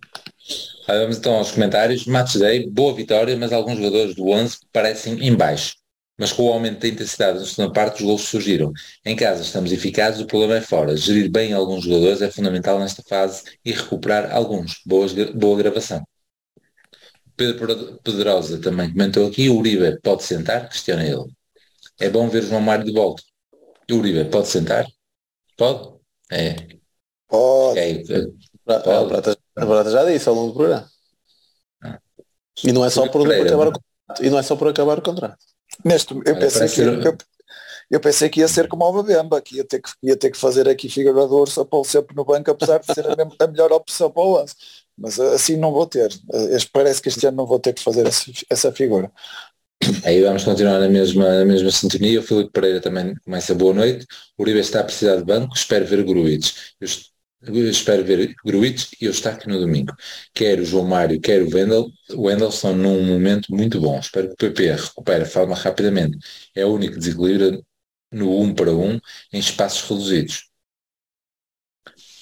Ah, 0.87 0.95
Vamos 0.99 1.17
então 1.17 1.35
aos 1.35 1.51
comentários. 1.51 2.05
Match 2.05 2.35
Day, 2.37 2.69
boa 2.69 2.93
vitória, 2.93 3.35
mas 3.37 3.53
alguns 3.53 3.77
jogadores 3.77 4.15
do 4.15 4.27
11 4.29 4.57
parecem 4.71 5.13
em 5.25 5.35
baixo. 5.35 5.75
Mas 6.19 6.31
com 6.31 6.43
o 6.43 6.51
aumento 6.53 6.79
da 6.81 6.87
intensidade 6.87 7.39
na 7.39 7.45
segunda 7.45 7.73
parte, 7.73 8.01
os 8.01 8.01
gols 8.07 8.21
surgiram. 8.23 8.71
Em 9.05 9.15
casa 9.15 9.41
estamos 9.41 9.71
eficazes, 9.71 10.21
o 10.21 10.27
problema 10.27 10.57
é 10.57 10.61
fora. 10.61 10.95
Gerir 10.95 11.31
bem 11.31 11.53
alguns 11.53 11.83
jogadores 11.83 12.21
é 12.21 12.29
fundamental 12.29 12.79
nesta 12.79 13.01
fase 13.07 13.43
e 13.65 13.71
recuperar 13.71 14.31
alguns. 14.35 14.81
Boas, 14.85 15.13
boa 15.33 15.57
gravação. 15.57 16.03
Pedro 17.35 17.99
Pedrosa 18.03 18.59
também 18.61 18.91
comentou 18.91 19.27
aqui, 19.27 19.49
o 19.49 19.57
Uribe 19.57 19.99
pode 20.01 20.23
sentar? 20.23 20.69
Questiona 20.69 21.03
ele. 21.03 21.25
É 21.99 22.09
bom 22.09 22.27
ver 22.29 22.43
o 22.43 22.47
João 22.47 22.61
Mário 22.61 22.85
de 22.85 22.91
volta. 22.93 23.23
O 23.91 23.95
Uribe 23.95 24.29
pode 24.29 24.47
sentar? 24.47 24.85
Pode? 25.57 25.99
É. 26.31 26.55
Pode. 27.27 27.79
é. 27.79 28.03
A 28.67 28.79
Prata, 29.05 29.37
a 29.55 29.65
Prata 29.65 29.91
já 29.91 30.05
disse 30.05 30.29
ao 30.29 30.35
longo 30.35 30.49
do 30.51 30.55
programa. 30.55 30.89
E 32.63 32.71
não 32.71 32.85
é 32.85 32.89
só 32.89 33.07
por, 33.07 33.21
acabar 33.31 33.67
o 33.67 33.71
contrato. 33.71 34.23
E 34.23 34.29
não 34.29 34.37
é 34.39 34.43
só 34.43 34.55
por 34.55 34.67
acabar 34.67 34.99
o 34.99 35.01
contrato. 35.01 35.37
Neste, 35.83 36.13
eu, 36.13 36.19
Olha, 36.19 36.35
pensei 36.39 36.61
que, 36.67 36.75
ser- 36.75 37.05
eu, 37.05 37.17
eu 37.89 37.99
pensei 37.99 38.29
que 38.29 38.39
ia 38.41 38.47
ser 38.47 38.67
como 38.67 38.85
o 38.85 38.93
Babemba, 38.93 39.41
que 39.41 39.57
ia 39.57 39.65
ter 39.65 39.81
que, 39.81 39.89
ia 40.03 40.15
ter 40.17 40.29
que 40.31 40.37
fazer 40.37 40.67
aqui 40.69 40.89
figura 40.89 41.27
de 41.27 41.33
urso 41.33 41.61
a 41.61 41.65
pô-lo 41.65 41.85
sempre 41.85 42.15
no 42.15 42.23
banco, 42.25 42.51
apesar 42.51 42.79
de 42.79 42.93
ser 42.93 43.05
a, 43.09 43.15
mesma- 43.15 43.35
a 43.39 43.47
melhor 43.47 43.71
opção 43.71 44.11
para 44.11 44.21
o 44.21 44.33
lance. 44.35 44.55
Mas 45.01 45.17
uh, 45.17 45.33
assim 45.33 45.57
não 45.57 45.71
vou 45.71 45.85
ter. 45.87 46.09
Este- 46.51 46.69
parece 46.71 47.01
que 47.01 47.09
este 47.09 47.25
ano 47.25 47.37
não 47.37 47.47
vou 47.47 47.59
ter 47.59 47.73
que 47.73 47.83
fazer 47.83 48.05
essa, 48.49 48.71
figura. 48.71 49.11
Aí 50.05 50.21
vamos 50.21 50.43
continuar 50.43 50.79
na 50.79 50.87
mesma, 50.87 51.39
na 51.39 51.45
mesma 51.45 51.71
sintonia. 51.71 52.19
O 52.19 52.23
Filipe 52.23 52.51
Pereira 52.51 52.79
também 52.79 53.15
começa 53.25 53.55
boa 53.55 53.73
noite. 53.73 54.05
O 54.37 54.43
Uribe 54.43 54.59
está 54.59 54.81
a 54.81 54.83
precisar 54.83 55.15
de 55.15 55.23
banco. 55.23 55.55
Espero 55.55 55.85
ver 55.85 56.03
Gruites. 56.03 56.75
Espero 57.41 58.03
ver 58.05 58.35
Gruites 58.45 58.89
e 59.01 59.05
eu 59.05 59.11
estar 59.11 59.31
aqui 59.31 59.47
no 59.49 59.59
domingo. 59.59 59.91
Quer 60.33 60.59
o 60.59 60.65
João 60.65 60.85
Mário, 60.85 61.19
quer 61.19 61.41
o 61.41 61.49
Wendel. 61.51 61.87
O 62.11 62.27
Wendel 62.27 62.49
estão 62.49 62.75
num 62.75 63.03
momento 63.03 63.53
muito 63.53 63.81
bom. 63.81 63.99
Espero 63.99 64.27
que 64.27 64.33
o 64.33 64.37
PP 64.37 64.71
recupere 64.73 65.23
a 65.23 65.25
forma 65.25 65.55
rapidamente. 65.55 66.17
É 66.55 66.63
o 66.63 66.73
único 66.73 66.99
desequilíbrio 66.99 67.65
no 68.11 68.39
1 68.41 68.53
para 68.53 68.71
1 68.71 68.99
em 69.33 69.39
espaços 69.39 69.81
reduzidos. 69.89 70.50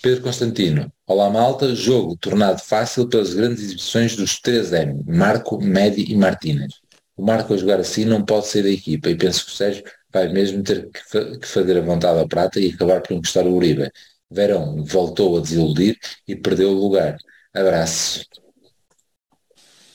Pedro 0.01 0.23
Constantino. 0.23 0.91
Olá 1.05 1.29
malta, 1.29 1.75
jogo 1.75 2.15
tornado 2.17 2.61
fácil 2.61 3.07
pelas 3.07 3.33
grandes 3.33 3.63
exibições 3.63 4.15
dos 4.15 4.39
3M, 4.39 5.03
Marco, 5.05 5.61
Medi 5.61 6.09
e 6.09 6.15
Martínez. 6.15 6.75
O 7.17 7.25
Marco 7.25 7.53
a 7.53 7.57
jogar 7.57 7.79
assim 7.79 8.05
não 8.05 8.23
pode 8.23 8.47
ser 8.47 8.63
da 8.63 8.69
equipa 8.69 9.09
e 9.09 9.17
penso 9.17 9.45
que 9.45 9.51
o 9.51 9.55
Sérgio 9.55 9.83
vai 10.11 10.29
mesmo 10.31 10.63
ter 10.63 10.89
que, 10.89 10.99
fa- 11.09 11.37
que 11.37 11.45
fazer 11.45 11.77
a 11.77 11.81
vontade 11.81 12.19
à 12.19 12.27
prata 12.27 12.59
e 12.59 12.69
acabar 12.71 13.01
por 13.01 13.13
encostar 13.13 13.45
o 13.45 13.53
Uribe. 13.53 13.91
Verão 14.31 14.83
voltou 14.85 15.37
a 15.37 15.41
desiludir 15.41 15.97
e 16.27 16.35
perdeu 16.35 16.69
o 16.69 16.79
lugar. 16.79 17.17
Abraço. 17.53 18.23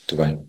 Muito 0.07 0.15
bem. 0.17 0.47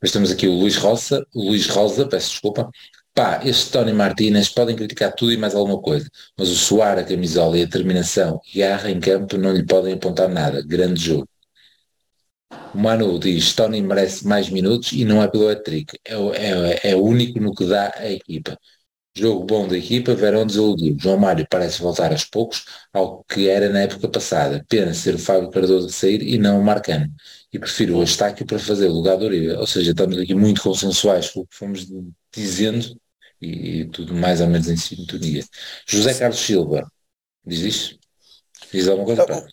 Mas 0.00 0.10
temos 0.10 0.30
aqui 0.30 0.46
o 0.46 0.52
Luís 0.52 0.76
Rosa, 0.76 1.24
o 1.34 1.48
Luís 1.48 1.68
Rosa, 1.68 2.06
peço 2.06 2.30
desculpa. 2.30 2.68
Pá, 3.14 3.40
este 3.44 3.70
Tony 3.70 3.92
Martínez 3.92 4.48
podem 4.48 4.74
criticar 4.74 5.12
tudo 5.14 5.32
e 5.32 5.36
mais 5.36 5.54
alguma 5.54 5.80
coisa, 5.80 6.08
mas 6.38 6.48
o 6.48 6.54
suar, 6.56 6.98
a 6.98 7.04
camisola 7.04 7.58
e 7.58 7.62
a 7.62 7.64
determinação 7.66 8.40
e 8.54 8.58
garra 8.60 8.90
em 8.90 9.00
campo 9.00 9.36
não 9.36 9.52
lhe 9.52 9.64
podem 9.66 9.94
apontar 9.94 10.28
nada. 10.30 10.62
Grande 10.62 11.00
jogo. 11.04 11.28
O 12.74 12.78
Manu 12.78 13.18
diz 13.18 13.54
Tony 13.54 13.80
merece 13.82 14.26
mais 14.26 14.48
minutos 14.48 14.92
e 14.92 15.04
não 15.04 15.22
é 15.22 15.28
pelo 15.28 15.48
hat-trick. 15.48 15.98
É, 16.04 16.14
é, 16.14 16.90
é 16.92 16.96
único 16.96 17.38
no 17.40 17.54
que 17.54 17.66
dá 17.66 17.92
a 17.96 18.10
equipa. 18.10 18.58
Jogo 19.14 19.44
bom 19.44 19.68
da 19.68 19.76
equipa, 19.76 20.14
Verão 20.14 20.46
desiludiu. 20.46 20.96
João 20.98 21.18
Mário 21.18 21.46
parece 21.50 21.80
voltar 21.82 22.12
aos 22.12 22.24
poucos 22.24 22.64
ao 22.92 23.24
que 23.24 23.48
era 23.48 23.68
na 23.68 23.80
época 23.82 24.08
passada. 24.08 24.64
Pena 24.68 24.94
ser 24.94 25.14
o 25.16 25.18
Fábio 25.18 25.50
Cardoso 25.50 25.88
a 25.88 25.90
sair 25.90 26.22
e 26.22 26.38
não 26.38 26.60
o 26.60 26.64
Marcano. 26.64 27.06
E 27.52 27.58
prefiro 27.58 27.98
o 27.98 28.02
Estáquio 28.04 28.46
para 28.46 28.58
fazer 28.58 28.88
o 28.88 28.92
lugar 28.92 29.18
do 29.18 29.26
Uribe. 29.26 29.50
Ou 29.52 29.66
seja, 29.66 29.90
estamos 29.90 30.18
aqui 30.18 30.34
muito 30.34 30.62
consensuais 30.62 31.30
com 31.30 31.40
o 31.40 31.46
que 31.46 31.56
fomos 31.56 31.86
dizendo 32.34 32.96
e, 33.42 33.86
tudo 33.86 34.14
mais 34.14 34.40
ou 34.40 34.46
menos 34.48 34.68
em 34.68 34.76
sintonia. 34.76 35.44
José 35.88 36.14
Carlos 36.14 36.40
Silva, 36.40 36.90
diz 37.46 37.60
isso? 37.60 37.98
Diz 38.72 38.88
alguma 38.88 39.06
coisa 39.06 39.24
para 39.24 39.46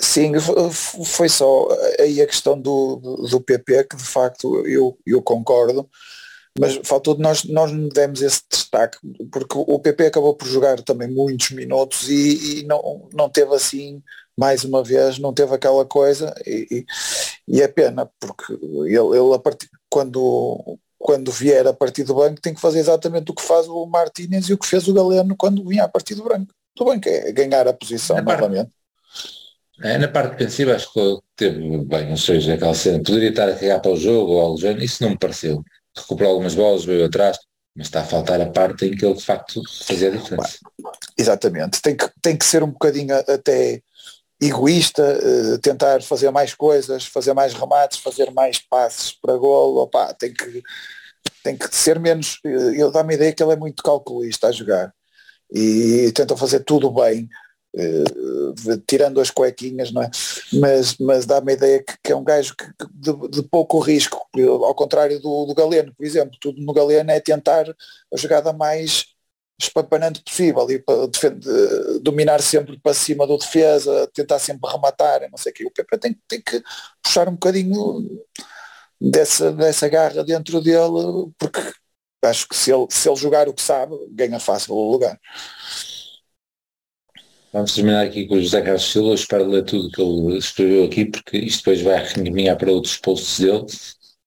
Sim, 0.00 0.34
f- 0.36 1.04
foi 1.04 1.28
só 1.28 1.68
aí 2.00 2.22
a 2.22 2.26
questão 2.26 2.58
do, 2.60 2.96
do 2.96 3.40
PP, 3.40 3.84
que 3.84 3.96
de 3.96 4.02
facto 4.04 4.66
eu, 4.66 4.98
eu 5.06 5.22
concordo, 5.22 5.88
mas 6.58 6.78
faltou 6.84 7.14
de 7.14 7.22
nós, 7.22 7.44
nós 7.44 7.72
não 7.72 7.88
demos 7.88 8.22
esse 8.22 8.42
destaque, 8.50 8.98
porque 9.32 9.54
o 9.56 9.78
PP 9.78 10.06
acabou 10.06 10.34
por 10.36 10.48
jogar 10.48 10.82
também 10.82 11.08
muitos 11.08 11.50
minutos 11.52 12.08
e, 12.10 12.60
e 12.60 12.66
não, 12.66 13.08
não 13.14 13.28
teve 13.30 13.54
assim, 13.54 14.02
mais 14.36 14.64
uma 14.64 14.82
vez, 14.84 15.18
não 15.18 15.32
teve 15.34 15.54
aquela 15.54 15.84
coisa 15.86 16.34
e, 16.46 16.66
e, 17.48 17.56
e 17.56 17.62
é 17.62 17.68
pena, 17.68 18.10
porque 18.20 18.52
ele, 18.54 18.96
ele 19.18 19.34
a 19.34 19.38
partir, 19.38 19.68
quando, 19.88 20.78
quando 21.00 21.32
vier 21.32 21.66
a 21.66 21.72
partir 21.72 22.04
do 22.04 22.14
banco 22.14 22.42
tem 22.42 22.52
que 22.52 22.60
fazer 22.60 22.78
exatamente 22.78 23.30
o 23.30 23.34
que 23.34 23.40
faz 23.42 23.66
o 23.66 23.86
Martínez 23.86 24.50
e 24.50 24.52
o 24.52 24.58
que 24.58 24.66
fez 24.66 24.86
o 24.86 24.92
Galeno 24.92 25.34
quando 25.34 25.66
vinha 25.66 25.84
a 25.84 25.88
partir 25.88 26.14
do 26.14 26.22
branco. 26.22 26.52
Do 26.76 26.84
banco 26.84 27.08
é 27.08 27.32
ganhar 27.32 27.66
a 27.66 27.72
posição 27.72 28.16
Na 28.16 28.22
parte- 28.22 28.40
novamente. 28.42 28.70
É, 29.82 29.96
na 29.96 30.08
parte 30.08 30.36
defensiva 30.36 30.74
acho 30.76 30.92
que 30.92 31.18
teve 31.34 31.58
bem, 31.86 32.06
não 32.10 32.16
sei, 32.16 32.52
aquela 32.52 32.74
cena, 32.74 33.02
poderia 33.02 33.30
estar 33.30 33.48
a 33.48 33.54
cagar 33.54 33.80
para 33.80 33.92
o 33.92 33.96
jogo 33.96 34.32
ou 34.32 34.40
algo 34.42 34.58
género, 34.60 34.84
isso 34.84 35.02
não 35.02 35.10
me 35.10 35.18
pareceu. 35.18 35.64
Recuperou 35.96 36.32
algumas 36.32 36.54
bolas, 36.54 36.84
veio 36.84 37.06
atrás, 37.06 37.38
mas 37.74 37.86
está 37.86 38.02
a 38.02 38.04
faltar 38.04 38.38
a 38.42 38.50
parte 38.50 38.84
em 38.84 38.94
que 38.94 39.06
ele 39.06 39.14
de 39.14 39.24
facto 39.24 39.62
fazia 39.86 40.08
a 40.08 40.10
diferença. 40.10 40.58
Exatamente. 41.16 41.80
Tem 41.80 41.96
que, 41.96 42.10
tem 42.20 42.36
que 42.36 42.44
ser 42.44 42.62
um 42.62 42.70
bocadinho 42.70 43.14
até 43.16 43.80
egoísta, 44.40 45.02
eh, 45.02 45.58
tentar 45.58 46.02
fazer 46.02 46.30
mais 46.30 46.54
coisas, 46.54 47.04
fazer 47.04 47.34
mais 47.34 47.52
remates, 47.52 47.98
fazer 47.98 48.30
mais 48.30 48.58
passes 48.58 49.12
para 49.12 49.36
golo, 49.36 49.82
opá, 49.82 50.14
tem 50.14 50.32
que, 50.32 50.62
tem 51.44 51.56
que 51.56 51.74
ser 51.76 51.98
menos, 52.00 52.40
eh, 52.44 52.48
ele 52.80 52.90
dá-me 52.90 53.12
a 53.12 53.16
ideia 53.16 53.32
que 53.32 53.42
ele 53.42 53.52
é 53.52 53.56
muito 53.56 53.82
calculista 53.82 54.48
a 54.48 54.52
jogar 54.52 54.92
e 55.52 56.10
tenta 56.12 56.36
fazer 56.36 56.60
tudo 56.60 56.90
bem, 56.90 57.28
eh, 57.76 58.04
tirando 58.86 59.20
as 59.20 59.30
cuequinhas, 59.30 59.92
não 59.92 60.02
é? 60.02 60.10
Mas, 60.54 60.96
mas 60.98 61.26
dá-me 61.26 61.52
a 61.52 61.54
ideia 61.54 61.84
que, 61.84 61.94
que 62.02 62.12
é 62.12 62.16
um 62.16 62.24
gajo 62.24 62.54
que 62.56 62.66
de, 62.92 63.28
de 63.28 63.42
pouco 63.42 63.78
risco, 63.78 64.26
ao 64.64 64.74
contrário 64.74 65.20
do, 65.20 65.44
do 65.46 65.54
Galeno, 65.54 65.92
por 65.94 66.06
exemplo, 66.06 66.38
tudo 66.40 66.62
no 66.62 66.72
Galeno 66.72 67.10
é 67.10 67.20
tentar 67.20 67.66
a 67.68 68.16
jogada 68.16 68.52
mais 68.54 69.09
espampanante 69.64 70.22
possível 70.22 70.70
e 70.70 70.78
para 70.78 71.06
defende, 71.06 71.46
dominar 72.00 72.40
sempre 72.40 72.78
para 72.78 72.94
cima 72.94 73.26
do 73.26 73.38
defesa, 73.38 74.08
tentar 74.12 74.38
sempre 74.38 74.70
rematar, 74.70 75.28
não 75.30 75.38
sei 75.38 75.52
o 75.52 75.54
que. 75.54 75.66
O 75.66 75.70
PP 75.70 75.98
tem, 75.98 76.16
tem 76.28 76.40
que 76.40 76.62
puxar 77.02 77.28
um 77.28 77.32
bocadinho 77.32 78.20
dessa, 79.00 79.52
dessa 79.52 79.88
garra 79.88 80.24
dentro 80.24 80.60
dele, 80.60 81.30
porque 81.38 81.60
acho 82.24 82.48
que 82.48 82.56
se 82.56 82.72
ele, 82.72 82.86
se 82.90 83.08
ele 83.08 83.16
jogar 83.16 83.48
o 83.48 83.54
que 83.54 83.62
sabe, 83.62 83.94
ganha 84.10 84.38
fácil 84.38 84.74
o 84.74 84.92
lugar. 84.92 85.18
Vamos 87.52 87.74
terminar 87.74 88.06
aqui 88.06 88.26
com 88.26 88.36
o 88.36 88.40
José 88.40 88.62
Carlos 88.62 88.92
Silva, 88.92 89.14
espero 89.14 89.44
ler 89.46 89.64
tudo 89.64 89.90
que 89.90 90.00
ele 90.00 90.38
escreveu 90.38 90.84
aqui, 90.84 91.06
porque 91.06 91.36
isto 91.36 91.58
depois 91.58 91.82
vai 91.82 91.96
reencaminhar 91.96 92.56
para 92.56 92.70
outros 92.70 92.96
posts 92.96 93.40
dele. 93.40 93.66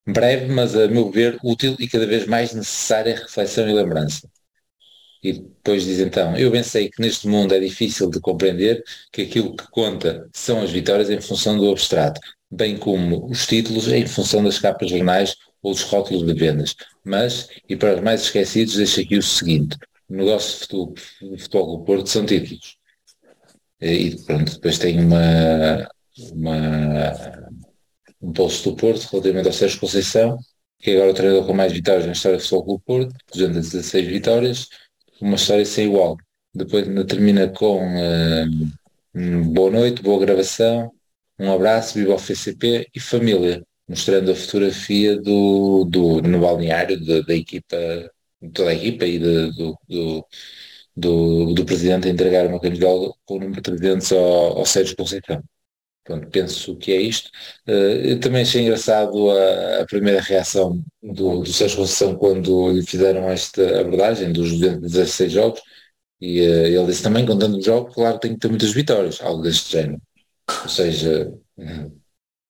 Breve, 0.06 0.52
mas 0.52 0.76
a 0.76 0.88
meu 0.90 1.10
ver, 1.10 1.40
útil 1.42 1.78
e 1.80 1.88
cada 1.88 2.06
vez 2.06 2.28
mais 2.28 2.54
necessária 2.54 3.16
reflexão 3.16 3.70
e 3.70 3.74
lembrança. 3.74 4.30
E 5.24 5.34
depois 5.34 5.86
diz 5.86 6.00
então, 6.00 6.36
eu 6.38 6.52
pensei 6.52 6.90
que 6.90 7.02
neste 7.02 7.28
mundo 7.28 7.54
é 7.54 7.60
difícil 7.60 8.10
de 8.10 8.20
compreender 8.20 8.84
que 9.12 9.22
aquilo 9.22 9.56
que 9.56 9.70
conta 9.72 10.30
são 10.34 10.62
as 10.62 10.72
vitórias 10.72 11.10
em 11.10 11.22
função 11.22 11.58
do 11.58 11.70
abstrato, 11.72 12.20
bem 12.52 12.78
como 12.78 13.26
os 13.30 13.48
títulos 13.48 13.88
em 13.88 14.06
função 14.06 14.44
das 14.44 14.60
capas 14.60 14.90
jornais 14.90 15.36
ou 15.62 15.72
dos 15.72 15.84
rótulos 15.84 16.26
de 16.26 16.34
vendas. 16.34 16.76
Mas, 17.06 17.48
e 17.70 17.76
para 17.76 17.96
os 17.96 18.02
mais 18.02 18.24
esquecidos, 18.24 18.76
deixo 18.76 19.00
aqui 19.00 19.18
o 19.18 19.24
seguinte, 19.24 19.78
o 20.10 20.14
negócio 20.14 20.54
de 20.54 20.60
futebol, 20.60 20.94
de 20.94 21.42
futebol 21.42 21.78
do 21.78 21.84
Porto 21.86 22.10
são 22.10 22.26
títulos. 22.26 22.78
E 23.80 24.16
pronto, 24.26 24.54
depois 24.54 24.78
tem 24.78 25.00
uma, 25.00 25.90
uma 26.34 27.14
um 28.22 28.32
post 28.32 28.64
do 28.70 28.76
Porto 28.76 29.08
relativamente 29.12 29.48
ao 29.48 29.54
Sérgio 29.54 29.80
Conceição, 29.80 30.38
que 30.80 30.92
é 30.92 30.96
agora 30.96 31.12
o 31.12 31.14
treinador 31.14 31.46
com 31.46 31.54
mais 31.54 31.72
vitórias 31.72 32.06
na 32.06 32.14
história 32.14 32.38
do 32.38 32.44
Futebol 32.44 32.78
do 32.78 32.80
Porto, 32.80 33.16
216 33.34 34.08
vitórias, 34.08 34.70
uma 35.24 35.36
história 35.36 35.66
sem 35.66 35.88
igual. 35.88 36.18
Depois 36.54 36.86
termina 37.08 37.48
com 37.50 37.80
uh, 37.98 39.44
boa 39.54 39.72
noite, 39.72 40.02
boa 40.04 40.20
gravação, 40.20 40.92
um 41.40 41.52
abraço, 41.52 41.96
viva 41.98 42.14
o 42.14 42.20
FCP 42.20 42.88
e 42.94 43.00
família, 43.00 43.64
mostrando 43.88 44.32
a 44.32 44.36
fotografia 44.36 45.20
do, 45.20 45.86
do, 45.86 46.22
no 46.22 46.40
balneário 46.40 47.04
da, 47.06 47.22
da 47.22 47.36
equipa, 47.36 47.78
toda 48.54 48.70
a 48.72 48.76
equipa 48.76 49.06
e 49.06 49.20
de, 49.20 49.52
do, 49.52 49.78
do, 49.88 50.28
do, 50.96 51.54
do 51.54 51.66
presidente 51.66 52.08
a 52.08 52.12
entregar 52.12 52.48
uma 52.48 52.60
camisola 52.60 53.14
com 53.26 53.38
o 53.38 53.40
número 53.40 53.62
300 53.62 54.12
ao, 54.14 54.60
ao 54.60 54.66
Sérgio 54.66 54.96
Conceição. 54.96 55.44
Pronto, 56.04 56.28
penso 56.30 56.76
que 56.78 56.92
é 56.92 57.02
isto. 57.02 57.30
Uh, 57.68 58.20
também 58.20 58.42
achei 58.42 58.62
engraçado 58.62 59.32
a, 59.32 59.82
a 59.82 59.86
primeira 59.86 60.22
reação 60.22 60.84
do, 61.02 61.44
do 61.44 61.54
Sérgio 61.54 61.78
Conceição 61.78 62.16
quando 62.18 62.72
lhe 62.72 62.86
fizeram 62.86 63.30
esta 63.30 63.80
abordagem 63.80 64.34
dos 64.34 64.60
16 64.60 65.32
jogos 65.32 65.62
e 66.22 66.42
uh, 66.42 66.66
ele 66.68 66.86
disse 66.88 67.04
também, 67.04 67.26
contando 67.26 67.58
os 67.58 67.66
jogos, 67.66 67.94
claro 67.96 68.20
tem 68.20 68.34
que 68.34 68.40
ter 68.40 68.50
muitas 68.50 68.74
vitórias, 68.74 69.22
algo 69.22 69.42
deste 69.44 69.72
género. 69.72 70.02
Ou 70.64 70.70
seja, 70.70 71.34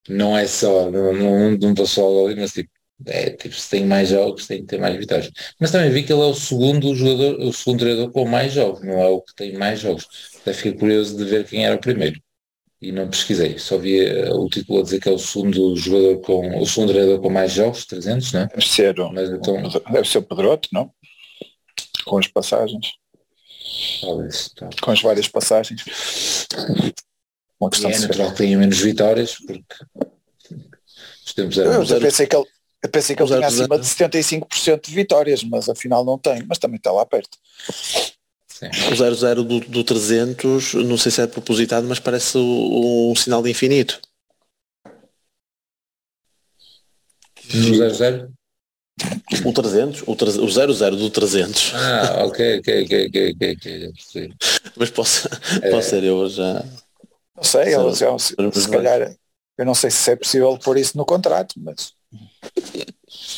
não 0.09 0.37
é 0.37 0.45
só, 0.47 0.89
não, 0.91 1.13
não, 1.13 1.51
não 1.57 1.73
vou 1.73 1.85
só 1.87 2.25
ali, 2.25 2.35
mas 2.35 2.51
tipo, 2.51 2.69
é, 3.05 3.31
tipo, 3.31 3.53
se 3.55 3.69
tem 3.69 3.85
mais 3.85 4.09
jogos, 4.09 4.47
tem 4.47 4.61
que 4.61 4.67
ter 4.67 4.79
mais 4.79 4.97
vitórias. 4.97 5.31
Mas 5.59 5.71
também 5.71 5.91
vi 5.91 6.03
que 6.03 6.13
ele 6.13 6.21
é 6.21 6.25
o 6.25 6.33
segundo 6.33 6.95
jogador, 6.95 7.39
o 7.41 7.53
segundo 7.53 7.79
treinador 7.79 8.11
com 8.11 8.25
mais 8.25 8.53
jogos, 8.53 8.81
não 8.83 8.99
é 9.01 9.07
o 9.07 9.21
que 9.21 9.35
tem 9.35 9.53
mais 9.57 9.79
jogos. 9.79 10.07
Até 10.41 10.53
fiquei 10.53 10.73
curioso 10.73 11.17
de 11.17 11.25
ver 11.25 11.45
quem 11.45 11.65
era 11.65 11.75
o 11.75 11.79
primeiro 11.79 12.19
e 12.83 12.91
não 12.91 13.07
pesquisei, 13.07 13.57
só 13.57 13.77
vi 13.77 14.03
uh, 14.03 14.35
o 14.35 14.49
título 14.49 14.79
a 14.79 14.83
dizer 14.83 14.99
que 14.99 15.07
é 15.07 15.11
o 15.11 15.17
segundo 15.17 15.75
jogador 15.77 16.19
com 16.19 16.61
o 16.61 16.65
segundo 16.65 16.89
treinador 16.89 17.21
com 17.21 17.29
mais 17.29 17.53
jogos, 17.53 17.85
300, 17.85 18.33
não 18.33 18.41
é? 18.41 18.47
Deve 18.47 18.67
ser, 18.67 18.95
Mas, 19.13 19.29
então, 19.29 19.55
deve 19.89 20.09
ser 20.09 20.17
o 20.17 20.23
Pedroto, 20.23 20.67
não? 20.73 20.91
Com 22.05 22.17
as 22.17 22.27
passagens. 22.27 22.93
Talvez, 24.01 24.49
tá. 24.49 24.69
Com 24.81 24.91
as 24.91 25.01
várias 25.01 25.27
passagens. 25.29 25.85
Uma 27.57 27.69
questão 27.69 27.89
e 27.89 27.93
é 27.93 27.99
natural 27.99 28.31
que 28.31 28.37
tenha 28.37 28.57
menos 28.57 28.79
vitórias, 28.79 29.37
porque 29.37 29.63
os 31.25 31.33
tempos 31.33 31.57
eram... 31.57 31.71
Eu, 31.71 31.83
eu 31.83 32.01
pensei 32.01 32.27
que 32.27 32.35
ele, 32.35 32.45
eu 32.83 32.89
pensei 32.89 33.15
que 33.15 33.23
ele 33.23 33.33
tinha 33.33 33.47
acima 33.47 33.79
de 33.79 33.85
75% 33.85 34.81
de 34.85 34.93
vitórias, 34.93 35.41
mas 35.45 35.69
afinal 35.69 36.03
não 36.03 36.17
tem, 36.17 36.43
mas 36.45 36.57
também 36.57 36.75
está 36.75 36.91
lá 36.91 37.05
perto. 37.05 37.37
O 38.91 38.95
00 38.95 39.43
do, 39.43 39.59
do 39.59 39.83
300, 39.83 40.73
não 40.75 40.97
sei 40.97 41.11
se 41.11 41.21
é 41.21 41.27
propositado, 41.27 41.87
mas 41.87 41.99
parece 41.99 42.37
um, 42.37 43.11
um 43.11 43.15
sinal 43.15 43.41
de 43.41 43.49
infinito. 43.49 43.99
No 47.53 47.89
00? 47.93 48.31
O 49.45 49.51
300, 49.51 50.03
o, 50.05 50.15
3, 50.15 50.37
o 50.37 50.47
00 50.47 50.95
do 50.95 51.09
300. 51.09 51.73
Ah, 51.73 52.25
ok, 52.25 52.59
ok, 52.59 52.83
ok, 52.83 53.07
ok, 53.07 53.33
ok. 53.33 54.33
Mas 54.75 54.89
posso, 54.91 55.27
é. 55.61 55.69
posso 55.71 55.89
ser 55.89 56.03
eu 56.03 56.29
já. 56.29 56.63
Não 57.35 57.43
sei, 57.43 57.73
eu, 57.73 57.81
eu, 57.89 58.19
se, 58.19 58.35
se 58.53 58.69
calhar, 58.69 59.15
eu 59.57 59.65
não 59.65 59.73
sei 59.73 59.89
se 59.89 60.11
é 60.11 60.15
possível 60.15 60.57
pôr 60.59 60.77
isso 60.77 60.95
no 60.97 61.05
contrato, 61.05 61.55
mas. 61.57 61.93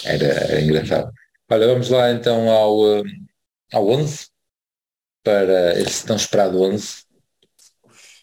Era, 0.03 0.25
era 0.25 0.61
engraçado. 0.61 1.11
Olha, 1.49 1.67
vamos 1.67 1.89
lá 1.89 2.11
então 2.11 2.49
ao, 2.49 3.03
ao 3.71 3.89
11 3.89 4.27
para 5.25 5.79
esse 5.79 6.05
tão 6.05 6.15
esperado 6.15 6.61
11 6.61 7.03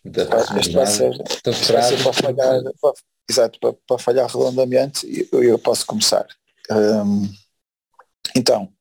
da 0.04 0.24
próxima 0.24 0.86
semana. 0.86 1.24
Tão 1.42 1.52
esperado. 1.52 2.02
Para 2.02 2.12
falhar, 2.12 2.62
para, 2.80 2.92
exato, 3.28 3.58
para, 3.58 3.72
para, 3.86 3.98
falhar 3.98 4.26
redondamente, 4.28 5.28
eu, 5.32 5.42
eu 5.42 5.58
posso 5.58 5.84
começar. 5.84 6.24
Um, 6.70 7.28
então, 8.36 8.72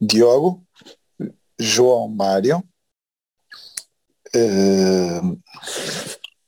Diogo, 0.00 0.66
João 1.58 2.08
Mário, 2.08 2.62
uh, 4.34 5.40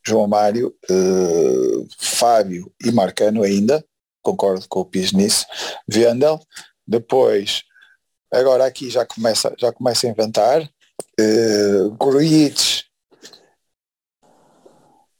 João 0.05 0.26
Mário, 0.26 0.76
uh, 0.91 1.89
Fábio 1.97 2.72
e 2.85 2.91
Marcano 2.91 3.45
ainda, 3.45 3.85
concordo 4.20 4.66
com 4.68 4.81
o 4.81 4.85
Pis 4.85 5.12
nisso, 5.12 5.47
Vendel, 5.87 6.41
depois, 6.87 7.62
agora 8.33 8.66
aqui 8.66 8.91
já 8.91 9.07
começa, 9.07 9.55
já 9.57 9.72
começa 9.72 10.07
a 10.07 10.11
inventar, 10.11 10.68
uh, 11.21 11.91
Gruitch, 11.97 12.85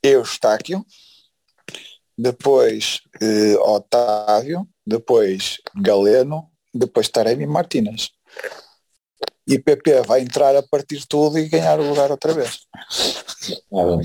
Eustáquio, 0.03 0.85
depois 2.17 3.01
uh, 3.23 3.61
Otávio, 3.75 4.69
depois 4.87 5.59
Galeno, 5.75 6.51
depois 6.73 7.09
Taremi 7.09 7.47
Martínez. 7.47 8.11
E 9.47 9.59
PP 9.59 10.03
vai 10.03 10.21
entrar 10.21 10.55
a 10.55 10.63
partir 10.63 10.99
de 10.99 11.09
tudo 11.09 11.39
e 11.39 11.49
ganhar 11.49 11.81
o 11.81 11.89
lugar 11.89 12.11
outra 12.11 12.33
vez. 12.33 12.67
Ah, 13.73 13.99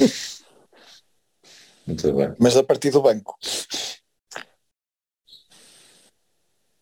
Muito 1.85 2.13
bem. 2.13 2.35
Mas 2.39 2.57
a 2.57 2.63
partir 2.63 2.89
do 2.89 3.01
banco. 3.01 3.37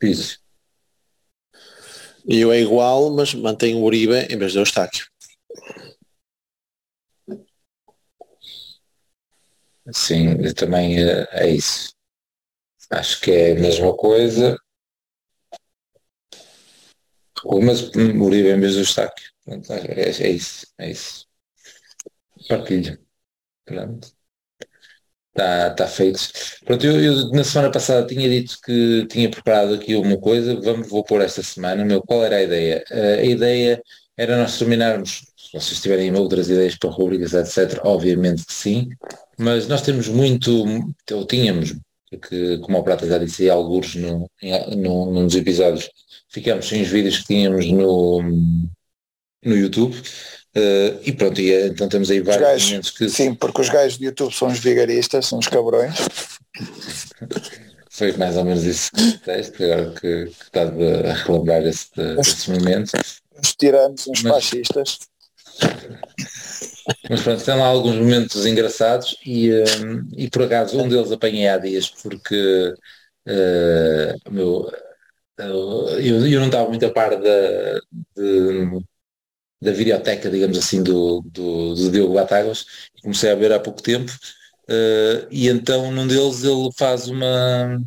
Isso. 0.01 0.42
E 2.25 2.39
eu 2.39 2.51
é 2.51 2.59
igual, 2.59 3.11
mas 3.11 3.33
mantenho 3.33 3.79
o 3.79 3.83
Uribe 3.83 4.27
em 4.29 4.37
vez 4.37 4.53
de 4.53 4.59
Eustáquio. 4.59 5.05
Sim, 9.93 10.37
também 10.53 10.97
é, 11.03 11.27
é 11.31 11.49
isso. 11.49 11.93
Acho 12.89 13.19
que 13.21 13.31
é 13.31 13.51
a 13.51 13.55
mesma 13.55 13.95
coisa. 13.95 14.57
Mas 17.65 17.81
o 17.89 18.23
Uribe 18.23 18.49
em 18.49 18.59
vez 18.59 18.73
do 18.73 18.79
Eustáquio. 18.81 19.25
É, 19.47 20.09
é 20.09 20.29
isso, 20.29 20.65
é 20.77 20.89
isso. 20.91 21.27
Partilho. 22.47 22.97
Pronto. 23.65 24.13
Está 25.35 25.71
tá 25.71 25.87
feito. 25.87 26.19
Pronto, 26.63 26.85
eu, 26.85 27.03
eu, 27.03 27.29
na 27.31 27.43
semana 27.43 27.71
passada 27.71 28.05
tinha 28.05 28.29
dito 28.29 28.59
que 28.63 29.07
tinha 29.07 29.29
preparado 29.31 29.73
aqui 29.73 29.95
uma 29.95 30.17
coisa, 30.17 30.59
vamos, 30.61 30.87
vou 30.87 31.03
pôr 31.03 31.21
esta 31.21 31.41
semana, 31.41 31.83
meu, 31.83 32.01
qual 32.03 32.23
era 32.23 32.35
a 32.37 32.43
ideia? 32.43 32.83
Uh, 32.91 33.19
a 33.19 33.23
ideia 33.23 33.81
era 34.15 34.37
nós 34.37 34.59
terminarmos, 34.59 35.25
se 35.35 35.51
vocês 35.53 35.81
tiverem 35.81 36.15
outras 36.15 36.49
ideias 36.49 36.75
para 36.77 36.91
rubricas, 36.91 37.33
etc., 37.33 37.79
obviamente 37.83 38.45
que 38.45 38.53
sim, 38.53 38.89
mas 39.35 39.67
nós 39.67 39.81
temos 39.81 40.07
muito, 40.07 40.65
ou 41.11 41.25
tínhamos, 41.25 41.73
porque 42.11 42.59
como 42.59 42.77
o 42.77 42.83
Prata 42.83 43.07
já 43.07 43.17
disse 43.17 43.49
alguns 43.49 43.95
no, 43.95 44.29
no, 44.77 45.11
num 45.11 45.25
dos 45.25 45.35
episódios, 45.35 45.89
ficamos 46.29 46.67
sem 46.67 46.83
os 46.83 46.89
vídeos 46.89 47.19
que 47.19 47.25
tínhamos 47.25 47.65
no, 47.71 48.21
no 49.43 49.57
YouTube, 49.57 49.95
Uh, 50.55 51.01
e 51.03 51.11
pronto, 51.11 51.41
e, 51.41 51.51
eh, 51.51 51.67
então 51.67 51.89
temos 51.89 52.11
aí 52.11 52.19
vários 52.19 52.47
gajos, 52.47 52.69
momentos 52.69 52.91
que. 52.91 53.09
Sim, 53.09 53.33
porque 53.33 53.61
os 53.61 53.69
gajos 53.69 53.97
do 53.97 54.05
YouTube 54.05 54.33
são 54.33 54.49
os 54.49 54.59
vigaristas, 54.59 55.25
são 55.25 55.39
os 55.39 55.47
cabrões. 55.47 55.95
Foi 57.89 58.11
mais 58.17 58.37
ou 58.37 58.45
menos 58.45 58.63
isso 58.63 58.91
que 58.91 59.01
disseste, 59.01 59.63
agora 59.63 59.91
que, 59.91 60.25
que 60.25 60.43
estás 60.43 60.69
a 60.69 61.13
relembrar 61.13 61.63
esse, 61.63 61.89
esse 62.19 62.51
momento. 62.51 62.91
Uns 63.37 63.55
tiranos, 63.55 64.07
uns 64.07 64.23
Mas, 64.23 64.33
fascistas. 64.33 64.99
Mas 67.09 67.21
pronto, 67.21 67.43
tem 67.43 67.55
lá 67.55 67.65
alguns 67.65 67.95
momentos 67.95 68.45
engraçados 68.45 69.17
e, 69.25 69.51
um, 69.51 69.99
eh, 69.99 70.03
e 70.17 70.29
por 70.29 70.43
acaso 70.43 70.79
um 70.79 70.87
deles 70.87 71.11
apanhei 71.11 71.47
há 71.47 71.57
dias 71.57 71.89
porque 71.89 72.73
uh, 73.27 74.31
meu, 74.31 74.71
eu, 75.37 76.27
eu 76.27 76.39
não 76.39 76.47
estava 76.47 76.67
muito 76.67 76.85
a 76.85 76.91
par 76.91 77.11
da, 77.11 77.79
de, 78.15 78.83
da 79.63 79.71
videoteca, 79.71 80.29
digamos 80.29 80.57
assim, 80.57 80.83
do, 80.83 81.21
do, 81.25 81.75
do 81.75 81.91
Diogo 81.91 82.13
Batáguas, 82.13 82.65
comecei 83.01 83.31
a 83.31 83.35
ver 83.35 83.51
há 83.51 83.59
pouco 83.59 83.81
tempo, 83.81 84.11
uh, 84.69 85.27
e 85.31 85.47
então 85.47 85.91
num 85.91 86.07
deles 86.07 86.43
ele 86.43 86.69
faz 86.77 87.07
uma 87.07 87.79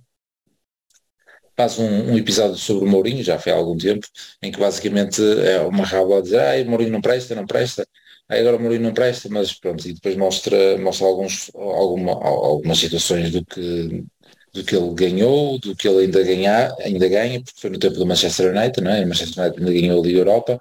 faz 1.57 1.79
um, 1.79 2.13
um, 2.13 2.19
episódio 2.19 2.57
sobre 2.57 2.85
o 2.85 2.89
Mourinho, 2.89 3.23
já 3.25 3.39
foi 3.39 3.51
há 3.51 3.57
algum 3.57 3.77
tempo, 3.79 4.07
em 4.43 4.53
que 4.53 4.59
basicamente 4.61 5.23
é 5.23 5.61
uma 5.63 5.85
rábula 5.85 6.19
a 6.19 6.23
dizer, 6.23 6.39
ah, 6.39 6.63
o 6.63 6.71
Mourinho 6.71 6.93
não 6.93 7.01
presta, 7.01 7.35
não 7.35 7.47
presta, 7.47 7.87
aí 8.29 8.41
agora 8.41 8.57
o 8.57 8.61
Mourinho 8.61 8.83
não 8.83 8.93
presta, 8.93 9.29
mas 9.31 9.55
pronto, 9.55 9.89
e 9.89 9.95
depois 9.95 10.17
mostra, 10.17 10.77
mostra 10.79 11.07
alguns, 11.07 11.51
alguma, 11.55 12.13
algumas 12.13 12.79
situações 12.79 13.31
do 13.31 13.43
que, 13.45 14.05
do 14.53 14.65
que 14.65 14.77
ele 14.77 14.93
ganhou, 14.95 15.59
do 15.59 15.75
que 15.75 15.89
ele 15.89 16.05
ainda, 16.05 16.23
ganhar, 16.23 16.75
ainda 16.81 17.09
ganha, 17.09 17.41
porque 17.43 17.61
foi 17.61 17.71
no 17.71 17.79
tempo 17.79 17.97
do 17.97 18.07
Manchester 18.07 18.55
United, 18.55 18.83
não 18.83 18.91
é? 18.91 19.05
O 19.05 19.09
Manchester 19.09 19.45
United 19.45 19.61
ainda 19.61 19.81
ganhou 19.81 20.01
a 20.03 20.07
Liga 20.07 20.19
Europa, 20.19 20.61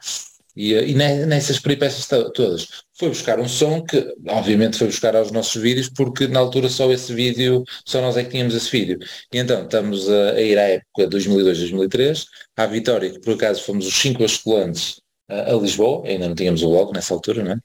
e, 0.56 0.74
e 0.74 0.94
nessas 0.94 1.60
peripécias 1.60 2.08
todas. 2.08 2.68
Foi 2.98 3.10
buscar 3.10 3.40
um 3.40 3.48
som 3.48 3.84
que 3.84 4.14
obviamente 4.30 4.78
foi 4.78 4.88
buscar 4.88 5.16
aos 5.16 5.32
nossos 5.32 5.62
vídeos 5.62 5.90
porque 5.90 6.28
na 6.28 6.40
altura 6.40 6.70
só 6.70 6.92
esse 6.92 7.14
vídeo, 7.14 7.64
só 7.86 8.02
nós 8.02 8.18
é 8.18 8.24
que 8.24 8.32
tínhamos 8.32 8.56
esse 8.56 8.70
vídeo. 8.72 8.98
E 9.34 9.38
então 9.38 9.64
estamos 9.64 10.10
a, 10.10 10.32
a 10.32 10.42
ir 10.42 10.58
à 10.58 10.64
época 10.64 11.08
2002-2003, 11.10 12.26
à 12.58 12.66
Vitória, 12.66 13.12
que 13.12 13.20
por 13.20 13.34
acaso 13.36 13.64
fomos 13.64 13.86
os 13.88 13.94
cinco 13.96 14.24
escolantes 14.24 15.02
a, 15.30 15.52
a 15.52 15.56
Lisboa, 15.56 16.08
ainda 16.08 16.28
não 16.28 16.36
tínhamos 16.36 16.62
o 16.64 16.70
logo 16.70 16.94
nessa 16.94 17.14
altura, 17.14 17.44
não 17.44 17.52
é? 17.54 17.58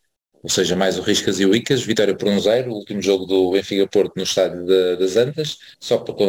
ou 0.42 0.48
seja, 0.48 0.74
mais 0.74 0.98
o 0.98 1.02
Riscas 1.02 1.38
e 1.38 1.46
o 1.46 1.54
Icas, 1.54 1.82
vitória 1.82 2.16
por 2.16 2.28
1-0, 2.28 2.66
um 2.66 2.70
o 2.70 2.74
último 2.76 3.02
jogo 3.02 3.26
do 3.26 3.52
Benfica 3.52 3.86
Porto 3.86 4.14
no 4.16 4.22
estádio 4.22 4.64
de, 4.64 4.96
das 4.96 5.16
Antas, 5.16 5.58
só 5.78 5.98
para 5.98 6.14
que 6.14 6.24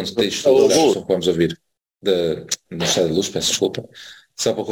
vamos 1.07 1.27
ouvir, 1.27 1.57
de, 2.01 2.45
no 2.69 2.83
estádio 2.83 3.09
de 3.09 3.15
Luz, 3.15 3.29
peço 3.29 3.49
desculpa, 3.49 3.87
só 4.41 4.53
para 4.53 4.63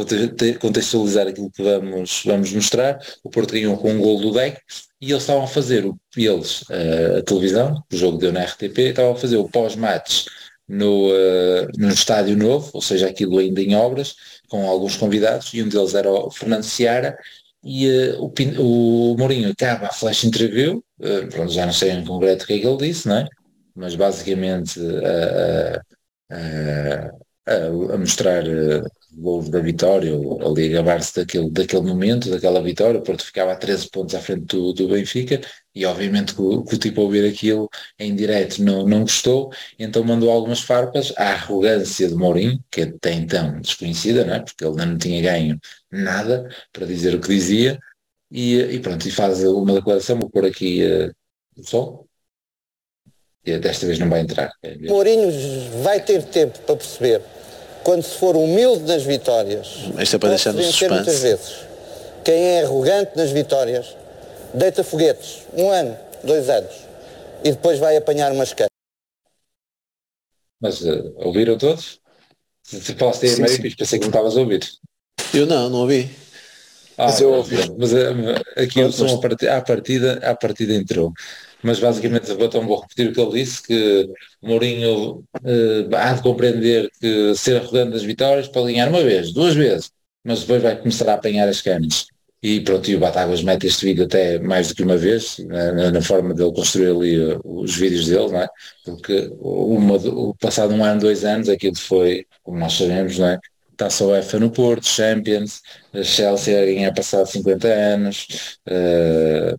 contextualizar 0.58 1.28
aquilo 1.28 1.50
que 1.50 1.62
vamos, 1.62 2.22
vamos 2.24 2.52
mostrar, 2.52 2.98
o 3.22 3.30
Porto 3.30 3.52
ganhou 3.52 3.76
com 3.76 3.92
um 3.92 4.00
gol 4.00 4.20
do 4.20 4.32
Deck 4.32 4.60
e 5.00 5.10
eles 5.10 5.22
estavam 5.22 5.44
a 5.44 5.46
fazer, 5.46 5.86
o, 5.86 5.98
eles, 6.16 6.64
a, 6.70 7.18
a 7.18 7.22
televisão, 7.22 7.82
o 7.92 7.96
jogo 7.96 8.18
deu 8.18 8.32
na 8.32 8.44
RTP, 8.44 8.78
estavam 8.78 9.12
a 9.12 9.16
fazer 9.16 9.36
o 9.36 9.48
pós-match 9.48 10.26
no, 10.68 11.08
uh, 11.08 11.68
no 11.78 11.88
estádio 11.88 12.36
novo, 12.36 12.70
ou 12.74 12.82
seja, 12.82 13.08
aquilo 13.08 13.38
ainda 13.38 13.60
em 13.60 13.74
obras, 13.74 14.14
com 14.48 14.68
alguns 14.68 14.96
convidados, 14.96 15.52
e 15.54 15.62
um 15.62 15.68
deles 15.68 15.94
era 15.94 16.10
o 16.10 16.30
Fernando 16.30 16.64
Seara, 16.64 17.16
e 17.62 17.88
uh, 17.88 18.30
o, 18.58 19.12
o 19.12 19.16
Mourinho 19.16 19.50
acaba 19.50 19.86
a 19.86 19.92
flash 19.92 20.24
interview, 20.24 20.84
uh, 21.00 21.28
pronto, 21.28 21.52
já 21.52 21.64
não 21.64 21.72
sei 21.72 21.92
em 21.92 22.04
concreto 22.04 22.44
o 22.44 22.46
que 22.46 22.54
é 22.54 22.58
que 22.58 22.66
ele 22.66 22.88
disse, 22.88 23.08
não 23.08 23.18
é? 23.18 23.28
mas 23.74 23.94
basicamente 23.94 24.78
uh, 24.80 25.80
a, 26.30 27.94
a, 27.94 27.98
mostrar 27.98 28.44
gol 29.12 29.42
da 29.48 29.60
vitória, 29.60 30.12
ali 30.44 30.66
a 30.68 30.82
gabar-se 30.82 31.14
daquele, 31.16 31.50
daquele 31.50 31.82
momento, 31.82 32.30
daquela 32.30 32.62
vitória, 32.62 33.00
o 33.00 33.02
Porto 33.02 33.24
ficava 33.24 33.52
a 33.52 33.56
13 33.56 33.90
pontos 33.90 34.14
à 34.14 34.20
frente 34.20 34.46
do, 34.46 34.72
do 34.72 34.88
Benfica, 34.88 35.40
e 35.74 35.84
obviamente 35.84 36.34
que 36.34 36.40
o, 36.40 36.64
que 36.64 36.74
o 36.74 36.78
tipo 36.78 37.00
a 37.00 37.04
ouvir 37.04 37.28
aquilo 37.28 37.68
em 37.98 38.14
direto 38.14 38.62
não, 38.62 38.86
não 38.86 39.00
gostou, 39.00 39.52
então 39.78 40.04
mandou 40.04 40.30
algumas 40.30 40.60
farpas 40.60 41.12
à 41.16 41.32
arrogância 41.32 42.08
de 42.08 42.14
Mourinho, 42.14 42.62
que 42.70 42.82
até 42.82 43.12
então 43.12 43.60
desconhecida, 43.60 44.24
não 44.24 44.34
é? 44.34 44.40
porque 44.40 44.64
ele 44.64 44.76
não 44.76 44.96
tinha 44.98 45.22
ganho 45.22 45.58
nada 45.90 46.48
para 46.72 46.86
dizer 46.86 47.14
o 47.14 47.20
que 47.20 47.28
dizia, 47.28 47.78
e, 48.30 48.56
e 48.56 48.80
pronto, 48.80 49.06
e 49.06 49.10
faz 49.10 49.42
uma 49.44 49.74
declaração, 49.74 50.18
vou 50.18 50.30
pôr 50.30 50.46
aqui 50.46 50.82
uh, 50.84 51.12
o 51.56 51.66
sol, 51.66 52.06
e 53.44 53.58
desta 53.58 53.86
vez 53.86 53.98
não 53.98 54.08
vai 54.08 54.20
entrar. 54.20 54.52
É 54.62 54.76
Mourinho 54.76 55.30
vai 55.82 56.00
ter 56.00 56.22
tempo 56.24 56.58
para 56.60 56.76
perceber 56.76 57.22
quando 57.82 58.02
se 58.02 58.16
for 58.18 58.36
humilde 58.36 58.84
nas 58.84 59.02
vitórias, 59.02 59.68
Isto 59.98 60.16
é 60.16 60.18
para 60.18 60.28
deixar 60.30 60.52
no 60.52 60.62
suspense. 60.62 60.94
muitas 60.94 61.18
vezes, 61.20 61.54
quem 62.24 62.34
é 62.34 62.62
arrogante 62.62 63.12
nas 63.16 63.30
vitórias, 63.30 63.96
deita 64.52 64.84
foguetes, 64.84 65.42
um 65.54 65.70
ano, 65.70 65.96
dois 66.22 66.48
anos, 66.48 66.72
e 67.42 67.50
depois 67.50 67.78
vai 67.78 67.96
apanhar 67.96 68.32
umas 68.32 68.52
caras. 68.52 68.70
Mas 70.60 70.82
uh, 70.82 71.12
ouviram 71.16 71.56
todos? 71.56 72.00
Se, 72.62 72.80
se 72.80 72.94
falaste 72.94 73.26
aí 73.26 73.40
meio, 73.40 73.76
pensei 73.76 73.98
que 73.98 74.04
não 74.04 74.10
estavas 74.10 74.36
a 74.36 74.40
ouvir. 74.40 74.68
Eu 75.32 75.46
não, 75.46 75.70
não 75.70 75.78
ouvi. 75.80 76.10
Ah, 76.98 77.06
mas 77.06 77.20
eu 77.20 77.32
ouvi. 77.32 77.56
Mas 77.78 77.92
uh, 77.92 77.96
aqui 78.56 78.82
o 78.82 78.92
som 78.92 79.18
à 79.48 79.62
partida, 79.62 80.20
à 80.22 80.34
partida 80.34 80.74
entrou 80.74 81.12
mas 81.62 81.78
basicamente 81.78 82.30
então 82.30 82.66
vou 82.66 82.80
repetir 82.80 83.08
o 83.08 83.12
que 83.12 83.20
ele 83.20 83.32
disse, 83.32 83.62
que 83.62 84.08
Mourinho 84.42 85.18
uh, 85.18 85.96
há 85.96 86.12
de 86.12 86.22
compreender 86.22 86.90
que 87.00 87.34
ser 87.34 87.56
arrogante 87.56 87.92
das 87.92 88.02
vitórias 88.02 88.48
pode 88.48 88.72
ganhar 88.72 88.88
uma 88.88 89.02
vez, 89.02 89.32
duas 89.32 89.54
vezes, 89.54 89.90
mas 90.24 90.40
depois 90.40 90.62
vai 90.62 90.76
começar 90.76 91.08
a 91.10 91.14
apanhar 91.14 91.48
as 91.48 91.60
canas. 91.60 92.06
E 92.42 92.60
pronto, 92.62 92.90
e 92.90 92.96
o 92.96 92.98
Batáguas 92.98 93.42
mete 93.42 93.66
este 93.66 93.84
vídeo 93.84 94.04
até 94.04 94.38
mais 94.38 94.68
do 94.68 94.74
que 94.74 94.82
uma 94.82 94.96
vez, 94.96 95.36
na, 95.40 95.90
na 95.90 96.00
forma 96.00 96.32
dele 96.32 96.52
construir 96.52 96.90
ali 96.90 97.32
uh, 97.34 97.40
os 97.44 97.76
vídeos 97.76 98.06
dele, 98.06 98.32
não 98.32 98.40
é? 98.40 98.48
Porque 98.84 99.30
uma, 99.38 99.98
passado 100.40 100.72
um 100.72 100.82
ano, 100.82 101.02
dois 101.02 101.22
anos, 101.24 101.50
aquilo 101.50 101.76
foi, 101.76 102.26
como 102.42 102.58
nós 102.58 102.72
sabemos, 102.72 103.18
não 103.18 103.28
é? 103.28 103.38
Taça 103.80 104.04
UEFA 104.04 104.38
no 104.38 104.50
Porto, 104.50 104.86
Champions, 104.86 105.62
Chelsea 106.04 106.54
a 106.54 106.66
ganhar 106.66 106.92
passado 106.92 107.26
50 107.26 107.66
anos, 107.66 108.58
uh, 108.68 109.56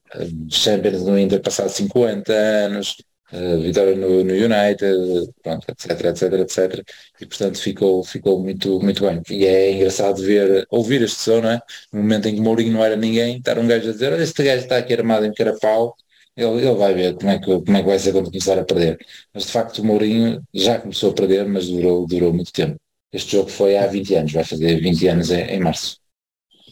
Champions 0.47 1.01
no 1.03 1.17
Inter 1.17 1.41
passado 1.41 1.69
50 1.69 2.31
anos, 2.31 2.97
uh, 3.33 3.59
vitória 3.61 3.95
no, 3.95 4.23
no, 4.23 4.31
United, 4.33 5.27
pronto, 5.41 5.65
etc, 5.71 6.05
etc, 6.05 6.33
etc. 6.33 6.85
E 7.19 7.25
portanto 7.25 7.59
ficou, 7.59 8.03
ficou 8.03 8.39
muito, 8.39 8.79
muito 8.79 9.03
bem. 9.03 9.23
E 9.31 9.43
é 9.47 9.71
engraçado 9.71 10.21
ver, 10.21 10.67
ouvir 10.69 11.01
este 11.01 11.17
som, 11.17 11.39
é? 11.39 11.59
No 11.91 12.01
momento 12.01 12.27
em 12.27 12.35
que 12.35 12.41
Mourinho 12.41 12.73
não 12.73 12.85
era 12.85 12.95
ninguém, 12.95 13.37
estar 13.37 13.57
um 13.57 13.67
gajo 13.67 13.89
a 13.89 13.91
dizer, 13.93 14.13
olha, 14.13 14.21
este 14.21 14.43
gajo 14.43 14.61
está 14.63 14.77
aqui 14.77 14.93
armado 14.93 15.25
em 15.25 15.33
carapau, 15.33 15.95
ele, 16.35 16.59
ele 16.67 16.75
vai 16.75 16.93
ver 16.93 17.15
como 17.15 17.31
é, 17.31 17.39
que, 17.39 17.45
como 17.45 17.77
é 17.77 17.81
que 17.81 17.87
vai 17.87 17.97
ser 17.99 18.11
quando 18.11 18.27
começar 18.29 18.59
a 18.59 18.65
perder. 18.65 18.99
Mas 19.33 19.45
de 19.45 19.51
facto 19.51 19.79
o 19.79 19.85
Mourinho 19.85 20.43
já 20.53 20.79
começou 20.79 21.09
a 21.11 21.13
perder, 21.15 21.47
mas 21.47 21.67
durou, 21.67 22.05
durou 22.05 22.31
muito 22.33 22.51
tempo. 22.53 22.79
Este 23.13 23.33
jogo 23.33 23.49
foi 23.49 23.77
há 23.77 23.87
20 23.87 24.15
anos, 24.15 24.31
vai 24.31 24.43
fazer 24.43 24.79
20 24.79 25.07
anos 25.07 25.31
em, 25.31 25.41
em 25.41 25.59
março. 25.59 25.99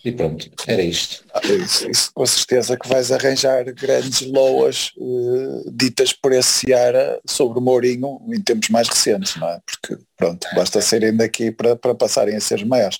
E 0.04 0.12
pronto, 0.14 0.50
era 0.66 0.82
isto. 0.82 1.26
Ah, 1.34 1.42
isso, 1.46 1.90
isso, 1.90 2.12
com 2.14 2.26
certeza 2.26 2.78
que 2.78 2.88
vais 2.88 3.12
arranjar 3.12 3.66
grandes 3.74 4.22
loas 4.22 4.92
uh, 4.98 5.72
ditas 5.72 6.14
por 6.14 6.32
esse 6.32 6.66
Seara 6.66 7.20
sobre 7.26 7.60
o 7.60 7.62
Mourinho 7.62 8.22
em 8.34 8.42
tempos 8.42 8.70
mais 8.70 8.88
recentes, 8.88 9.36
não 9.36 9.50
é? 9.50 9.60
Porque 9.66 10.02
pronto, 10.16 10.48
basta 10.56 10.82
serem 10.82 11.16
daqui 11.16 11.52
para, 11.52 11.76
para 11.76 11.94
passarem 11.94 12.36
a 12.36 12.40
ser 12.40 12.56
os 12.56 12.64
maiores. 12.64 12.98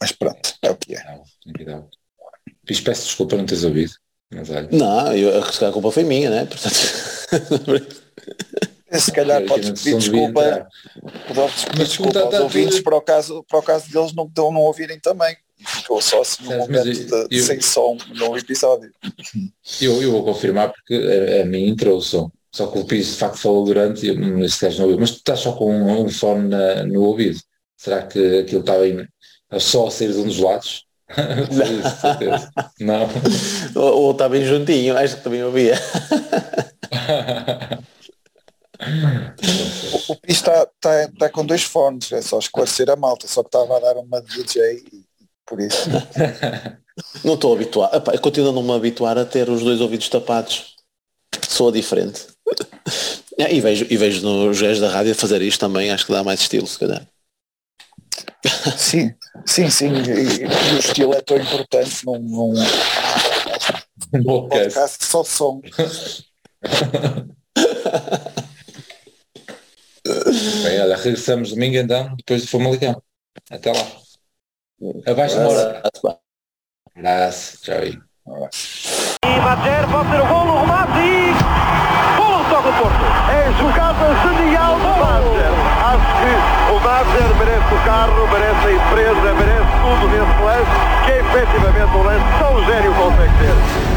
Mas 0.00 0.12
pronto, 0.12 0.54
é 0.62 0.70
o 0.70 0.76
que 0.76 0.94
é. 0.94 1.04
Fiz 2.66 2.80
peço 2.80 3.06
desculpa 3.06 3.36
não 3.36 3.46
teres 3.46 3.64
ouvido. 3.64 3.92
Mas, 4.32 4.48
olha. 4.48 4.68
Não, 4.70 5.14
eu, 5.14 5.42
a 5.42 5.72
culpa 5.72 5.90
foi 5.90 6.04
minha, 6.04 6.30
né? 6.30 6.46
Portanto. 6.46 8.02
Se 8.98 9.10
calhar 9.10 9.42
podes 9.46 9.70
pedir 9.70 9.96
desculpa, 9.96 10.68
podes 11.34 11.64
pedir 11.64 11.84
desculpa 11.86 12.20
aos 12.20 12.34
ouvintes 12.40 12.80
para 12.80 12.96
o, 12.96 13.00
caso, 13.00 13.44
para 13.48 13.58
o 13.58 13.62
caso 13.62 13.90
deles 13.90 14.12
não, 14.12 14.30
não 14.36 14.60
ouvirem 14.60 15.00
também. 15.00 15.36
Ficou 15.64 16.02
só 16.02 16.20
assim 16.22 16.44
num 16.44 16.58
momento 16.58 16.88
eu, 16.88 17.28
de, 17.28 17.38
eu, 17.38 17.44
sem 17.44 17.60
som 17.60 17.96
no 18.14 18.36
episódio. 18.36 18.90
Eu, 19.80 20.02
eu 20.02 20.10
vou 20.10 20.24
confirmar 20.24 20.72
porque 20.72 20.94
a, 20.94 21.42
a 21.42 21.44
mim 21.46 21.68
entrou 21.68 21.98
o 21.98 22.02
som. 22.02 22.30
Só 22.50 22.66
que 22.66 22.78
o 22.78 22.84
Pires 22.84 23.12
de 23.12 23.16
facto 23.16 23.38
falou 23.38 23.64
durante 23.64 24.06
e 24.06 24.44
esse 24.44 24.60
gajo 24.60 24.78
não 24.78 24.84
ouviu. 24.84 25.00
Mas 25.00 25.12
tu 25.12 25.16
estás 25.18 25.40
só 25.40 25.52
com 25.52 25.72
um, 25.72 26.04
um 26.04 26.08
fone 26.08 26.48
na, 26.48 26.84
no 26.84 27.02
ouvido. 27.02 27.38
Será 27.76 28.02
que 28.02 28.40
aquilo 28.40 28.60
estava 28.60 28.86
em, 28.86 29.06
só 29.58 29.86
a 29.86 29.90
sair 29.90 30.12
de 30.12 30.18
um 30.18 30.26
dos 30.26 30.38
lados? 30.38 30.84
não. 32.80 33.08
Ou, 33.74 34.02
ou 34.02 34.10
está 34.12 34.28
bem 34.28 34.44
juntinho, 34.44 34.96
acho 34.96 35.16
que 35.16 35.24
também 35.24 35.42
ouvia. 35.44 35.78
O, 40.08 40.12
o 40.12 40.16
Pis 40.16 40.36
está 40.36 40.66
tá, 40.80 41.08
tá 41.18 41.28
com 41.28 41.44
dois 41.44 41.62
fones, 41.62 42.10
é 42.12 42.20
só 42.20 42.38
esclarecer 42.38 42.90
a 42.90 42.96
malta, 42.96 43.28
só 43.28 43.42
que 43.42 43.48
estava 43.48 43.76
a 43.76 43.80
dar 43.80 43.96
uma 43.96 44.20
DJ 44.20 44.84
e 44.92 45.04
por 45.46 45.60
isso. 45.60 45.88
não 47.24 47.34
estou 47.34 47.54
habituado. 47.54 47.96
Epá, 47.96 48.12
eu 48.12 48.20
continuo 48.20 48.50
a 48.50 48.52
não 48.52 48.62
me 48.62 48.72
habituar 48.72 49.18
a 49.18 49.24
ter 49.24 49.48
os 49.48 49.62
dois 49.62 49.80
ouvidos 49.80 50.08
tapados. 50.08 50.74
Soa 51.48 51.70
diferente. 51.70 52.26
e 53.38 53.60
vejo, 53.60 53.86
e 53.88 53.96
vejo 53.96 54.22
nos 54.22 54.60
gajos 54.60 54.80
da 54.80 54.90
rádio 54.90 55.14
fazer 55.14 55.42
isto 55.42 55.60
também, 55.60 55.90
acho 55.90 56.06
que 56.06 56.12
dá 56.12 56.24
mais 56.24 56.40
estilo, 56.40 56.66
se 56.66 56.78
calhar. 56.78 57.06
Sim, 58.76 59.14
sim, 59.46 59.70
sim. 59.70 59.92
E, 59.92 60.42
e 60.42 60.74
o 60.74 60.78
estilo 60.78 61.14
é 61.14 61.20
tão 61.20 61.36
importante 61.36 62.04
num, 62.04 62.18
num, 62.18 62.54
num 64.12 64.48
podcast 64.48 65.04
só 65.04 65.22
som. 65.22 65.60
Bem, 70.62 70.80
olha, 70.80 70.96
regressamos 70.96 71.50
domingo 71.50 71.76
então, 71.76 72.14
depois 72.16 72.42
de 72.42 72.48
Famalicão. 72.48 73.02
Até 73.50 73.72
lá. 73.72 73.86
Abaixo 75.06 75.36
de 75.36 75.44
hora. 75.44 75.82
Abraço. 76.96 77.62
Tchau 77.62 77.78
aí. 77.78 77.98
E 79.24 79.40
Madger 79.40 79.88
pode 79.90 80.10
ter 80.10 80.20
o 80.20 80.26
golo, 80.26 80.52
o 80.52 80.66
e... 80.98 81.32
Golo 82.16 82.44
toca 82.50 82.68
o 82.68 82.72
Porto. 82.78 83.04
É 83.30 83.52
jogada 83.58 84.06
genial 84.22 84.74
do 84.78 84.88
Madger. 85.00 85.52
Acho 85.82 86.10
que 86.18 86.32
o 86.72 86.80
Madger 86.80 87.30
merece 87.38 87.74
o 87.74 87.84
carro, 87.84 88.28
merece 88.28 88.66
a 88.66 88.72
empresa, 88.72 89.34
merece 89.34 89.72
tudo 89.82 90.08
nesse 90.08 90.42
lance, 90.42 90.72
que 91.04 91.10
é 91.12 91.20
efetivamente 91.20 91.96
um 91.96 92.02
lance 92.02 92.26
tão 92.38 92.64
gênio 92.66 92.94
consegue 92.94 93.32
ter. 93.38 93.91